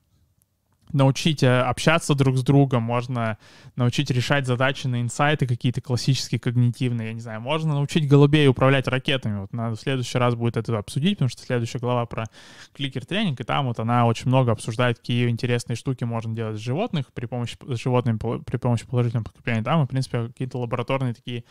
научить 0.92 1.42
э, 1.42 1.60
общаться 1.60 2.14
друг 2.14 2.36
с 2.36 2.42
другом, 2.42 2.82
можно 2.82 3.38
научить 3.76 4.10
решать 4.10 4.46
задачи 4.46 4.86
на 4.86 5.00
инсайты 5.00 5.46
какие-то 5.46 5.80
классические 5.80 6.40
когнитивные, 6.40 7.08
я 7.08 7.14
не 7.14 7.20
знаю, 7.20 7.40
можно 7.40 7.74
научить 7.74 8.08
голубей 8.08 8.48
управлять 8.48 8.88
ракетами. 8.88 9.40
Вот 9.40 9.52
надо 9.52 9.76
в 9.76 9.80
следующий 9.80 10.18
раз 10.18 10.34
будет 10.34 10.56
это 10.56 10.78
обсудить, 10.78 11.14
потому 11.18 11.28
что 11.28 11.42
следующая 11.42 11.78
глава 11.78 12.06
про 12.06 12.26
кликер-тренинг, 12.74 13.40
и 13.40 13.44
там 13.44 13.66
вот 13.66 13.78
она 13.78 14.06
очень 14.06 14.28
много 14.28 14.52
обсуждает, 14.52 14.98
какие 14.98 15.28
интересные 15.28 15.76
штуки 15.76 16.04
можно 16.04 16.34
делать 16.34 16.56
с 16.56 16.60
животных 16.60 17.06
при 17.12 17.26
помощи 17.26 17.56
с 17.66 17.78
животными 17.78 18.18
при 18.18 18.56
помощи 18.56 18.86
положительного 18.86 19.24
подкрепления. 19.24 19.62
Там 19.62 19.80
мы, 19.80 19.86
в 19.86 19.88
принципе, 19.88 20.28
какие-то 20.28 20.58
лабораторные 20.58 21.14
такие 21.14 21.44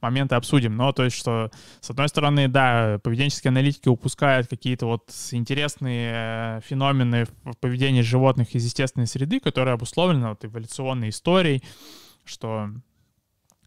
моменты 0.00 0.34
обсудим. 0.34 0.76
Но 0.76 0.92
то 0.92 1.04
есть, 1.04 1.16
что 1.16 1.50
с 1.80 1.90
одной 1.90 2.08
стороны, 2.08 2.48
да, 2.48 2.98
поведенческие 3.02 3.50
аналитики 3.50 3.88
упускают 3.88 4.48
какие-то 4.48 4.86
вот 4.86 5.10
интересные 5.32 6.12
э, 6.14 6.60
феномены 6.64 7.26
в 7.44 7.56
поведении 7.58 8.02
животных 8.02 8.54
из 8.54 8.66
естественной 8.84 9.06
среды, 9.06 9.40
которая 9.40 9.74
обусловлена 9.74 10.30
вот 10.30 10.44
эволюционной 10.44 11.08
историей, 11.08 11.62
что 12.24 12.70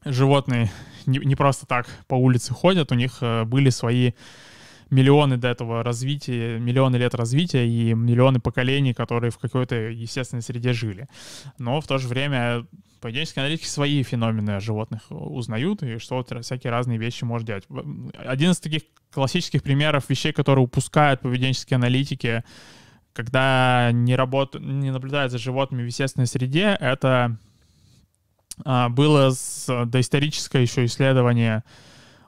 животные 0.05 0.72
не, 1.05 1.36
просто 1.36 1.65
так 1.65 1.88
по 2.07 2.15
улице 2.15 2.53
ходят, 2.53 2.91
у 2.91 2.95
них 2.95 3.18
э, 3.22 3.43
были 3.43 3.70
свои 3.70 4.11
миллионы 4.89 5.38
до 5.38 5.49
этого 5.49 5.84
развития, 5.84 6.59
миллионы 6.59 6.95
лет 6.95 7.13
развития 7.13 7.68
и 7.68 7.93
миллионы 7.93 8.39
поколений, 8.39 8.93
которые 8.93 9.32
в 9.32 9.38
какой-то 9.38 9.76
естественной 9.76 10.41
среде 10.41 10.72
жили. 10.74 11.07
Но 11.57 11.82
в 11.82 11.88
то 11.88 11.97
же 11.97 12.07
время 12.07 12.65
поведенческие 13.01 13.43
аналитики 13.43 13.68
свои 13.68 14.01
феномены 14.03 14.59
животных 14.59 15.01
узнают, 15.09 15.84
и 15.84 15.97
что 15.97 16.15
вот 16.15 16.32
всякие 16.43 16.72
разные 16.72 16.97
вещи 16.97 17.26
может 17.26 17.47
делать. 17.47 17.65
Один 18.18 18.51
из 18.51 18.59
таких 18.59 18.84
классических 19.11 19.61
примеров 19.61 20.09
вещей, 20.09 20.32
которые 20.32 20.63
упускают 20.63 21.22
поведенческие 21.22 21.76
аналитики, 21.76 22.43
когда 23.18 23.89
не, 23.93 24.15
работ... 24.15 24.55
не 24.59 24.91
наблюдают 24.91 25.32
за 25.32 25.39
животными 25.39 25.82
в 25.82 25.88
естественной 25.88 26.28
среде, 26.28 26.78
это 26.80 27.36
а, 28.63 28.89
было 28.89 29.32
с 29.32 29.86
доисторическое 29.86 30.61
еще 30.61 30.86
исследование 30.86 31.63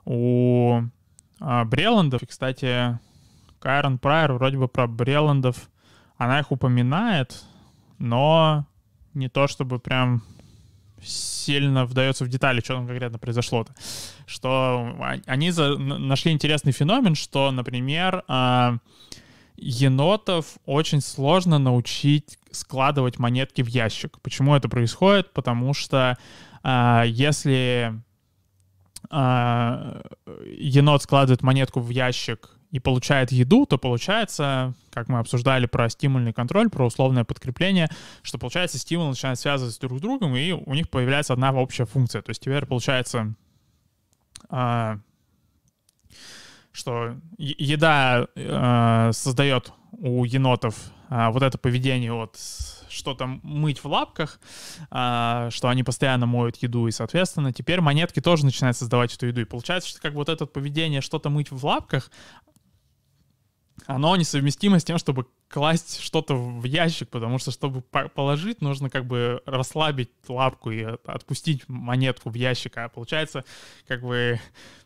у 0.04 0.82
а, 1.38 1.64
Бреландов. 1.64 2.24
И, 2.24 2.26
кстати, 2.26 2.98
Кайрон 3.60 4.00
Прайер 4.00 4.32
вроде 4.32 4.58
бы 4.58 4.66
про 4.66 4.88
Бреландов, 4.88 5.70
она 6.16 6.40
их 6.40 6.50
упоминает, 6.50 7.44
но 8.00 8.66
не 9.14 9.28
то 9.28 9.46
чтобы 9.46 9.78
прям 9.78 10.24
сильно 11.00 11.84
вдается 11.84 12.24
в 12.24 12.28
детали, 12.28 12.58
что 12.62 12.74
там 12.74 12.88
конкретно 12.88 13.20
произошло-то. 13.20 13.72
Что 14.26 14.96
они 15.26 15.52
за, 15.52 15.78
нашли 15.78 16.32
интересный 16.32 16.72
феномен, 16.72 17.14
что, 17.14 17.52
например, 17.52 18.24
э, 18.26 18.78
енотов 19.60 20.56
очень 20.66 21.00
сложно 21.00 21.58
научить 21.58 22.38
складывать 22.50 23.18
монетки 23.18 23.62
в 23.62 23.68
ящик. 23.68 24.20
Почему 24.22 24.54
это 24.54 24.68
происходит? 24.68 25.32
Потому 25.32 25.74
что 25.74 26.16
э, 26.64 27.02
если 27.06 27.94
а, 29.08 30.02
енот 30.46 31.02
складывает 31.02 31.42
монетку 31.42 31.80
в 31.80 31.90
ящик 31.90 32.50
и 32.70 32.78
получает 32.78 33.32
еду, 33.32 33.66
то 33.66 33.76
получается, 33.78 34.74
как 34.92 35.08
мы 35.08 35.18
обсуждали 35.18 35.66
про 35.66 35.88
стимульный 35.88 36.32
контроль, 36.32 36.70
про 36.70 36.86
условное 36.86 37.24
подкрепление, 37.24 37.88
что 38.22 38.38
получается 38.38 38.78
стимул 38.78 39.08
начинает 39.08 39.40
связываться 39.40 39.80
друг 39.80 39.98
с 39.98 40.00
другом, 40.00 40.36
и 40.36 40.52
у 40.52 40.74
них 40.74 40.88
появляется 40.88 41.32
одна 41.32 41.52
общая 41.52 41.86
функция. 41.86 42.22
То 42.22 42.30
есть 42.30 42.42
теперь 42.42 42.66
получается, 42.66 43.34
а, 44.48 44.98
что 46.72 47.16
еда 47.38 48.26
а, 48.36 49.12
создает 49.12 49.72
у 49.92 50.24
енотов 50.24 50.76
а, 51.08 51.30
вот 51.30 51.42
это 51.42 51.58
поведение 51.58 52.12
вот 52.12 52.36
что-то 52.88 53.26
мыть 53.26 53.82
в 53.82 53.86
лапках, 53.86 54.40
а, 54.90 55.50
что 55.50 55.68
они 55.68 55.82
постоянно 55.82 56.26
моют 56.26 56.56
еду, 56.56 56.86
и, 56.86 56.92
соответственно, 56.92 57.52
теперь 57.52 57.80
монетки 57.80 58.20
тоже 58.20 58.44
начинают 58.44 58.76
создавать 58.76 59.14
эту 59.14 59.26
еду. 59.26 59.40
И 59.40 59.44
получается, 59.44 59.88
что 59.88 60.00
как 60.00 60.14
вот 60.14 60.28
это 60.28 60.46
поведение 60.46 61.00
что-то 61.00 61.30
мыть 61.30 61.50
в 61.50 61.64
лапках, 61.64 62.10
оно 63.86 64.14
несовместимо 64.16 64.78
с 64.78 64.84
тем, 64.84 64.98
чтобы 64.98 65.26
класть 65.48 66.00
что-то 66.00 66.34
в 66.34 66.64
ящик, 66.64 67.08
потому 67.08 67.38
что, 67.38 67.50
чтобы 67.50 67.82
положить, 67.82 68.60
нужно 68.60 68.90
как 68.90 69.06
бы 69.06 69.42
расслабить 69.46 70.10
лапку 70.28 70.70
и 70.70 70.82
отпустить 71.04 71.68
монетку 71.68 72.30
в 72.30 72.34
ящик. 72.34 72.76
А 72.76 72.88
получается, 72.88 73.44
как 73.88 74.02
бы 74.02 74.38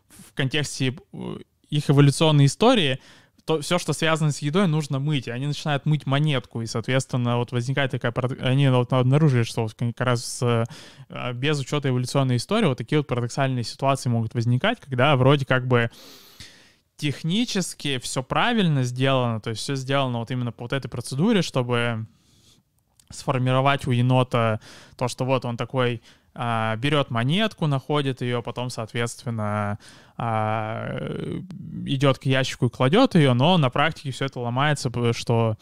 в 0.07 0.33
контексте 0.33 0.95
э, 1.13 1.37
их 1.69 1.89
эволюционной 1.89 2.45
истории 2.45 2.99
то 3.45 3.61
все, 3.61 3.77
что 3.77 3.93
связано 3.93 4.31
с 4.31 4.39
едой, 4.39 4.67
нужно 4.67 4.97
мыть. 4.97 5.27
И 5.27 5.31
они 5.31 5.45
начинают 5.45 5.85
мыть 5.85 6.07
монетку, 6.07 6.63
и, 6.63 6.65
соответственно, 6.65 7.37
вот 7.37 7.51
возникает 7.51 7.91
такая... 7.91 8.11
Они 8.41 8.67
вот 8.69 8.91
обнаружили, 8.91 9.43
что 9.43 9.67
как 9.77 10.01
раз 10.01 10.41
э, 10.41 10.63
без 11.35 11.59
учета 11.59 11.89
эволюционной 11.89 12.37
истории 12.37 12.65
вот 12.65 12.79
такие 12.79 12.97
вот 12.99 13.07
парадоксальные 13.07 13.63
ситуации 13.63 14.09
могут 14.09 14.33
возникать, 14.33 14.79
когда 14.79 15.15
вроде 15.15 15.45
как 15.45 15.67
бы 15.67 15.91
технически 16.97 17.99
все 17.99 18.23
правильно 18.23 18.83
сделано, 18.83 19.39
то 19.39 19.51
есть 19.51 19.61
все 19.61 19.75
сделано 19.75 20.19
вот 20.19 20.31
именно 20.31 20.51
по 20.51 20.63
вот 20.63 20.73
этой 20.73 20.87
процедуре, 20.87 21.43
чтобы 21.43 22.07
сформировать 23.11 23.85
у 23.85 23.91
енота 23.91 24.59
то, 24.97 25.07
что 25.07 25.25
вот 25.25 25.45
он 25.45 25.57
такой 25.57 25.97
а, 25.97 26.01
берет 26.35 27.09
монетку, 27.11 27.67
находит 27.67 28.21
ее, 28.21 28.43
потом, 28.43 28.69
соответственно, 28.69 29.79
а, 30.17 30.97
идет 31.85 32.19
к 32.19 32.25
ящику 32.25 32.67
и 32.67 32.69
кладет 32.69 33.15
ее, 33.15 33.33
но 33.33 33.57
на 33.57 33.69
практике 33.69 34.11
все 34.11 34.25
это 34.25 34.39
ломается, 34.39 34.91
что 35.13 35.57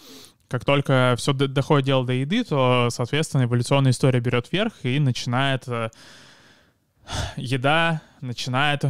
как 0.47 0.65
только 0.65 1.15
все 1.17 1.34
доходит 1.34 1.86
дело 1.86 2.05
до 2.05 2.13
еды, 2.13 2.43
то, 2.43 2.89
соответственно, 2.91 3.43
эволюционная 3.43 3.91
история 3.91 4.19
берет 4.19 4.51
вверх 4.51 4.74
и 4.84 4.99
начинает 4.99 5.67
э, 5.67 5.89
еда 7.38 8.01
начинает 8.21 8.84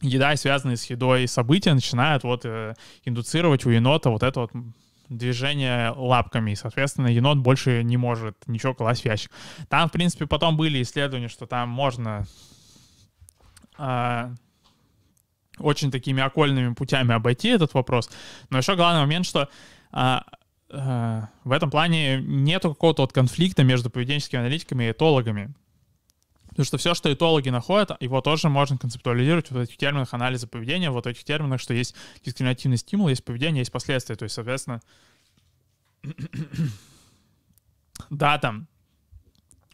еда 0.00 0.32
и 0.32 0.36
связанные 0.36 0.76
с 0.76 0.86
едой 0.86 1.28
события 1.28 1.74
начинают 1.74 2.24
вот 2.24 2.44
э, 2.44 2.74
индуцировать 3.04 3.66
у 3.66 3.70
енота 3.70 4.10
вот 4.10 4.22
это 4.22 4.40
вот 4.40 4.52
движение 5.10 5.90
лапками, 5.90 6.52
и, 6.52 6.54
соответственно, 6.54 7.08
енот 7.08 7.38
больше 7.38 7.82
не 7.82 7.96
может 7.96 8.36
ничего 8.46 8.74
класть 8.74 9.02
в 9.02 9.04
ящик. 9.04 9.30
Там, 9.68 9.88
в 9.88 9.92
принципе, 9.92 10.26
потом 10.26 10.56
были 10.56 10.80
исследования, 10.80 11.28
что 11.28 11.46
там 11.46 11.68
можно 11.68 12.26
э, 13.76 14.34
очень 15.58 15.90
такими 15.90 16.22
окольными 16.22 16.74
путями 16.74 17.12
обойти 17.12 17.48
этот 17.48 17.74
вопрос. 17.74 18.08
Но 18.50 18.58
еще 18.58 18.76
главный 18.76 19.00
момент, 19.00 19.26
что 19.26 19.48
э, 19.92 20.16
э, 20.70 21.20
в 21.44 21.52
этом 21.52 21.70
плане 21.70 22.20
нету 22.22 22.70
какого-то 22.70 23.02
вот 23.02 23.12
конфликта 23.12 23.64
между 23.64 23.90
поведенческими 23.90 24.40
аналитиками 24.40 24.84
и 24.84 24.90
этологами. 24.92 25.52
Потому 26.50 26.64
что 26.64 26.78
все, 26.78 26.94
что 26.94 27.12
этологи 27.12 27.48
находят, 27.48 27.90
его 28.00 28.20
тоже 28.20 28.48
можно 28.48 28.76
концептуализировать 28.76 29.50
в 29.50 29.58
этих 29.58 29.76
терминах 29.76 30.12
анализа 30.14 30.46
поведения, 30.46 30.90
вот 30.90 31.06
этих 31.06 31.24
терминах, 31.24 31.60
что 31.60 31.74
есть 31.74 31.94
дискриминативный 32.24 32.76
стимул, 32.76 33.08
есть 33.08 33.24
поведение, 33.24 33.60
есть 33.60 33.72
последствия. 33.72 34.16
То 34.16 34.24
есть, 34.24 34.34
соответственно, 34.34 34.80
да, 38.10 38.38
там 38.38 38.66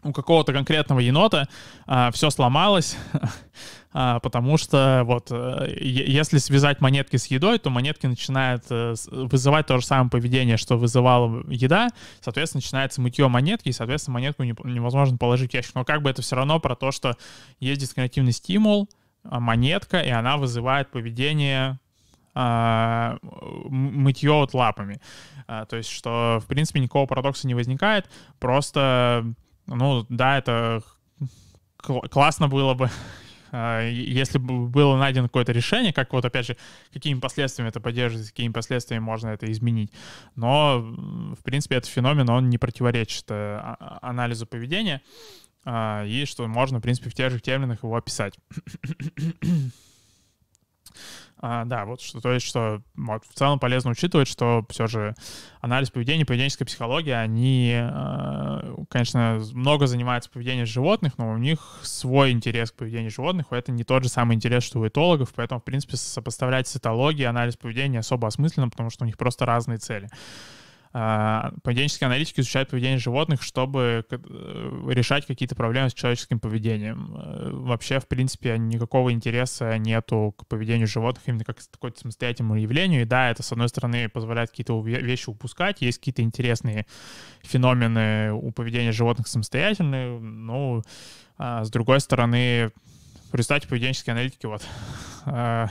у 0.03 0.13
какого-то 0.13 0.53
конкретного 0.53 1.01
енота 1.01 1.49
а, 1.87 2.11
все 2.13 2.31
сломалось, 2.31 2.97
потому 3.97 4.59
что 4.59 5.03
вот 5.07 5.29
а, 5.31 5.67
если 5.67 6.37
связать 6.37 6.83
монетки 6.83 7.17
с 7.17 7.27
едой, 7.27 7.59
то 7.59 7.71
монетки 7.71 8.07
начинают 8.07 8.65
а, 8.69 8.95
вызывать 9.11 9.67
то 9.67 9.79
же 9.79 9.87
самое 9.87 10.11
поведение, 10.11 10.59
что 10.59 10.77
вызывала 10.77 11.43
еда, 11.49 11.89
соответственно, 12.21 12.59
начинается 12.59 13.01
мытье 13.01 13.29
монетки, 13.29 13.69
и, 13.71 13.73
соответственно, 13.73 14.15
монетку 14.15 14.43
не, 14.43 14.55
невозможно 14.65 15.17
положить 15.17 15.53
в 15.53 15.55
ящик. 15.55 15.75
Но 15.75 15.85
как 15.85 16.03
бы 16.03 16.11
это 16.11 16.21
все 16.21 16.37
равно 16.37 16.61
про 16.61 16.77
то, 16.77 16.91
что 16.91 17.17
есть 17.59 17.81
дискриминативный 17.81 18.33
стимул, 18.33 18.91
а, 19.25 19.41
монетка, 19.41 20.01
и 20.01 20.11
она 20.11 20.37
вызывает 20.37 20.91
поведение 20.91 21.79
а, 22.35 23.17
мытье 23.23 24.33
вот 24.33 24.53
лапами. 24.53 25.01
А, 25.49 25.65
то 25.65 25.77
есть, 25.77 25.89
что, 25.89 26.39
в 26.43 26.47
принципе, 26.47 26.81
никакого 26.81 27.07
парадокса 27.07 27.47
не 27.47 27.55
возникает, 27.55 28.11
просто 28.41 29.25
ну, 29.67 30.05
да, 30.11 30.37
это 30.37 30.83
классно 32.11 32.49
было 32.49 32.75
бы, 32.75 32.87
а, 32.87 32.91
если 33.53 34.39
бы 34.39 34.69
было 34.69 34.97
найдено 34.97 35.29
какое-то 35.29 35.53
решение, 35.53 35.93
как 35.93 36.13
вот, 36.13 36.25
опять 36.25 36.47
же, 36.47 36.57
какими 36.93 37.19
последствиями 37.19 37.71
это 37.71 37.81
поддерживается, 37.81 38.33
какими 38.33 38.53
последствиями 38.53 39.03
можно 39.03 39.29
это 39.29 39.51
изменить. 39.51 39.93
Но, 40.35 40.81
в 40.81 41.43
принципе, 41.43 41.77
этот 41.77 41.91
феномен, 41.91 42.29
он 42.29 42.49
не 42.49 42.59
противоречит 42.59 43.25
э, 43.31 43.35
а, 43.35 43.99
анализу 44.03 44.47
поведения, 44.47 45.03
и 45.69 46.25
что 46.27 46.47
можно, 46.47 46.79
в 46.79 46.83
принципе, 46.83 47.11
в 47.11 47.15
тех 47.15 47.33
же 47.33 47.41
терминах 47.41 47.83
его 47.83 47.97
описать. 47.97 48.39
А, 51.39 51.65
да, 51.67 51.85
вот 51.85 52.01
что, 52.01 52.21
то 52.21 52.33
есть, 52.33 52.47
что 52.47 52.81
вот, 52.95 53.23
в 53.25 53.35
целом 53.35 53.59
полезно 53.59 53.91
учитывать, 53.91 54.27
что 54.27 54.65
все 54.71 54.87
же 54.87 55.15
анализ 55.61 55.91
поведения, 55.91 56.25
поведенческая 56.25 56.65
психология, 56.65 57.17
они, 57.17 57.75
э, 57.75 58.75
конечно, 58.89 59.43
много 59.53 59.87
занимаются 59.87 60.31
поведением 60.31 60.65
животных, 60.65 61.19
но 61.19 61.31
у 61.31 61.37
них 61.37 61.81
свой 61.83 62.31
интерес 62.31 62.71
к 62.71 62.77
поведению 62.77 63.11
животных, 63.11 63.47
это 63.51 63.71
не 63.71 63.85
тот 63.85 64.03
же 64.03 64.09
самый 64.09 64.35
интерес, 64.35 64.65
что 64.65 64.81
у 64.81 64.89
этологов, 64.89 65.35
поэтому, 65.35 65.61
в 65.61 65.65
принципе, 65.65 65.99
сопоставлять 65.99 66.69
с 66.69 66.77
этологией 66.77 67.29
анализ 67.29 67.57
поведения 67.57 67.99
особо 67.99 68.29
осмысленно, 68.29 68.71
потому 68.71 68.89
что 68.89 69.05
у 69.05 69.07
них 69.07 69.19
просто 69.19 69.45
разные 69.45 69.77
цели. 69.77 70.09
А, 70.99 71.53
поведенческие 71.63 72.07
аналитики 72.07 72.41
изучают 72.41 72.71
поведение 72.71 72.97
животных, 72.99 73.43
чтобы 73.43 74.07
э, 74.11 74.17
решать 74.89 75.27
какие-то 75.27 75.55
проблемы 75.55 75.91
с 75.91 75.93
человеческим 75.93 76.41
поведением. 76.41 77.15
Э, 77.15 77.51
вообще, 77.53 78.01
в 78.01 78.09
принципе, 78.09 78.57
никакого 78.57 79.13
интереса 79.13 79.77
нету 79.77 80.35
к 80.39 80.47
поведению 80.47 80.87
животных 80.87 81.23
именно 81.27 81.45
как 81.45 81.59
к 81.59 81.71
какому-то 81.71 82.01
самостоятельному 82.01 82.59
явлению. 82.59 83.03
И 83.03 83.05
да, 83.05 83.31
это, 83.31 83.43
с 83.43 83.53
одной 83.53 83.69
стороны, 83.69 84.09
позволяет 84.09 84.49
какие-то 84.49 84.81
вещи 84.81 85.29
упускать. 85.29 85.83
Есть 85.83 85.99
какие-то 85.99 86.23
интересные 86.23 86.87
феномены 87.43 88.33
у 88.33 88.51
поведения 88.51 88.93
животных 88.93 89.29
самостоятельные. 89.29 90.19
Ну, 90.19 90.83
а 91.37 91.63
с 91.63 91.69
другой 91.69 92.01
стороны, 92.01 92.73
в 93.33 93.69
поведенческие 93.69 94.15
аналитики 94.15 94.47
вот 94.47 94.67
а, 95.27 95.69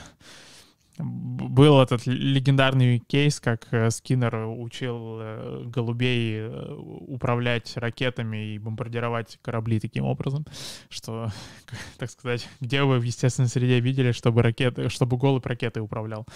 был 0.98 1.80
этот 1.80 2.06
легендарный 2.06 2.98
кейс, 2.98 3.40
как 3.40 3.66
э, 3.70 3.90
Скиннер 3.90 4.46
учил 4.46 5.18
э, 5.20 5.62
голубей 5.66 6.38
э, 6.38 6.74
управлять 6.74 7.76
ракетами 7.76 8.54
и 8.54 8.58
бомбардировать 8.58 9.38
корабли 9.42 9.78
таким 9.78 10.04
образом, 10.04 10.46
что, 10.88 11.30
так 11.98 12.10
сказать, 12.10 12.48
где 12.60 12.82
вы 12.82 12.98
в 12.98 13.02
естественной 13.02 13.48
среде 13.48 13.80
видели, 13.80 14.12
чтобы 14.12 14.42
ракеты, 14.42 14.88
чтобы 14.88 15.18
голубь 15.18 15.46
ракеты 15.46 15.80
управлял. 15.80 16.26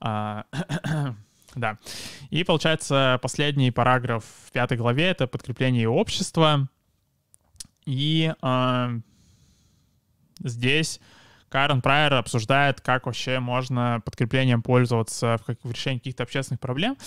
А, 0.00 0.44
да. 1.54 1.78
И 2.30 2.42
получается 2.44 3.18
последний 3.20 3.70
параграф 3.70 4.24
в 4.46 4.52
пятой 4.52 4.78
главе— 4.78 5.04
это 5.08 5.26
подкрепление 5.26 5.88
общества. 5.88 6.68
И 7.84 8.32
а, 8.40 8.92
здесь 10.42 11.00
Карен 11.56 11.80
Прайер 11.80 12.12
обсуждает, 12.12 12.82
как 12.82 13.06
вообще 13.06 13.40
можно 13.40 14.02
подкреплением 14.04 14.60
пользоваться 14.60 15.38
в, 15.40 15.46
как, 15.46 15.56
в 15.62 15.72
решении 15.72 15.96
каких-то 15.96 16.24
общественных 16.24 16.60
проблем. 16.60 16.98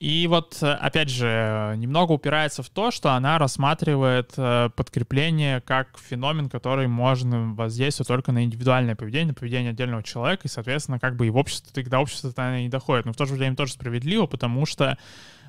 И 0.00 0.26
вот, 0.26 0.60
опять 0.60 1.08
же, 1.08 1.74
немного 1.76 2.10
упирается 2.10 2.64
в 2.64 2.70
то, 2.70 2.90
что 2.90 3.12
она 3.12 3.38
рассматривает 3.38 4.32
э, 4.36 4.70
подкрепление 4.74 5.60
как 5.60 5.96
феномен, 5.96 6.48
который 6.48 6.88
можно 6.88 7.54
воздействовать 7.54 8.08
только 8.08 8.32
на 8.32 8.42
индивидуальное 8.42 8.96
поведение, 8.96 9.28
на 9.28 9.34
поведение 9.34 9.70
отдельного 9.70 10.02
человека, 10.02 10.42
и, 10.46 10.50
соответственно, 10.50 10.98
как 10.98 11.14
бы 11.14 11.28
и 11.28 11.30
в 11.30 11.36
обществе, 11.36 11.70
тогда 11.72 12.00
общество-то 12.00 12.58
не 12.58 12.68
доходит. 12.68 13.06
Но 13.06 13.12
в 13.12 13.16
то 13.16 13.26
же 13.26 13.34
время 13.34 13.54
тоже 13.54 13.74
справедливо, 13.74 14.26
потому 14.26 14.66
что 14.66 14.98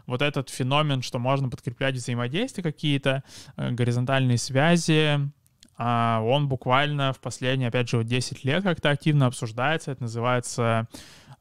вот 0.05 0.22
этот 0.22 0.51
феномен, 0.51 1.01
что 1.01 1.18
можно 1.18 1.49
подкреплять 1.49 1.95
взаимодействия 1.95 2.61
какие-то, 2.61 3.24
э, 3.57 3.72
горизонтальные 3.72 4.38
связи, 4.38 5.32
он 5.78 6.47
буквально 6.47 7.13
в 7.13 7.19
последние, 7.19 7.69
опять 7.69 7.89
же, 7.89 8.03
10 8.03 8.43
лет 8.43 8.63
как-то 8.63 8.91
активно 8.91 9.26
обсуждается. 9.26 9.91
Это 9.91 10.03
называется 10.03 10.88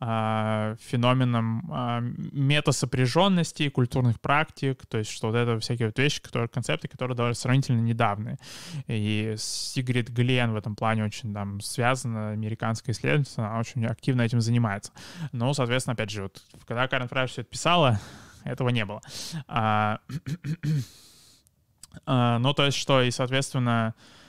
а, 0.04 0.74
феноменом 0.80 1.64
а, 1.70 2.00
метасопряженности, 2.00 3.68
культурных 3.68 4.20
практик, 4.20 4.84
то 4.86 4.98
есть 4.98 5.12
что 5.12 5.28
вот 5.28 5.36
это 5.36 5.60
всякие 5.60 5.86
вот 5.86 5.98
вещи, 6.00 6.20
которые, 6.20 6.48
концепты, 6.48 6.88
которые 6.88 7.16
довольно 7.16 7.36
сравнительно 7.36 7.80
недавние. 7.80 8.36
И 8.88 9.36
Сигрид 9.38 10.08
Глен 10.08 10.54
в 10.54 10.56
этом 10.56 10.74
плане 10.74 11.04
очень 11.04 11.32
там 11.32 11.60
связана, 11.60 12.30
американская 12.30 12.92
исследовательница, 12.92 13.46
она 13.46 13.60
очень 13.60 13.86
активно 13.86 14.22
этим 14.22 14.40
занимается. 14.40 14.90
Но, 15.30 15.54
соответственно, 15.54 15.94
опять 15.94 16.10
же, 16.10 16.24
вот 16.24 16.42
когда 16.66 16.88
Карен 16.88 17.06
Фрай 17.06 17.28
все 17.28 17.42
это 17.42 17.50
писала, 17.50 18.00
этого 18.42 18.70
не 18.70 18.84
было. 18.84 19.02
А, 19.46 20.00
а, 22.06 22.40
ну, 22.40 22.52
то 22.54 22.66
есть 22.66 22.76
что, 22.76 23.02
и, 23.02 23.12
соответственно, 23.12 23.94
а, 23.94 24.21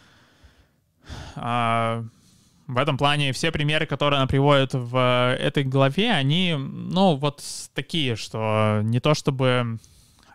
в 1.35 2.77
этом 2.77 2.97
плане 2.97 3.33
все 3.33 3.51
примеры, 3.51 3.85
которые 3.85 4.17
она 4.17 4.27
приводит 4.27 4.73
в 4.73 5.35
этой 5.37 5.63
главе, 5.63 6.11
они, 6.11 6.55
ну, 6.57 7.15
вот 7.15 7.43
такие, 7.73 8.15
что 8.15 8.79
не 8.83 8.99
то 8.99 9.13
чтобы 9.13 9.79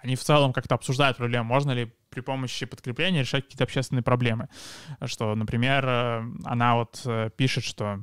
они 0.02 0.16
в 0.16 0.22
целом 0.22 0.52
как-то 0.52 0.74
обсуждают 0.74 1.16
проблему, 1.16 1.44
можно 1.44 1.72
ли 1.72 1.92
при 2.10 2.20
помощи 2.20 2.66
подкрепления 2.66 3.20
решать 3.20 3.44
какие-то 3.44 3.64
общественные 3.64 4.02
проблемы. 4.02 4.48
Что, 5.04 5.34
например, 5.34 5.84
э, 5.86 6.24
она 6.44 6.76
вот 6.76 7.02
э, 7.04 7.30
пишет, 7.36 7.64
что 7.64 8.02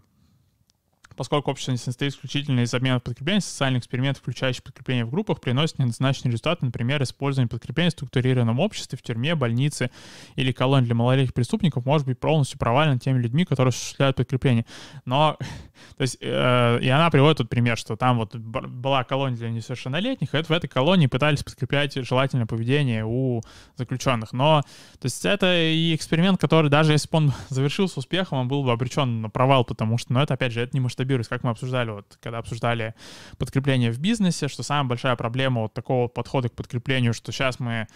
Поскольку 1.16 1.52
общество 1.52 1.72
не 1.72 1.78
состоит 1.78 2.14
исключительно 2.14 2.62
из 2.62 2.74
обменов 2.74 3.04
подкреплений, 3.04 3.42
социальный 3.42 3.80
эксперимент, 3.80 4.18
включающий 4.18 4.62
подкрепление 4.62 5.06
в 5.06 5.10
группах, 5.10 5.40
приносит 5.40 5.80
неоднозначные 5.80 6.32
результаты, 6.32 6.66
например, 6.66 7.02
использование 7.04 7.48
подкрепления 7.48 7.90
в 7.90 7.94
структурированном 7.94 8.60
обществе, 8.60 8.98
в 8.98 9.02
тюрьме, 9.02 9.36
больнице 9.36 9.90
или 10.36 10.52
колонии 10.52 10.86
для 10.86 10.96
малолетних 10.96 11.34
преступников 11.34 11.86
может 11.86 12.06
быть 12.06 12.20
полностью 12.20 12.60
провален 12.60 13.00
теми 13.00 13.20
людьми, 13.20 13.46
которые 13.46 13.70
осуществляют 13.70 14.18
подкрепление. 14.18 14.66
Но, 15.06 15.38
то 15.98 16.02
есть, 16.02 16.18
э, 16.20 16.80
и 16.82 16.90
она 16.90 17.10
приводит 17.10 17.38
тут 17.38 17.50
пример, 17.50 17.78
что 17.78 17.96
там 17.96 18.18
вот 18.18 18.36
была 18.36 19.04
колония 19.06 19.38
для 19.38 19.50
несовершеннолетних, 19.50 20.34
и 20.34 20.44
в 20.44 20.52
этой 20.52 20.68
колонии 20.68 21.08
пытались 21.08 21.44
подкреплять 21.44 21.94
желательное 21.96 22.46
поведение 22.46 23.06
у 23.06 23.42
заключенных. 23.78 24.34
Но, 24.34 24.64
то 25.00 25.06
есть, 25.06 25.24
это 25.24 25.56
и 25.58 25.96
эксперимент, 25.96 26.42
который 26.42 26.70
даже 26.70 26.92
если 26.92 27.10
бы 27.10 27.18
он 27.18 27.34
завершился 27.50 28.00
успехом, 28.00 28.40
он 28.40 28.48
был 28.50 28.64
бы 28.64 28.72
обречен 28.74 29.22
на 29.22 29.30
провал, 29.30 29.64
потому 29.64 29.98
что, 29.98 30.12
ну, 30.12 30.20
это, 30.20 30.34
опять 30.34 30.52
же, 30.52 30.62
это 30.62 30.76
не 30.76 30.82
масштаб 30.82 31.05
масштабируясь, 31.06 31.28
как 31.28 31.44
мы 31.44 31.52
обсуждали, 31.52 31.92
вот, 31.92 32.18
когда 32.22 32.40
обсуждали 32.40 32.94
подкрепление 33.38 33.92
в 33.92 34.00
бизнесе, 34.00 34.48
что 34.48 34.64
самая 34.64 34.86
большая 34.86 35.16
проблема 35.16 35.62
вот 35.62 35.74
такого 35.74 36.08
подхода 36.08 36.50
к 36.50 36.54
подкреплению, 36.54 37.14
что 37.14 37.32
сейчас 37.32 37.60
мы 37.60 37.88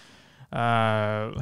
э, 0.52 1.34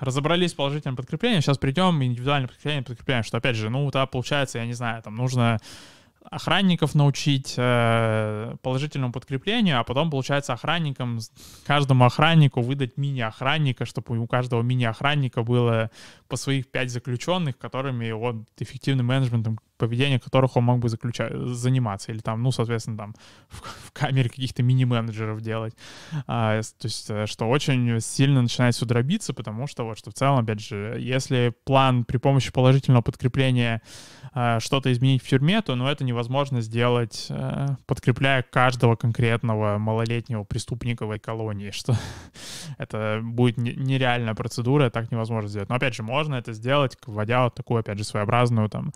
разобрались 0.00 0.50
с 0.50 0.54
положительным 0.54 0.96
подкреплением, 0.96 1.42
сейчас 1.42 1.58
придем 1.58 2.02
индивидуальное 2.02 2.48
подкрепление, 2.48 2.82
подкрепление, 2.82 3.22
что 3.22 3.38
опять 3.38 3.56
же, 3.56 3.70
ну, 3.70 3.90
да, 3.90 4.06
получается, 4.06 4.58
я 4.58 4.66
не 4.66 4.74
знаю, 4.74 5.02
там 5.02 5.14
нужно 5.14 5.58
охранников 6.30 6.94
научить 6.94 7.54
э, 7.56 8.56
положительному 8.62 9.12
подкреплению, 9.12 9.78
а 9.78 9.84
потом, 9.84 10.10
получается, 10.10 10.54
охранникам, 10.54 11.18
каждому 11.66 12.04
охраннику 12.04 12.62
выдать 12.62 12.96
мини-охранника, 12.96 13.84
чтобы 13.84 14.18
у 14.18 14.26
каждого 14.26 14.62
мини-охранника 14.62 15.42
было 15.42 15.90
по 16.28 16.36
своих 16.36 16.70
пять 16.70 16.90
заключенных, 16.90 17.58
которыми 17.58 18.10
он 18.10 18.46
эффективным 18.58 19.06
менеджментом 19.06 19.58
поведения 19.76 20.18
которых 20.18 20.56
он 20.56 20.64
мог 20.64 20.78
бы 20.78 20.88
заключать, 20.88 21.32
заниматься, 21.34 22.12
или 22.12 22.18
там, 22.20 22.42
ну, 22.42 22.50
соответственно, 22.52 22.96
там 22.96 23.14
в, 23.48 23.88
в 23.88 23.92
камере 23.92 24.28
каких-то 24.28 24.62
мини-менеджеров 24.62 25.40
делать. 25.40 25.74
А, 26.26 26.60
то 26.60 26.86
есть, 26.86 27.10
э, 27.10 27.26
что 27.26 27.46
очень 27.46 28.00
сильно 28.00 28.42
начинает 28.42 28.74
все 28.74 28.86
дробиться, 28.86 29.34
потому 29.34 29.66
что 29.66 29.84
вот, 29.84 29.98
что 29.98 30.10
в 30.10 30.14
целом, 30.14 30.40
опять 30.40 30.60
же, 30.60 30.96
если 31.00 31.54
план 31.64 32.04
при 32.04 32.18
помощи 32.18 32.52
положительного 32.52 33.02
подкрепления 33.02 33.82
а, 34.32 34.60
что-то 34.60 34.92
изменить 34.92 35.22
в 35.22 35.28
тюрьме, 35.28 35.62
то, 35.62 35.74
ну, 35.74 35.86
это 35.86 36.04
невозможно 36.04 36.60
сделать, 36.60 37.26
а, 37.30 37.76
подкрепляя 37.86 38.42
каждого 38.42 38.96
конкретного 38.96 39.78
малолетнего 39.78 40.44
преступника 40.44 41.06
в 41.06 41.10
этой 41.10 41.20
колонии, 41.20 41.70
что 41.70 41.94
это 42.78 43.20
будет 43.22 43.56
нереальная 43.56 44.34
процедура, 44.34 44.90
так 44.90 45.10
невозможно 45.10 45.48
сделать. 45.48 45.68
Но, 45.68 45.74
опять 45.74 45.94
же, 45.94 46.02
можно 46.02 46.36
это 46.36 46.52
сделать, 46.52 46.96
вводя 47.06 47.44
вот 47.44 47.54
такую, 47.54 47.80
опять 47.80 47.98
же, 47.98 48.04
своеобразную 48.04 48.68
там 48.68 48.92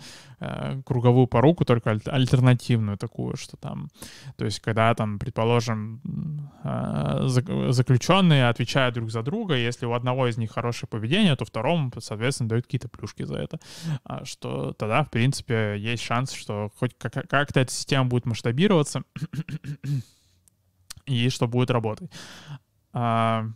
круговую 0.85 1.27
поруку, 1.27 1.65
только 1.65 1.91
аль- 1.91 2.03
альтернативную 2.07 2.97
такую, 2.97 3.37
что 3.37 3.57
там, 3.57 3.89
то 4.37 4.45
есть 4.45 4.61
когда 4.61 4.95
там, 4.95 5.19
предположим, 5.19 6.01
а, 6.63 7.27
заключенные 7.27 8.49
отвечают 8.49 8.95
друг 8.95 9.11
за 9.11 9.23
друга, 9.23 9.55
если 9.55 9.87
у 9.87 9.93
одного 9.93 10.29
из 10.29 10.39
них 10.39 10.53
хорошее 10.53 10.89
поведение, 10.89 11.37
то 11.37 11.45
второму, 11.45 11.91
соответственно, 11.99 12.49
дают 12.51 12.67
какие-то 12.67 12.89
плюшки 12.89 13.25
за 13.25 13.37
это, 13.37 13.59
а 14.05 14.25
что 14.25 14.73
тогда, 14.73 15.03
в 15.05 15.11
принципе, 15.11 15.77
есть 15.79 16.03
шанс, 16.03 16.33
что 16.33 16.71
хоть 16.79 16.97
как-то 16.99 17.61
эта 17.61 17.73
система 17.73 18.05
будет 18.07 18.27
масштабироваться 18.27 19.03
и 21.07 21.29
что 21.31 21.49
будет 21.49 21.71
работать. 21.71 22.11
А, 22.93 23.47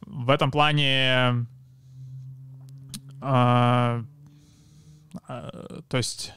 в 0.00 0.30
этом 0.30 0.50
плане 0.50 1.46
то 5.26 5.96
есть, 5.96 6.32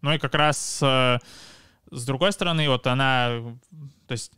ну 0.00 0.12
и 0.12 0.18
как 0.18 0.34
раз 0.34 0.80
э, 0.82 1.18
с 1.90 2.06
другой 2.06 2.32
стороны, 2.32 2.68
вот 2.68 2.86
она, 2.86 3.30
то 4.06 4.12
есть 4.12 4.32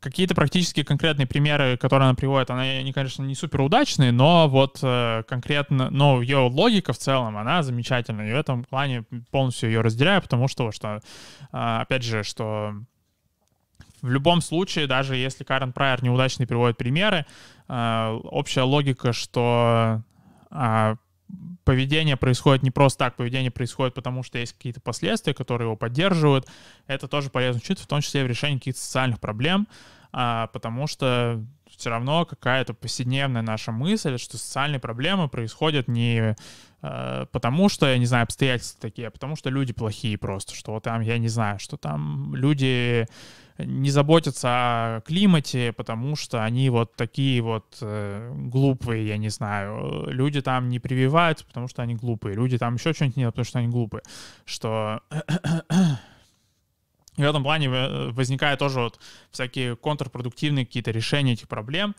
какие-то 0.00 0.34
практически 0.34 0.82
конкретные 0.82 1.26
примеры, 1.26 1.76
которые 1.76 2.08
она 2.08 2.14
приводит, 2.14 2.50
она, 2.50 2.62
они, 2.62 2.92
конечно, 2.92 3.22
не 3.22 3.34
супер 3.34 3.62
удачные, 3.62 4.12
но 4.12 4.48
вот 4.48 4.80
э, 4.82 5.22
конкретно, 5.26 5.90
но 5.90 6.20
ее 6.20 6.38
логика 6.38 6.92
в 6.92 6.98
целом, 6.98 7.36
она 7.36 7.62
замечательная. 7.62 8.28
И 8.28 8.32
в 8.32 8.36
этом 8.36 8.64
плане 8.64 9.04
полностью 9.30 9.70
ее 9.70 9.80
разделяю, 9.80 10.20
потому 10.20 10.48
что, 10.48 10.72
что 10.72 11.00
опять 11.50 12.02
же, 12.02 12.22
что 12.22 12.74
в 14.02 14.10
любом 14.10 14.42
случае, 14.42 14.86
даже 14.86 15.16
если 15.16 15.44
Карен 15.44 15.72
Прайер 15.72 16.02
неудачно 16.02 16.46
приводит 16.46 16.76
примеры, 16.76 17.24
общая 17.68 18.62
логика, 18.62 19.12
что 19.12 20.02
а, 20.50 20.96
поведение 21.64 22.16
происходит 22.16 22.62
не 22.62 22.70
просто 22.70 22.98
так, 22.98 23.16
поведение 23.16 23.50
происходит 23.50 23.94
потому, 23.94 24.22
что 24.22 24.38
есть 24.38 24.52
какие-то 24.52 24.80
последствия, 24.80 25.34
которые 25.34 25.66
его 25.66 25.76
поддерживают. 25.76 26.48
Это 26.86 27.08
тоже 27.08 27.30
полезно 27.30 27.60
учиться, 27.60 27.84
в 27.84 27.88
том 27.88 28.00
числе 28.00 28.24
в 28.24 28.26
решении 28.26 28.58
каких-то 28.58 28.80
социальных 28.80 29.20
проблем, 29.20 29.68
а, 30.12 30.48
потому 30.48 30.86
что 30.86 31.44
все 31.76 31.90
равно 31.90 32.26
какая-то 32.26 32.74
повседневная 32.74 33.42
наша 33.42 33.72
мысль, 33.72 34.18
что 34.18 34.36
социальные 34.36 34.80
проблемы 34.80 35.28
происходят 35.28 35.88
не 35.88 36.36
потому, 36.82 37.68
что, 37.68 37.86
я 37.86 37.96
не 37.98 38.06
знаю, 38.06 38.24
обстоятельства 38.24 38.80
такие, 38.80 39.08
а 39.08 39.10
потому 39.10 39.36
что 39.36 39.50
люди 39.50 39.72
плохие 39.72 40.18
просто, 40.18 40.54
что 40.54 40.80
там, 40.80 41.00
я 41.00 41.18
не 41.18 41.28
знаю, 41.28 41.60
что 41.60 41.76
там 41.76 42.34
люди 42.34 43.06
не 43.58 43.90
заботятся 43.90 44.48
о 44.48 45.00
климате, 45.02 45.72
потому 45.72 46.16
что 46.16 46.44
они 46.44 46.70
вот 46.70 46.94
такие 46.96 47.40
вот 47.42 47.78
э, 47.80 48.32
глупые, 48.34 49.06
я 49.08 49.16
не 49.16 49.28
знаю. 49.28 50.06
Люди 50.08 50.40
там 50.40 50.68
не 50.68 50.78
прививаются, 50.78 51.44
потому 51.46 51.68
что 51.68 51.82
они 51.82 51.94
глупые. 51.94 52.34
Люди 52.34 52.58
там 52.58 52.74
еще 52.74 52.92
что-нибудь 52.92 53.16
не 53.16 53.26
потому 53.26 53.44
что 53.44 53.58
они 53.58 53.68
глупые. 53.68 54.02
Что... 54.44 55.00
В 57.16 57.22
этом 57.22 57.42
плане 57.42 57.66
э, 57.68 58.10
возникают 58.10 58.58
тоже 58.58 58.80
вот 58.80 58.98
всякие 59.30 59.76
контрпродуктивные 59.76 60.64
какие-то 60.64 60.90
решения 60.92 61.34
этих 61.34 61.46
проблем, 61.46 61.94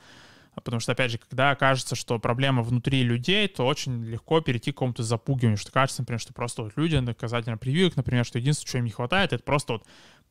Потому 0.55 0.79
что, 0.79 0.91
опять 0.91 1.11
же, 1.11 1.17
когда 1.17 1.55
кажется, 1.55 1.95
что 1.95 2.19
проблема 2.19 2.61
внутри 2.61 3.03
людей, 3.03 3.47
то 3.47 3.65
очень 3.65 4.03
легко 4.03 4.39
перейти 4.41 4.71
к 4.71 4.75
какому-то 4.75 5.03
запугиванию, 5.03 5.57
что 5.57 5.71
кажется, 5.71 6.01
например, 6.01 6.19
что 6.19 6.33
просто 6.33 6.63
вот 6.63 6.73
люди 6.75 6.95
наказательно 6.95 7.57
прививок, 7.57 7.95
например, 7.95 8.25
что 8.25 8.37
единственное, 8.37 8.71
чего 8.71 8.79
им 8.79 8.85
не 8.85 8.91
хватает, 8.91 9.33
это 9.33 9.43
просто 9.43 9.73
вот 9.73 9.87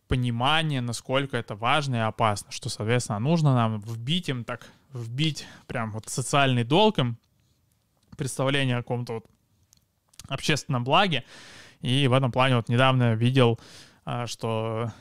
понимание, 0.06 0.80
насколько 0.80 1.36
это 1.36 1.54
важно 1.54 1.96
и 1.96 1.98
опасно, 2.00 2.52
что, 2.52 2.68
соответственно, 2.68 3.18
нужно 3.18 3.54
нам 3.54 3.80
вбить 3.80 4.28
им 4.28 4.44
так, 4.44 4.66
вбить 4.92 5.46
прям 5.66 5.90
вот 5.90 6.08
социальный 6.08 6.64
долг 6.64 6.98
им, 6.98 7.18
представление 8.16 8.76
о 8.76 8.82
каком-то 8.82 9.14
вот 9.14 9.26
общественном 10.28 10.84
благе. 10.84 11.24
И 11.80 12.06
в 12.06 12.12
этом 12.12 12.30
плане 12.30 12.56
вот 12.56 12.68
недавно 12.68 13.14
видел, 13.14 13.58
а, 14.04 14.26
что 14.26 14.92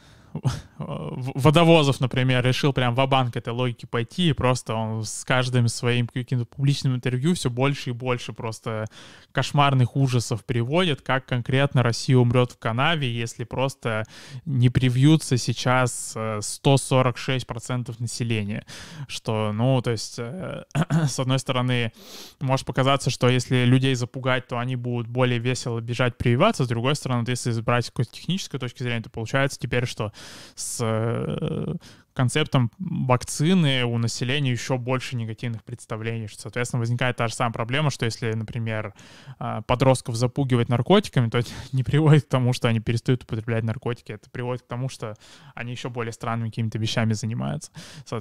Водовозов, 0.78 2.00
например, 2.00 2.44
решил 2.46 2.74
прям 2.74 2.96
в 2.96 3.06
банк 3.06 3.36
этой 3.36 3.54
логики 3.54 3.86
пойти, 3.86 4.30
и 4.30 4.34
просто 4.34 4.74
он 4.74 5.04
с 5.04 5.24
каждым 5.26 5.68
своим 5.68 6.08
каким-то 6.08 6.46
публичным 6.46 6.96
интервью 6.96 7.36
все 7.36 7.50
больше 7.50 7.90
и 7.90 7.94
больше 7.94 8.34
просто 8.34 8.86
кошмарных 9.32 9.96
ужасов 9.96 10.46
приводит, 10.46 11.02
как 11.02 11.26
конкретно 11.26 11.84
Россия 11.84 12.18
умрет 12.18 12.52
в 12.52 12.58
канаве, 12.58 13.12
если 13.12 13.44
просто 13.44 14.06
не 14.46 14.70
привьются 14.70 15.38
сейчас 15.38 16.16
146% 16.16 17.92
э, 17.92 17.94
населения. 18.00 18.66
Что, 19.08 19.52
ну, 19.54 19.82
то 19.82 19.92
есть, 19.92 20.16
э, 20.18 20.64
с 21.08 21.20
одной 21.20 21.40
стороны, 21.40 21.92
может 22.40 22.66
показаться, 22.66 23.10
что 23.10 23.30
если 23.30 23.66
людей 23.66 23.96
запугать, 23.96 24.48
то 24.48 24.58
они 24.58 24.76
будут 24.76 25.08
более 25.08 25.40
весело 25.40 25.80
бежать 25.80 26.18
прививаться, 26.18 26.66
с 26.66 26.68
другой 26.68 26.96
стороны, 26.96 27.26
если 27.28 27.52
брать 27.62 27.88
какой-то 27.88 28.12
технической 28.12 28.60
точки 28.60 28.84
зрения, 28.84 29.04
то 29.04 29.10
получается 29.10 29.60
теперь, 29.60 29.86
что 29.86 30.12
с 30.56 30.80
э, 30.82 31.76
концептом 32.14 32.72
вакцины 32.78 33.84
у 33.86 33.98
населения 33.98 34.52
еще 34.52 34.78
больше 34.78 35.16
негативных 35.16 35.64
представлений, 35.64 36.28
что, 36.28 36.42
соответственно, 36.42 36.82
возникает 36.82 37.16
та 37.16 37.28
же 37.28 37.34
самая 37.34 37.54
проблема, 37.54 37.90
что 37.90 38.06
если, 38.06 38.34
например, 38.34 38.94
а, 39.40 39.62
подростков 39.62 40.16
запугивать 40.16 40.70
наркотиками, 40.70 41.30
то 41.30 41.38
это 41.38 41.50
не 41.72 41.84
приводит 41.84 42.26
к 42.26 42.30
тому, 42.30 42.54
что 42.54 42.68
они 42.68 42.80
перестают 42.80 43.24
употреблять 43.24 43.64
наркотики, 43.64 44.12
это 44.12 44.30
приводит 44.30 44.64
к 44.64 44.68
тому, 44.68 44.90
что 44.90 45.16
они 45.56 45.72
еще 45.72 45.90
более 45.90 46.12
странными 46.12 46.50
какими-то 46.50 46.78
вещами 46.78 47.14
занимаются. 47.14 47.72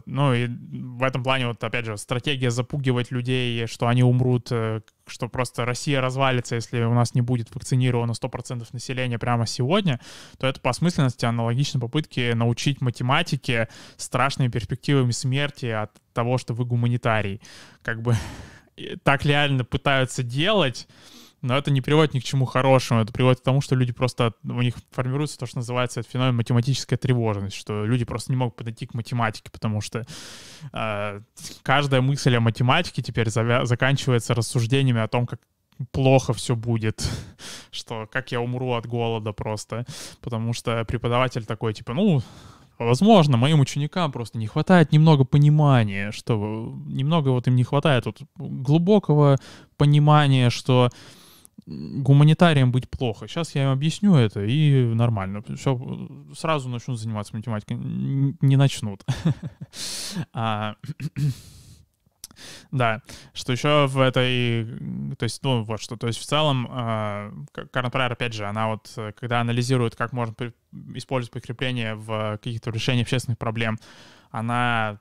Ну 0.06 0.34
и 0.34 0.46
в 0.46 1.02
этом 1.02 1.22
плане, 1.22 1.48
вот 1.48 1.62
опять 1.62 1.84
же, 1.84 1.96
стратегия 1.96 2.50
запугивать 2.50 3.10
людей, 3.10 3.66
что 3.66 3.88
они 3.88 4.02
умрут 4.02 4.48
э, 4.50 4.80
что 5.10 5.28
просто 5.28 5.64
Россия 5.64 6.00
развалится, 6.00 6.54
если 6.54 6.82
у 6.82 6.94
нас 6.94 7.14
не 7.14 7.20
будет 7.20 7.54
вакцинировано 7.54 8.12
100% 8.12 8.66
населения 8.72 9.18
прямо 9.18 9.46
сегодня, 9.46 10.00
то 10.38 10.46
это 10.46 10.60
по 10.60 10.72
смысленности 10.72 11.24
аналогично 11.24 11.80
попытке 11.80 12.34
научить 12.34 12.80
математике 12.80 13.68
страшными 13.96 14.48
перспективами 14.48 15.10
смерти 15.10 15.66
от 15.66 15.90
того, 16.12 16.38
что 16.38 16.54
вы 16.54 16.64
гуманитарий. 16.64 17.40
Как 17.82 18.02
бы 18.02 18.16
так 19.02 19.24
реально 19.24 19.64
пытаются 19.64 20.22
делать, 20.22 20.88
но 21.42 21.56
это 21.56 21.70
не 21.70 21.80
приводит 21.80 22.14
ни 22.14 22.20
к 22.20 22.24
чему 22.24 22.44
хорошему. 22.44 23.00
Это 23.00 23.12
приводит 23.12 23.40
к 23.40 23.44
тому, 23.44 23.60
что 23.60 23.74
люди 23.74 23.92
просто... 23.92 24.34
У 24.44 24.60
них 24.60 24.74
формируется 24.90 25.38
то, 25.38 25.46
что 25.46 25.58
называется 25.58 26.02
феномен 26.02 26.36
математическая 26.36 26.98
тревожность, 26.98 27.56
что 27.56 27.84
люди 27.84 28.04
просто 28.04 28.32
не 28.32 28.36
могут 28.36 28.56
подойти 28.56 28.86
к 28.86 28.94
математике, 28.94 29.50
потому 29.50 29.80
что 29.80 30.04
э, 30.72 31.20
каждая 31.62 32.00
мысль 32.02 32.36
о 32.36 32.40
математике 32.40 33.02
теперь 33.02 33.28
завя- 33.28 33.64
заканчивается 33.64 34.34
рассуждениями 34.34 35.00
о 35.00 35.08
том, 35.08 35.26
как 35.26 35.40
плохо 35.92 36.32
все 36.32 36.54
будет, 36.56 37.08
что 37.70 38.06
как 38.10 38.32
я 38.32 38.40
умру 38.40 38.72
от 38.74 38.86
голода 38.86 39.32
просто, 39.32 39.86
потому 40.20 40.52
что 40.52 40.84
преподаватель 40.84 41.46
такой, 41.46 41.72
типа, 41.72 41.94
ну, 41.94 42.22
возможно, 42.78 43.36
моим 43.36 43.60
ученикам 43.60 44.12
просто 44.12 44.38
не 44.38 44.46
хватает 44.46 44.92
немного 44.92 45.24
понимания, 45.24 46.12
что 46.12 46.74
немного 46.86 47.30
вот 47.30 47.46
им 47.46 47.56
не 47.56 47.64
хватает 47.64 48.06
вот 48.06 48.20
глубокого 48.36 49.38
понимания, 49.76 50.50
что 50.50 50.90
гуманитарием 51.66 52.72
быть 52.72 52.88
плохо. 52.88 53.28
Сейчас 53.28 53.54
я 53.54 53.64
им 53.64 53.70
объясню 53.70 54.14
это, 54.14 54.44
и 54.44 54.84
нормально. 54.94 55.42
Все, 55.56 55.78
сразу 56.34 56.68
начнут 56.68 56.98
заниматься 56.98 57.36
математикой. 57.36 57.76
Не 57.76 58.56
начнут. 58.56 59.04
а, 60.32 60.74
да, 62.70 63.02
что 63.32 63.52
еще 63.52 63.86
в 63.86 64.00
этой, 64.00 64.64
то 65.16 65.24
есть, 65.24 65.42
ну, 65.42 65.62
вот 65.62 65.80
что, 65.80 65.96
то 65.96 66.06
есть 66.06 66.18
в 66.18 66.24
целом, 66.24 66.66
э, 66.70 67.32
Карен 67.70 67.90
Прайер, 67.90 68.12
опять 68.12 68.32
же, 68.32 68.46
она 68.46 68.68
вот, 68.68 68.96
когда 69.18 69.40
анализирует, 69.40 69.96
как 69.96 70.12
можно 70.12 70.34
использовать 70.94 71.32
подкрепление 71.32 71.94
в 71.94 72.38
каких-то 72.42 72.70
решениях 72.70 73.06
общественных 73.06 73.38
проблем, 73.38 73.78
она 74.30 75.00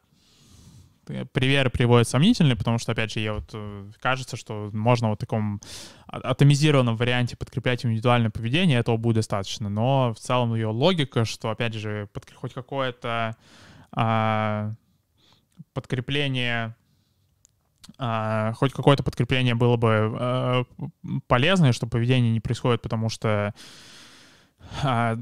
примеры 1.31 1.69
приводит 1.69 2.07
сомнительные, 2.07 2.55
потому 2.55 2.77
что, 2.77 2.91
опять 2.91 3.11
же, 3.11 3.19
я 3.19 3.33
вот 3.33 3.49
э, 3.53 3.91
кажется, 3.99 4.37
что 4.37 4.69
можно 4.73 5.09
вот 5.09 5.17
в 5.17 5.19
таком 5.19 5.61
атомизированном 6.07 6.95
варианте 6.95 7.35
подкреплять 7.35 7.85
индивидуальное 7.85 8.29
поведение, 8.29 8.79
этого 8.79 8.97
будет 8.97 9.15
достаточно. 9.15 9.69
Но 9.69 10.13
в 10.13 10.19
целом 10.19 10.53
ее 10.53 10.67
логика, 10.67 11.25
что, 11.25 11.49
опять 11.49 11.73
же, 11.73 12.07
под, 12.13 12.31
хоть 12.33 12.53
какое-то 12.53 13.35
а, 13.91 14.73
подкрепление 15.73 16.75
а, 17.97 18.53
хоть 18.53 18.71
какое-то 18.71 19.03
подкрепление 19.03 19.55
было 19.55 19.77
бы 19.77 19.89
а, 20.19 20.63
полезное, 21.27 21.71
что 21.71 21.87
поведение 21.87 22.31
не 22.31 22.39
происходит, 22.39 22.81
потому 22.81 23.09
что 23.09 23.29
а, 23.29 23.53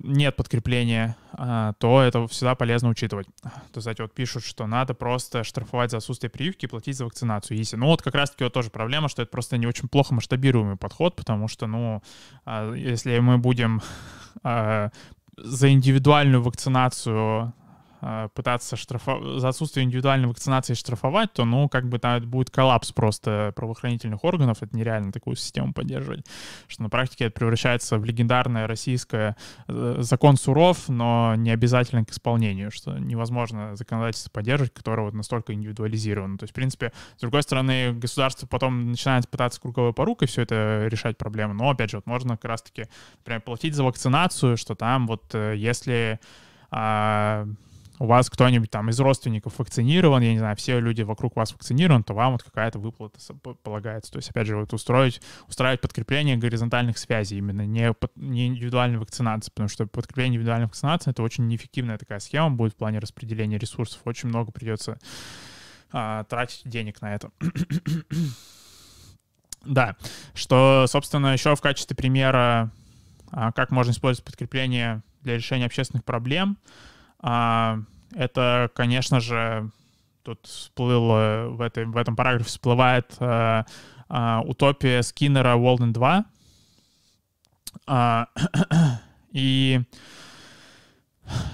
нет 0.04 0.36
подкрепления, 0.36 1.16
а, 1.34 1.74
то 1.80 2.02
это 2.02 2.28
всегда 2.28 2.56
полезно 2.56 2.90
учитывать. 2.90 3.28
То, 3.72 3.80
кстати, 3.80 4.02
вот 4.02 4.14
пишут, 4.14 4.44
что 4.44 4.68
надо 4.68 4.94
просто 4.94 5.44
штрафовать 5.44 5.92
за 5.92 5.98
отсутствие 5.98 6.30
прививки 6.30 6.66
и 6.66 6.68
платить 6.68 6.98
за 6.98 7.06
вакцинацию. 7.06 7.58
Если, 7.58 7.76
ну 7.76 7.88
вот 7.88 8.02
как 8.02 8.16
раз-таки 8.16 8.44
вот 8.44 8.54
тоже 8.54 8.70
проблема, 8.70 9.10
что 9.10 9.22
это 9.22 9.32
просто 9.32 9.58
не 9.58 9.68
очень 9.68 9.88
плохо 9.88 10.14
масштабируемый 10.14 10.76
подход, 10.76 11.16
потому 11.16 11.48
что, 11.48 11.68
ну, 11.68 12.02
а, 12.46 12.74
если 12.74 13.20
мы 13.20 13.38
будем 13.38 13.82
за 14.44 15.72
индивидуальную 15.72 16.42
вакцинацию 16.42 17.16
а, 17.16 17.54
пытаться 18.34 18.76
штрафовать, 18.76 19.42
за 19.42 19.50
отсутствие 19.50 19.84
индивидуальной 19.84 20.28
вакцинации 20.28 20.76
штрафовать, 20.76 21.34
то, 21.34 21.46
ну, 21.46 21.68
как 21.68 21.90
бы 21.90 21.98
там 21.98 22.22
будет 22.30 22.52
коллапс 22.52 22.92
просто 22.92 23.54
правоохранительных 23.56 24.24
органов, 24.24 24.62
это 24.62 24.76
нереально 24.76 25.12
такую 25.12 25.36
систему 25.36 25.74
поддерживать, 25.74 26.26
что 26.68 26.84
на 26.84 26.90
практике 26.90 27.26
это 27.26 27.40
превращается 27.40 27.98
в 27.98 28.06
легендарное 28.06 28.68
российское 28.68 29.36
э, 29.68 29.98
закон 30.00 30.38
суров, 30.38 30.90
но 30.90 31.34
не 31.36 31.50
обязательно 31.50 32.06
к 32.06 32.12
исполнению, 32.12 32.70
что 32.70 32.98
невозможно 33.00 33.76
законодательство 33.76 34.30
поддерживать, 34.30 34.74
которое 34.74 35.04
вот 35.04 35.14
настолько 35.16 35.54
индивидуализировано. 35.54 36.38
То 36.38 36.44
есть, 36.44 36.52
в 36.52 36.56
принципе, 36.56 36.94
с 37.18 37.22
другой 37.22 37.42
стороны, 37.42 37.94
государство 37.94 38.46
потом 38.46 38.92
начинает 38.92 39.28
пытаться 39.28 39.60
круговой 39.60 39.94
порукой 39.94 40.28
все 40.28 40.44
это 40.44 40.88
решать 40.88 41.18
проблемы, 41.18 41.56
но, 41.56 41.72
опять 41.72 41.90
же, 41.90 41.98
вот 41.98 42.06
можно 42.06 42.38
как 42.38 42.46
раз-таки, 42.46 42.86
например, 43.20 43.42
платить 43.42 43.74
за 43.74 43.84
вакцинацию, 43.84 44.56
что 44.56 44.76
там 44.76 45.08
вот 45.08 45.34
э, 45.34 45.56
если 45.58 46.20
а, 46.70 47.48
у 48.00 48.06
вас 48.06 48.30
кто-нибудь 48.30 48.70
там 48.70 48.90
из 48.90 49.00
родственников 49.00 49.58
вакцинирован, 49.58 50.22
я 50.22 50.34
не 50.34 50.40
знаю, 50.40 50.56
все 50.56 50.80
люди 50.80 51.02
вокруг 51.02 51.36
вас 51.36 51.54
вакцинированы, 51.54 52.04
то 52.04 52.14
вам 52.14 52.34
вот 52.34 52.44
какая-то 52.44 52.80
выплата 52.80 53.20
полагается. 53.64 54.12
То 54.12 54.18
есть, 54.18 54.30
опять 54.30 54.48
же, 54.48 54.58
вот 54.58 54.74
устроить, 54.74 55.22
устраивать 55.48 55.82
подкрепление 55.82 56.38
горизонтальных 56.38 56.98
связей, 56.98 57.38
именно 57.38 57.66
не, 57.66 57.94
не 58.16 58.48
индивидуальной 58.48 59.00
вакцинации, 59.00 59.50
потому 59.50 59.70
что 59.70 59.88
подкрепление 59.88 60.36
индивидуальной 60.36 60.68
вакцинации— 60.68 61.12
это 61.12 61.24
очень 61.24 61.48
неэффективная 61.48 61.98
такая 61.98 62.20
схема 62.20 62.52
будет 62.52 62.74
в 62.74 62.78
плане 62.78 63.00
распределения 63.00 63.58
ресурсов. 63.58 64.02
Очень 64.06 64.30
много 64.30 64.52
придется 64.52 65.00
а, 65.92 66.24
тратить 66.26 66.62
денег 66.66 67.02
на 67.02 67.16
это. 67.16 67.32
да, 69.66 69.96
что, 70.36 70.86
собственно, 70.88 71.34
еще 71.34 71.56
в 71.56 71.62
качестве 71.62 71.96
примера, 71.96 72.72
а, 73.32 73.52
как 73.52 73.72
можно 73.72 73.92
использовать 73.92 74.26
подкрепление 74.26 75.02
для 75.24 75.36
решения 75.36 75.66
общественных 75.66 76.06
проблем— 76.06 76.58
а, 77.20 77.80
это, 78.16 78.70
конечно 78.74 79.20
же, 79.20 79.70
тут 80.24 80.46
всплыло 80.46 81.48
в, 81.50 81.62
этой, 81.62 81.86
в 81.86 81.98
этом 81.98 82.16
параграфе 82.16 82.46
всплывает 82.46 83.16
а, 83.20 83.66
а, 84.10 84.42
утопия 84.46 85.02
Скиннера 85.02 85.56
Walden 85.56 85.92
2. 85.92 86.26
А, 87.88 88.28
и 89.32 89.82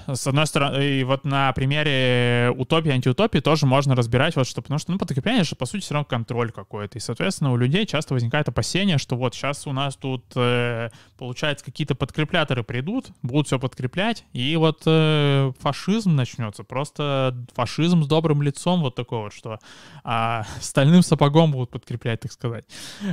с 0.06 0.26
одной 0.26 0.46
стороны, 0.46 0.82
и 0.82 1.04
вот 1.04 1.24
на 1.24 1.52
примере 1.52 2.52
утопии, 2.56 2.90
антиутопии 2.90 3.38
тоже 3.40 3.66
можно 3.66 3.94
разбирать 3.94 4.36
вот 4.36 4.46
что, 4.46 4.62
потому 4.62 4.78
что, 4.78 4.92
ну, 4.92 4.98
подкрепление 4.98 5.44
же, 5.44 5.56
по 5.56 5.66
сути, 5.66 5.82
все 5.82 5.94
равно 5.94 6.04
контроль 6.04 6.52
какой-то, 6.52 6.98
и, 6.98 7.00
соответственно, 7.00 7.52
у 7.52 7.56
людей 7.56 7.86
часто 7.86 8.14
возникает 8.14 8.48
опасение, 8.48 8.98
что 8.98 9.16
вот 9.16 9.34
сейчас 9.34 9.66
у 9.66 9.72
нас 9.72 9.96
тут, 9.96 10.24
э, 10.36 10.90
получается, 11.18 11.64
какие-то 11.64 11.94
подкрепляторы 11.94 12.62
придут, 12.62 13.08
будут 13.22 13.46
все 13.46 13.58
подкреплять, 13.58 14.24
и 14.32 14.56
вот 14.56 14.82
э, 14.86 15.52
фашизм 15.60 16.14
начнется, 16.14 16.64
просто 16.64 17.36
фашизм 17.54 18.02
с 18.02 18.06
добрым 18.06 18.42
лицом, 18.42 18.80
вот 18.80 18.94
такой 18.94 19.20
вот, 19.20 19.32
что 19.32 19.58
э, 20.04 20.42
стальным 20.60 21.02
сапогом 21.02 21.52
будут 21.52 21.70
подкреплять, 21.70 22.20
так 22.20 22.32
сказать, 22.32 22.64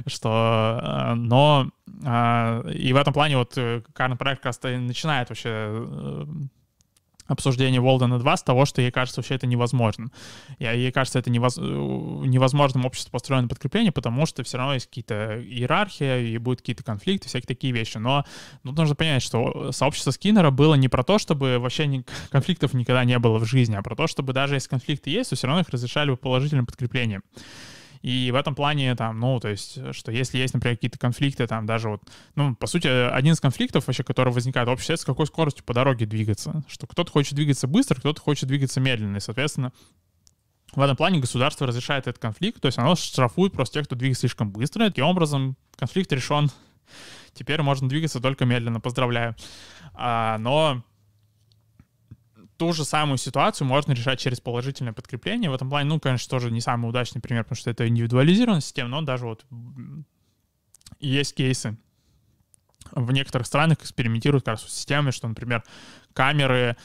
что, 0.08 0.80
э, 0.82 1.14
но 1.16 1.70
э, 2.04 2.72
и 2.74 2.94
в 2.94 2.96
этом 2.96 3.14
плане 3.14 3.38
вот 3.38 3.58
э, 3.58 3.82
Карн 3.94 4.18
Проект 4.18 4.42
как 4.42 4.48
раз 4.48 4.60
начинает 4.64 5.30
вообще 5.30 5.50
э, 5.50 6.26
обсуждение 7.28 7.82
Волдена 7.82 8.18
2 8.18 8.38
с 8.38 8.44
того, 8.44 8.66
что 8.66 8.82
ей 8.82 8.92
кажется 8.92 9.22
вообще 9.22 9.36
это 9.36 9.48
невозможным. 9.48 10.12
Ей 10.60 10.92
кажется 10.92 11.20
это 11.20 11.30
невоз... 11.30 11.58
невозможным 11.58 12.86
общество 12.86 13.12
построено 13.12 13.48
подкрепление, 13.48 13.92
потому 13.92 14.26
что 14.26 14.44
все 14.44 14.58
равно 14.58 14.74
есть 14.76 14.88
какие-то 14.88 15.42
иерархии, 15.42 16.32
и 16.32 16.38
будут 16.38 16.62
какие-то 16.62 16.84
конфликты, 16.84 17.28
всякие 17.28 17.48
такие 17.48 17.74
вещи. 17.74 17.98
Но 17.98 18.26
тут 18.64 18.78
нужно 18.78 18.96
понять, 18.96 19.24
что 19.24 19.72
сообщество 19.72 20.12
Скиннера 20.12 20.52
было 20.52 20.76
не 20.76 20.88
про 20.88 21.04
то, 21.04 21.18
чтобы 21.18 21.60
вообще 21.60 21.88
ни... 21.88 22.04
конфликтов 22.32 22.74
никогда 22.74 23.04
не 23.04 23.18
было 23.20 23.38
в 23.40 23.46
жизни, 23.46 23.76
а 23.76 23.82
про 23.82 23.96
то, 23.96 24.08
чтобы 24.08 24.34
даже 24.34 24.56
если 24.56 24.70
конфликты 24.70 25.10
есть, 25.10 25.30
то 25.30 25.36
все 25.36 25.48
равно 25.48 25.62
их 25.62 25.70
разрешали 25.70 26.12
бы 26.12 26.18
положительным 26.18 26.66
подкреплением. 26.66 27.24
И 28.02 28.32
в 28.32 28.36
этом 28.36 28.56
плане 28.56 28.96
там, 28.96 29.20
ну, 29.20 29.40
то 29.40 29.50
есть, 29.50 29.80
что 29.94 30.12
если 30.12 30.38
есть, 30.38 30.54
например, 30.54 30.78
какие-то 30.78 30.98
конфликты, 30.98 31.46
там 31.48 31.66
даже 31.66 31.90
вот, 31.90 32.02
ну, 32.36 32.56
по 32.56 32.68
сути, 32.68 32.88
один 32.88 33.34
из 33.34 33.40
конфликтов 33.40 33.88
вообще, 33.88 34.04
который 34.04 34.34
возникает 34.34 34.68
в 34.68 34.72
обществе, 34.72 34.98
с 34.98 35.06
какой 35.06 35.28
скоростью 35.28 35.64
по 35.64 35.74
дороге 35.74 36.06
двигаться. 36.06 36.64
Что 36.68 36.88
кто-то 36.88 37.12
хочет 37.12 37.36
двигаться 37.36 37.68
быстро, 37.68 37.96
кто-то 37.96 38.22
хочет 38.22 38.48
двигаться 38.48 38.80
медленно. 38.80 39.18
И, 39.18 39.22
соответственно, 39.22 39.72
в 40.74 40.82
этом 40.82 40.96
плане 40.96 41.20
государство 41.20 41.68
разрешает 41.68 42.08
этот 42.08 42.22
конфликт, 42.22 42.62
то 42.62 42.68
есть 42.68 42.78
оно 42.78 42.96
штрафует 42.96 43.54
просто 43.54 43.76
тех, 43.76 43.86
кто 43.86 43.96
двигается 43.96 44.22
слишком 44.22 44.52
быстро. 44.52 44.88
Таким 44.88 45.06
образом, 45.06 45.58
конфликт 45.76 46.12
решен. 46.14 46.50
Теперь 47.34 47.62
можно 47.62 47.88
двигаться 47.88 48.20
только 48.20 48.46
медленно. 48.46 48.80
Поздравляю. 48.80 49.36
А, 49.94 50.38
но 50.38 50.84
ту 52.62 52.74
же 52.74 52.86
самую 52.86 53.18
ситуацию 53.18 53.66
можно 53.66 53.92
решать 53.92 54.20
через 54.20 54.40
положительное 54.40 54.94
подкрепление. 54.94 55.50
В 55.50 55.56
этом 55.56 55.68
плане, 55.68 55.90
ну, 55.90 56.00
конечно, 56.00 56.30
тоже 56.30 56.52
не 56.52 56.62
самый 56.62 56.88
удачный 56.88 57.20
пример, 57.20 57.44
потому 57.44 57.58
что 57.58 57.72
это 57.72 57.88
индивидуализированная 57.88 58.62
система, 58.62 58.90
но 58.90 59.02
даже 59.02 59.26
вот 59.26 59.44
есть 61.00 61.34
кейсы. 61.34 61.76
В 62.92 63.12
некоторых 63.14 63.48
странах 63.48 63.80
экспериментируют 63.80 64.46
как 64.46 64.54
раз 64.54 64.62
с 64.62 64.76
системой, 64.76 65.12
что, 65.12 65.28
например, 65.28 65.64
камеры 66.14 66.78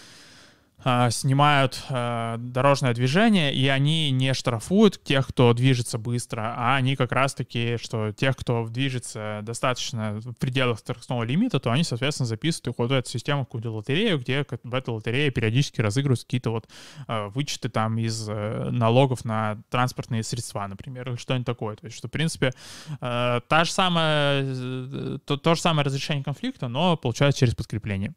э, 0.87 1.11
снимают 1.11 1.83
э, 1.89 2.37
дорожное 2.39 2.95
движение, 2.95 3.53
и 3.53 3.67
они 3.67 4.11
не 4.13 4.33
штрафуют 4.35 5.03
тех, 5.03 5.27
кто 5.27 5.53
движется 5.53 5.99
быстро, 5.99 6.55
а 6.57 6.77
они 6.77 6.95
как 6.95 7.13
раз-таки, 7.13 7.77
что 7.83 8.13
тех, 8.13 8.37
кто 8.37 8.67
движется 8.69 9.41
достаточно 9.43 10.21
в 10.21 10.35
пределах 10.35 10.79
скоростного 10.79 11.25
лимита, 11.25 11.59
то 11.59 11.73
они, 11.73 11.83
соответственно, 11.83 12.27
записывают 12.27 12.69
их 12.69 12.75
вот 12.79 12.91
в 12.91 12.93
эту 12.93 13.11
систему, 13.11 13.45
какую-то 13.45 13.73
лотерею, 13.73 14.19
где 14.21 14.47
в 14.63 14.75
этой 14.75 14.91
лотерее 14.91 15.31
периодически 15.31 15.81
разыгрываются 15.81 16.25
какие-то 16.25 16.51
вот 16.51 16.69
э, 17.09 17.27
вычеты 17.35 17.69
там 17.69 17.99
из 17.99 18.29
э, 18.29 18.71
налогов 18.71 19.25
на 19.25 19.59
транспортные 19.71 20.23
средства, 20.23 20.67
например, 20.67 21.09
или 21.09 21.17
что-нибудь 21.17 21.47
такое. 21.47 21.77
То 21.77 21.87
есть, 21.87 21.97
что, 21.97 22.07
в 22.07 22.11
принципе, 22.13 22.53
э, 23.01 23.41
та 23.49 23.65
же 23.65 23.73
самая, 23.73 24.45
э, 24.47 25.19
то, 25.25 25.37
то 25.37 25.55
же 25.57 25.61
самое 25.61 25.85
разрешение 25.85 26.23
конфликта, 26.23 26.69
но 26.69 26.97
получается 26.97 27.41
через 27.41 27.55
подкрепление. 27.55 28.15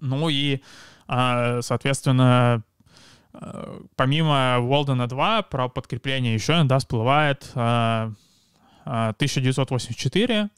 Ну 0.00 0.28
и, 0.28 0.60
э, 1.08 1.60
соответственно, 1.62 2.62
э, 3.32 3.80
помимо 3.96 4.58
Уолдена 4.60 5.06
2, 5.06 5.42
про 5.42 5.68
подкрепление 5.68 6.34
еще 6.34 6.54
иногда 6.54 6.78
всплывает 6.78 7.50
1984 7.54 10.50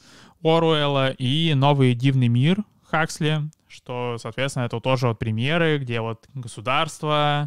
Оруэлла 0.42 1.10
и 1.10 1.52
«Новый 1.54 1.94
дивный 1.94 2.28
мир» 2.28 2.64
Хаксли, 2.90 3.42
что, 3.68 4.16
соответственно, 4.18 4.64
это 4.64 4.80
тоже 4.80 5.08
вот 5.08 5.18
примеры, 5.18 5.78
где 5.78 6.00
вот 6.00 6.26
государство 6.34 7.14
а, 7.14 7.46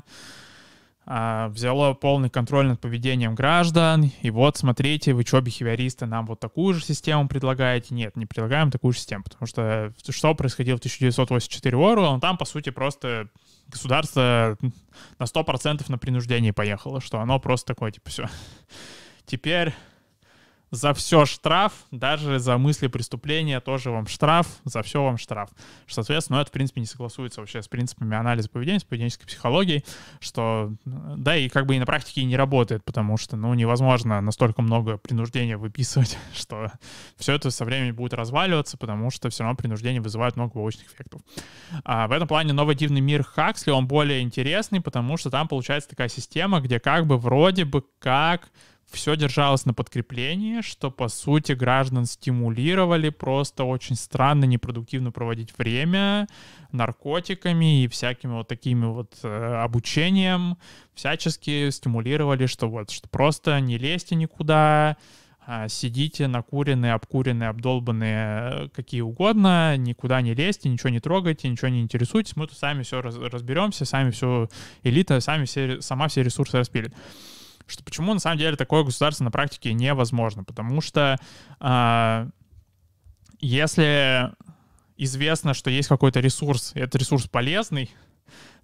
взяло 1.05 1.93
полный 1.93 2.29
контроль 2.29 2.67
над 2.67 2.81
поведением 2.81 3.35
граждан, 3.35 4.11
и 4.21 4.29
вот, 4.31 4.57
смотрите, 4.57 5.13
вы 5.13 5.23
что, 5.23 5.39
бихевиористы, 5.39 6.07
нам 6.07 6.25
вот 6.25 6.39
такую 6.39 6.73
же 6.73 6.83
систему 6.83 7.27
предлагаете? 7.27 7.93
Нет, 7.93 8.15
не 8.15 8.25
предлагаем 8.25 8.71
такую 8.71 8.93
же 8.93 8.99
систему, 8.99 9.23
потому 9.23 9.45
что 9.45 9.93
что 10.09 10.33
происходило 10.33 10.77
в 10.77 10.79
1984 10.79 11.77
Оруэлл, 11.77 12.19
там, 12.19 12.37
по 12.37 12.45
сути, 12.45 12.71
просто 12.71 13.29
государство 13.67 14.57
на 15.19 15.23
100% 15.23 15.85
на 15.89 15.97
принуждение 15.97 16.53
поехало, 16.53 17.01
что 17.01 17.19
оно 17.19 17.39
просто 17.39 17.73
такое, 17.73 17.91
типа, 17.91 18.09
все. 18.09 18.25
Теперь 19.25 19.73
за 20.75 20.93
все 20.93 21.25
штраф, 21.25 21.73
даже 21.91 22.39
за 22.39 22.57
мысли 22.57 22.87
преступления 22.87 23.59
тоже 23.59 23.91
вам 23.91 24.07
штраф, 24.07 24.47
за 24.65 24.83
все 24.83 25.03
вам 25.03 25.17
штраф. 25.17 25.49
Соответственно, 25.87 26.37
ну, 26.37 26.41
это, 26.41 26.49
в 26.49 26.53
принципе, 26.53 26.81
не 26.81 26.87
согласуется 26.87 27.39
вообще 27.39 27.61
с 27.61 27.67
принципами 27.67 28.15
анализа 28.15 28.49
поведения, 28.49 28.79
с 28.79 28.83
поведенческой 28.83 29.27
психологией, 29.27 29.83
что, 30.19 30.73
да, 30.85 31.35
и 31.35 31.49
как 31.49 31.65
бы 31.65 31.75
и 31.75 31.79
на 31.79 31.85
практике 31.85 32.23
не 32.23 32.35
работает, 32.35 32.83
потому 32.83 33.17
что, 33.17 33.37
ну, 33.37 33.53
невозможно 33.53 34.21
настолько 34.21 34.61
много 34.61 34.97
принуждения 34.97 35.57
выписывать, 35.57 36.17
что 36.33 36.71
все 37.17 37.33
это 37.33 37.51
со 37.51 37.65
временем 37.65 37.95
будет 37.95 38.13
разваливаться, 38.13 38.77
потому 38.77 39.09
что 39.11 39.29
все 39.29 39.43
равно 39.43 39.55
принуждение 39.55 40.01
вызывает 40.01 40.35
много 40.35 40.51
побочных 40.53 40.91
эффектов. 40.93 41.21
А 41.83 42.07
в 42.07 42.11
этом 42.11 42.27
плане 42.27 42.53
новый 42.53 42.75
дивный 42.75 43.01
мир 43.01 43.23
Хаксли, 43.23 43.71
он 43.71 43.87
более 43.87 44.21
интересный, 44.21 44.81
потому 44.81 45.17
что 45.17 45.29
там 45.29 45.47
получается 45.47 45.89
такая 45.89 46.09
система, 46.09 46.59
где 46.59 46.79
как 46.79 47.07
бы 47.07 47.17
вроде 47.17 47.65
бы 47.65 47.83
как 47.99 48.49
все 48.95 49.15
держалось 49.15 49.65
на 49.65 49.73
подкреплении, 49.73 50.61
что, 50.61 50.89
по 50.89 51.07
сути, 51.07 51.51
граждан 51.51 52.05
стимулировали 52.05 53.09
просто 53.09 53.63
очень 53.63 53.95
странно, 53.95 54.45
непродуктивно 54.45 55.11
проводить 55.11 55.55
время 55.57 56.27
наркотиками 56.71 57.83
и 57.83 57.87
всякими 57.87 58.31
вот 58.31 58.47
такими 58.47 58.85
вот 58.85 59.13
э, 59.23 59.55
обучением, 59.63 60.57
всячески 60.93 61.69
стимулировали, 61.69 62.47
что 62.47 62.67
вот, 62.69 62.89
что 62.89 63.07
просто 63.09 63.59
не 63.59 63.77
лезьте 63.77 64.15
никуда, 64.15 64.97
э, 65.45 65.67
сидите 65.69 66.27
накуренные, 66.27 66.93
обкуренные, 66.93 67.49
обдолбанные, 67.49 68.69
какие 68.73 69.01
угодно, 69.01 69.77
никуда 69.77 70.21
не 70.21 70.33
лезьте, 70.33 70.69
ничего 70.69 70.89
не 70.89 70.99
трогайте, 70.99 71.49
ничего 71.49 71.67
не 71.67 71.81
интересуйтесь, 71.81 72.35
мы 72.35 72.47
тут 72.47 72.57
сами 72.57 72.83
все 72.83 73.01
разберемся, 73.01 73.85
сами 73.85 74.11
все 74.11 74.49
элита, 74.83 75.19
сами 75.19 75.45
все, 75.45 75.81
сама 75.81 76.07
все 76.07 76.23
ресурсы 76.23 76.57
распилит 76.57 76.93
что 77.67 77.83
почему 77.83 78.13
на 78.13 78.19
самом 78.19 78.37
деле 78.37 78.55
такое 78.55 78.83
государство 78.83 79.23
на 79.23 79.31
практике 79.31 79.73
невозможно, 79.73 80.43
потому 80.43 80.81
что 80.81 81.17
э, 81.59 82.29
если 83.39 84.31
известно, 84.97 85.53
что 85.53 85.69
есть 85.69 85.87
какой-то 85.87 86.19
ресурс, 86.19 86.71
и 86.75 86.79
этот 86.79 86.95
ресурс 86.95 87.27
полезный, 87.27 87.91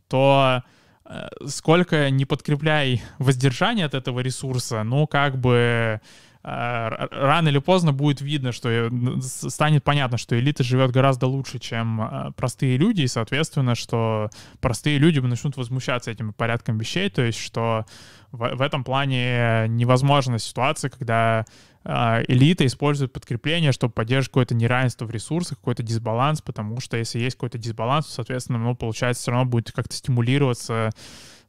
то 0.07 0.63
э, 1.05 1.27
сколько 1.47 2.09
не 2.09 2.25
подкрепляй 2.25 3.01
воздержание 3.17 3.85
от 3.85 3.93
этого 3.93 4.19
ресурса, 4.19 4.83
ну 4.83 5.07
как 5.07 5.37
бы 5.37 5.99
э, 6.43 7.07
рано 7.11 7.49
или 7.49 7.59
поздно 7.59 7.91
будет 7.91 8.21
видно, 8.21 8.51
что 8.51 8.69
э, 8.69 8.89
станет 9.21 9.83
понятно, 9.83 10.17
что 10.17 10.39
элита 10.39 10.63
живет 10.63 10.91
гораздо 10.91 11.27
лучше, 11.27 11.59
чем 11.59 12.01
э, 12.01 12.31
простые 12.35 12.77
люди, 12.77 13.01
и, 13.01 13.07
соответственно, 13.07 13.75
что 13.75 14.29
простые 14.59 14.97
люди 14.97 15.19
начнут 15.19 15.57
возмущаться 15.57 16.11
этим 16.11 16.33
порядком 16.33 16.77
вещей, 16.77 17.09
то 17.09 17.21
есть, 17.21 17.39
что 17.39 17.85
в, 18.31 18.55
в 18.55 18.61
этом 18.61 18.83
плане 18.83 19.67
невозможна 19.67 20.39
ситуация, 20.39 20.89
когда 20.89 21.45
э, 21.83 22.23
элита 22.27 22.65
использует 22.65 23.13
подкрепление, 23.13 23.71
чтобы 23.71 23.93
поддерживать 23.93 24.29
какое-то 24.29 24.55
неравенство 24.55 25.05
в 25.05 25.11
ресурсах, 25.11 25.57
какой-то 25.57 25.83
дисбаланс, 25.83 26.41
потому 26.41 26.79
что 26.79 26.97
если 26.97 27.19
есть 27.19 27.35
какой-то 27.35 27.57
дисбаланс, 27.57 28.07
соответственно, 28.07 28.59
ну, 28.59 28.75
получается, 28.75 29.21
все 29.21 29.31
равно 29.31 29.49
будет 29.49 29.71
как-то 29.71 29.95
стимулироваться 29.95 30.91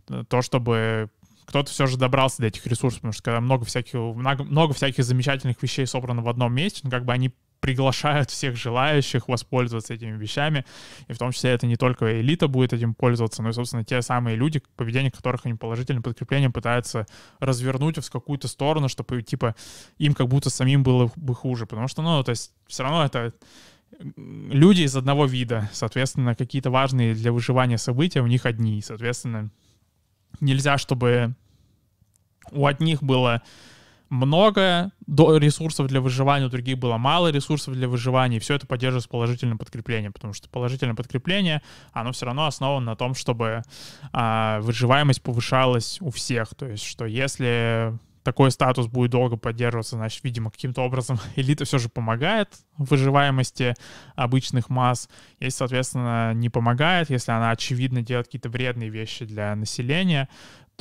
э, 0.08 0.24
то, 0.28 0.42
чтобы 0.42 1.10
кто-то 1.44 1.70
все 1.70 1.86
же 1.86 1.96
добрался 1.98 2.40
до 2.40 2.46
этих 2.48 2.66
ресурсов, 2.66 3.00
потому 3.00 3.12
что 3.12 3.22
когда 3.22 3.40
много 3.40 3.64
всяких, 3.64 3.94
много, 3.94 4.44
много 4.44 4.74
всяких 4.74 5.04
замечательных 5.04 5.62
вещей 5.62 5.86
собрано 5.86 6.22
в 6.22 6.28
одном 6.28 6.54
месте, 6.54 6.80
ну, 6.84 6.90
как 6.90 7.04
бы 7.04 7.12
они 7.12 7.32
приглашают 7.62 8.28
всех 8.28 8.56
желающих 8.56 9.28
воспользоваться 9.28 9.94
этими 9.94 10.18
вещами, 10.18 10.66
и 11.06 11.12
в 11.12 11.18
том 11.18 11.30
числе 11.30 11.52
это 11.52 11.66
не 11.66 11.76
только 11.76 12.20
элита 12.20 12.48
будет 12.48 12.72
этим 12.72 12.92
пользоваться, 12.92 13.40
но 13.40 13.50
и, 13.50 13.52
собственно, 13.52 13.84
те 13.84 14.02
самые 14.02 14.34
люди, 14.36 14.60
поведение 14.76 15.12
которых 15.12 15.46
они 15.46 15.54
положительным 15.54 16.02
подкреплением 16.02 16.52
пытаются 16.52 17.06
развернуть 17.38 18.04
в 18.04 18.10
какую-то 18.10 18.48
сторону, 18.48 18.88
чтобы, 18.88 19.22
типа, 19.22 19.54
им 19.98 20.12
как 20.14 20.26
будто 20.26 20.50
самим 20.50 20.82
было 20.82 21.12
бы 21.14 21.34
хуже, 21.36 21.66
потому 21.66 21.86
что, 21.86 22.02
ну, 22.02 22.22
то 22.24 22.30
есть 22.30 22.52
все 22.66 22.82
равно 22.82 23.04
это 23.04 23.32
люди 24.00 24.82
из 24.82 24.96
одного 24.96 25.26
вида, 25.26 25.70
соответственно, 25.72 26.34
какие-то 26.34 26.70
важные 26.70 27.14
для 27.14 27.30
выживания 27.30 27.78
события 27.78 28.22
у 28.22 28.26
них 28.26 28.44
одни, 28.44 28.82
соответственно, 28.82 29.50
нельзя, 30.40 30.78
чтобы 30.78 31.36
у 32.50 32.66
одних 32.66 33.04
было 33.04 33.42
много 34.12 34.92
ресурсов 35.08 35.86
для 35.86 36.00
выживания, 36.00 36.46
у 36.46 36.50
других 36.50 36.78
было 36.78 36.98
мало 36.98 37.30
ресурсов 37.30 37.74
для 37.74 37.88
выживания, 37.88 38.36
и 38.36 38.40
все 38.40 38.54
это 38.54 38.66
поддерживается 38.66 39.08
положительным 39.08 39.56
подкреплением, 39.56 40.12
потому 40.12 40.34
что 40.34 40.50
положительное 40.50 40.94
подкрепление, 40.94 41.62
оно 41.92 42.12
все 42.12 42.26
равно 42.26 42.46
основано 42.46 42.84
на 42.84 42.96
том, 42.96 43.14
чтобы 43.14 43.62
а, 44.12 44.60
выживаемость 44.60 45.22
повышалась 45.22 45.98
у 46.00 46.10
всех, 46.10 46.54
то 46.54 46.66
есть 46.66 46.84
что 46.84 47.06
если 47.06 47.98
такой 48.22 48.50
статус 48.50 48.86
будет 48.86 49.10
долго 49.10 49.36
поддерживаться, 49.36 49.96
значит, 49.96 50.22
видимо, 50.24 50.50
каким-то 50.50 50.82
образом 50.82 51.18
элита 51.36 51.64
все 51.64 51.78
же 51.78 51.88
помогает 51.88 52.48
выживаемости 52.76 53.74
обычных 54.14 54.70
масс. 54.70 55.08
Если, 55.40 55.58
соответственно, 55.58 56.32
не 56.34 56.48
помогает, 56.48 57.10
если 57.10 57.32
она, 57.32 57.50
очевидно, 57.50 58.02
делает 58.02 58.26
какие-то 58.26 58.48
вредные 58.48 58.90
вещи 58.90 59.24
для 59.24 59.54
населения, 59.54 60.28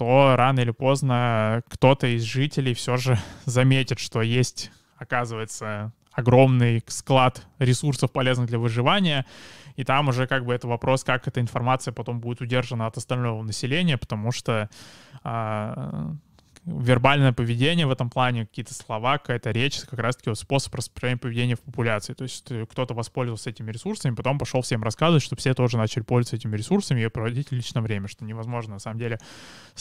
то 0.01 0.35
рано 0.35 0.61
или 0.61 0.71
поздно 0.71 1.61
кто-то 1.69 2.07
из 2.07 2.23
жителей 2.23 2.73
все 2.73 2.97
же 2.97 3.19
заметит, 3.45 3.99
что 3.99 4.23
есть, 4.23 4.71
оказывается, 4.97 5.93
огромный 6.11 6.83
склад 6.87 7.45
ресурсов, 7.59 8.11
полезных 8.11 8.47
для 8.47 8.57
выживания, 8.57 9.27
и 9.75 9.83
там 9.83 10.07
уже 10.07 10.25
как 10.25 10.43
бы 10.43 10.55
это 10.55 10.67
вопрос, 10.67 11.03
как 11.03 11.27
эта 11.27 11.39
информация 11.39 11.91
потом 11.91 12.19
будет 12.19 12.41
удержана 12.41 12.87
от 12.87 12.97
остального 12.97 13.43
населения, 13.43 13.95
потому 13.95 14.31
что 14.31 14.71
а, 15.23 16.15
вербальное 16.65 17.33
поведение 17.33 17.87
в 17.87 17.91
этом 17.91 18.09
плане, 18.09 18.45
какие-то 18.45 18.73
слова, 18.73 19.17
какая-то 19.17 19.51
речь, 19.51 19.79
как 19.81 19.99
раз-таки 19.99 20.29
вот 20.29 20.37
способ 20.37 20.73
распространения 20.75 21.19
поведения 21.19 21.55
в 21.55 21.61
популяции. 21.61 22.13
То 22.13 22.23
есть 22.23 22.51
э, 22.51 22.65
кто-то 22.69 22.93
воспользовался 22.93 23.49
этими 23.49 23.71
ресурсами, 23.71 24.13
потом 24.13 24.37
пошел 24.37 24.61
всем 24.61 24.83
рассказывать, 24.83 25.23
чтобы 25.23 25.39
все 25.39 25.53
тоже 25.53 25.77
начали 25.77 26.03
пользоваться 26.03 26.35
этими 26.35 26.55
ресурсами 26.55 27.01
и 27.01 27.07
проводить 27.07 27.51
личное 27.51 27.81
время, 27.81 28.07
что 28.07 28.25
невозможно 28.25 28.73
на 28.73 28.79
самом 28.79 28.99
деле 28.99 29.19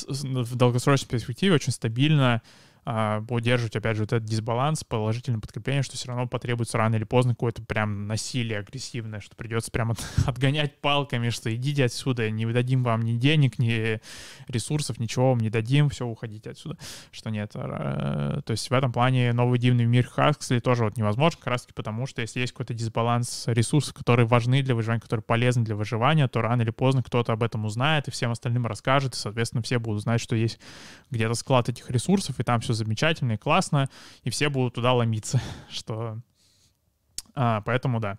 в 0.07 0.57
долгосрочной 0.57 1.09
перспективе 1.09 1.55
очень 1.55 1.73
стабильно 1.73 2.41
удерживать, 2.85 3.77
опять 3.77 3.97
же, 3.97 4.03
вот 4.03 4.13
этот 4.13 4.29
дисбаланс, 4.29 4.85
положительное 4.85 5.41
подкрепление, 5.41 5.83
что 5.83 5.97
все 5.97 6.09
равно 6.09 6.27
потребуется 6.27 6.79
рано 6.79 6.97
или 6.97 7.05
поздно 7.05 7.35
какое-то 7.35 7.63
прям 7.63 8.07
насилие 8.07 8.59
агрессивное, 8.59 9.21
что 9.21 9.37
придется 9.37 9.71
прямо 9.71 9.95
отгонять 10.27 10.81
палками, 10.81 11.31
что 11.31 11.55
идите 11.55 11.85
отсюда, 11.85 12.31
не 12.31 12.47
дадим 12.47 12.83
вам 12.83 13.03
ни 13.03 13.17
денег, 13.17 13.59
ни 13.59 14.01
ресурсов, 14.49 14.99
ничего 14.99 15.31
вам 15.31 15.39
не 15.39 15.51
дадим, 15.51 15.89
все, 15.91 16.07
уходите 16.07 16.51
отсюда. 16.51 16.79
Что 17.11 17.31
нет. 17.31 17.53
А, 17.55 18.41
то 18.43 18.51
есть 18.53 18.69
в 18.71 18.73
этом 18.73 18.93
плане 18.93 19.33
новый 19.33 19.59
дивный 19.59 19.85
мир 19.85 20.07
Хаксли 20.07 20.59
тоже 20.59 20.85
вот 20.85 20.97
невозможен, 20.97 21.39
как 21.39 21.49
раз 21.49 21.63
таки 21.63 21.75
потому, 21.75 22.07
что 22.07 22.23
если 22.23 22.41
есть 22.41 22.53
какой-то 22.53 22.75
дисбаланс 22.75 23.45
ресурсов, 23.47 23.95
которые 23.95 24.27
важны 24.27 24.63
для 24.63 24.75
выживания, 24.75 25.01
которые 25.01 25.23
полезны 25.23 25.65
для 25.65 25.77
выживания, 25.77 26.29
то 26.29 26.41
рано 26.41 26.63
или 26.63 26.71
поздно 26.71 27.03
кто-то 27.03 27.33
об 27.33 27.43
этом 27.43 27.65
узнает 27.65 28.09
и 28.09 28.11
всем 28.11 28.31
остальным 28.31 28.67
расскажет, 28.67 29.15
и, 29.15 29.17
соответственно, 29.17 29.63
все 29.63 29.79
будут 29.79 30.03
знать, 30.03 30.21
что 30.21 30.37
есть 30.37 30.59
где-то 31.11 31.35
склад 31.35 31.69
этих 31.69 31.91
ресурсов, 31.91 32.41
и 32.41 32.43
там 32.43 32.61
все 32.61 32.70
все 32.71 32.85
замечательно 32.85 33.33
и 33.33 33.37
классно, 33.37 33.89
и 34.23 34.31
все 34.31 34.49
будут 34.49 34.75
туда 34.75 34.93
ломиться, 34.93 35.41
что 35.71 36.19
А, 37.35 37.61
поэтому 37.63 38.01
да. 38.01 38.17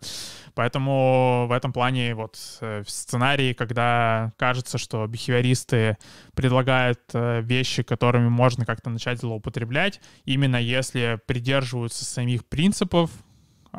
Поэтому 0.55 1.45
в 1.47 1.51
этом 1.51 1.73
плане 1.73 2.15
вот 2.15 2.37
э, 2.61 2.83
в 2.83 2.89
сценарии, 2.89 3.53
когда 3.53 4.31
кажется, 4.37 4.77
что 4.77 5.05
бихевиористы 5.07 5.97
предлагают 6.33 6.99
э, 7.13 7.41
вещи, 7.41 7.83
которыми 7.83 8.29
можно 8.29 8.65
как-то 8.65 8.89
начать 8.89 9.19
злоупотреблять, 9.19 10.01
именно 10.25 10.55
если 10.55 11.19
придерживаются 11.25 12.05
самих 12.05 12.45
принципов 12.45 13.11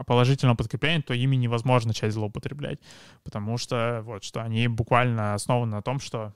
положительного 0.06 0.56
подкрепления, 0.56 1.02
то 1.02 1.14
ими 1.14 1.36
невозможно 1.36 1.88
начать 1.88 2.12
злоупотреблять. 2.12 2.80
Потому 3.24 3.58
что 3.58 4.02
вот 4.04 4.24
что 4.24 4.42
они 4.42 4.68
буквально 4.68 5.34
основаны 5.34 5.72
на 5.72 5.82
том, 5.82 6.00
что 6.00 6.32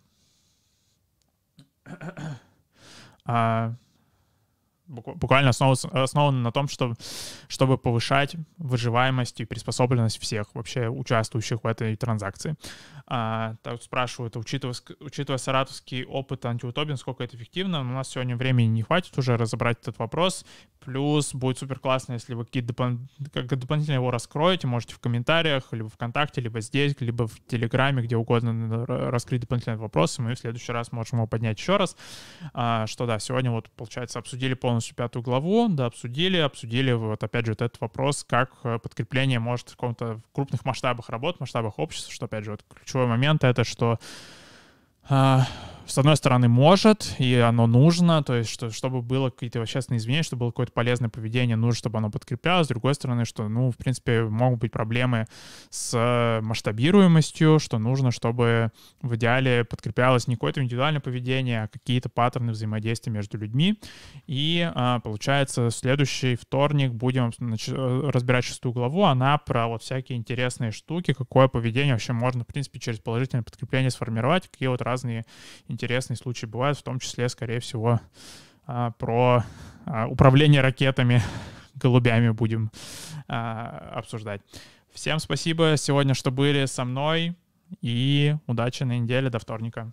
а, 3.25 3.75
буквально 4.87 5.51
основан, 5.51 6.43
на 6.43 6.53
том, 6.53 6.69
что, 6.69 6.95
чтобы 7.49 7.79
повышать 7.79 8.37
выживаемость 8.59 9.41
и 9.41 9.45
приспособленность 9.45 10.21
всех 10.21 10.55
вообще 10.55 10.89
участвующих 10.89 11.65
в 11.65 11.67
этой 11.67 11.97
транзакции. 11.97 12.57
А, 13.09 13.55
так 13.63 13.83
спрашивают, 13.83 14.37
учитывая, 14.37 14.75
учитывая 15.01 15.39
саратовский 15.39 16.05
опыт 16.05 16.45
антиутопин, 16.45 16.97
сколько 16.97 17.23
это 17.23 17.37
эффективно, 17.37 17.81
у 17.81 17.85
нас 17.85 18.09
сегодня 18.09 18.37
времени 18.37 18.67
не 18.67 18.83
хватит 18.83 19.17
уже 19.17 19.37
разобрать 19.37 19.79
этот 19.81 19.99
вопрос. 19.99 20.45
Плюс 20.81 21.35
будет 21.35 21.59
супер 21.59 21.79
классно, 21.79 22.15
если 22.15 22.35
вы 22.35 22.45
какие-то 22.45 22.73
допол- 22.73 22.99
как 23.33 23.47
дополнительно 23.47 23.95
его 23.95 24.11
раскроете, 24.11 24.67
можете 24.67 24.95
в 24.95 24.99
комментариях, 24.99 25.73
либо 25.73 25.89
ВКонтакте, 25.89 26.41
либо 26.41 26.61
здесь, 26.61 26.97
либо 27.01 27.27
в 27.29 27.39
Телеграме, 27.47 28.03
где 28.03 28.17
угодно 28.17 28.85
раскрыть 28.87 29.41
дополнительные 29.41 29.79
вопросы, 29.79 30.23
мы 30.23 30.35
в 30.35 30.39
следующий 30.39 30.73
раз 30.73 30.93
можем 30.93 31.19
его 31.19 31.27
поднять 31.27 31.59
еще 31.59 31.77
раз. 31.77 31.97
А, 32.55 32.87
что 32.87 33.07
да, 33.07 33.19
сегодня 33.19 33.51
вот, 33.51 33.71
получается, 33.71 34.19
обсудили 34.19 34.55
полностью 34.55 34.76
пятую 34.81 35.23
главу, 35.23 35.69
да, 35.69 35.87
обсудили, 35.87 36.37
обсудили 36.39 36.93
вот 36.93 37.23
опять 37.23 37.47
же 37.47 37.53
вот 37.53 37.63
этот 37.63 37.81
вопрос, 37.81 38.25
как 38.29 38.53
э, 38.65 38.79
подкрепление 38.79 39.39
может 39.39 39.71
в 39.71 39.77
каком-то 39.77 40.21
крупных 40.33 40.65
масштабах 40.65 41.09
работать, 41.09 41.41
масштабах 41.41 41.79
общества, 41.79 42.13
что 42.13 42.27
опять 42.27 42.45
же 42.45 42.53
вот 42.53 42.65
ключевой 42.75 43.07
момент 43.07 43.45
это, 43.45 43.65
что 43.65 43.99
а, 45.09 45.47
с 45.87 45.99
одной 45.99 46.17
стороны, 46.17 46.49
может, 46.49 47.15
и 47.19 47.37
оно 47.37 47.67
нужно, 47.67 48.23
то 48.23 48.35
есть, 48.35 48.51
что, 48.51 48.71
чтобы 48.71 49.03
было 49.03 49.31
какие-то 49.31 49.61
общественные 49.63 49.99
изменения, 49.99 50.23
чтобы 50.25 50.41
было 50.41 50.51
какое-то 50.51 50.73
полезное 50.73 51.09
поведение, 51.09 51.57
нужно, 51.57 51.79
чтобы 51.79 51.99
оно 51.99 52.11
подкреплялось. 52.11 52.67
С 52.67 52.69
другой 52.69 52.95
стороны, 52.95 53.25
что, 53.25 53.49
ну, 53.49 53.71
в 53.71 53.77
принципе, 53.77 54.25
могут 54.25 54.61
быть 54.61 54.73
проблемы 54.73 55.27
с 55.71 56.41
масштабируемостью, 56.43 57.59
что 57.59 57.79
нужно, 57.79 58.11
чтобы 58.11 58.73
в 59.01 59.15
идеале 59.15 59.65
подкреплялось 59.65 60.27
не 60.27 60.35
какое-то 60.35 60.63
индивидуальное 60.63 61.01
поведение, 61.01 61.63
а 61.63 61.69
какие-то 61.69 62.09
паттерны 62.09 62.53
взаимодействия 62.53 63.13
между 63.13 63.39
людьми. 63.39 63.79
И, 64.27 64.69
а, 64.75 65.01
получается, 65.01 65.71
следующий 65.71 66.37
вторник 66.37 66.93
будем 66.93 67.33
разбирать 68.11 68.45
шестую 68.45 68.73
главу, 68.73 69.05
она 69.05 69.39
про 69.39 69.69
вот 69.69 69.83
всякие 69.83 70.19
интересные 70.19 70.73
штуки, 70.73 71.13
какое 71.13 71.49
поведение 71.49 71.95
вообще 71.95 72.13
можно, 72.13 72.43
в 72.43 72.47
принципе, 72.47 72.81
через 72.81 72.99
положительное 72.99 73.43
подкрепление 73.43 73.91
сформировать, 73.91 74.49
какие 74.49 74.69
вот 74.69 74.83
разные 74.83 75.25
интересные 75.77 76.17
случаи 76.17 76.47
бывают, 76.47 76.79
в 76.79 76.83
том 76.83 76.99
числе, 76.99 77.29
скорее 77.29 77.61
всего, 77.61 78.01
а, 78.67 78.93
про 78.93 79.45
а, 79.85 80.07
управление 80.09 80.63
ракетами, 80.63 81.23
голубями 81.75 82.31
будем 82.31 82.71
а, 83.29 83.93
обсуждать. 83.95 84.41
Всем 84.91 85.19
спасибо 85.19 85.75
сегодня, 85.77 86.15
что 86.15 86.31
были 86.31 86.65
со 86.65 86.87
мной, 86.87 87.37
и 87.83 88.35
удачи 88.47 88.85
на 88.85 88.99
неделе 88.99 89.29
до 89.29 89.39
вторника. 89.39 89.93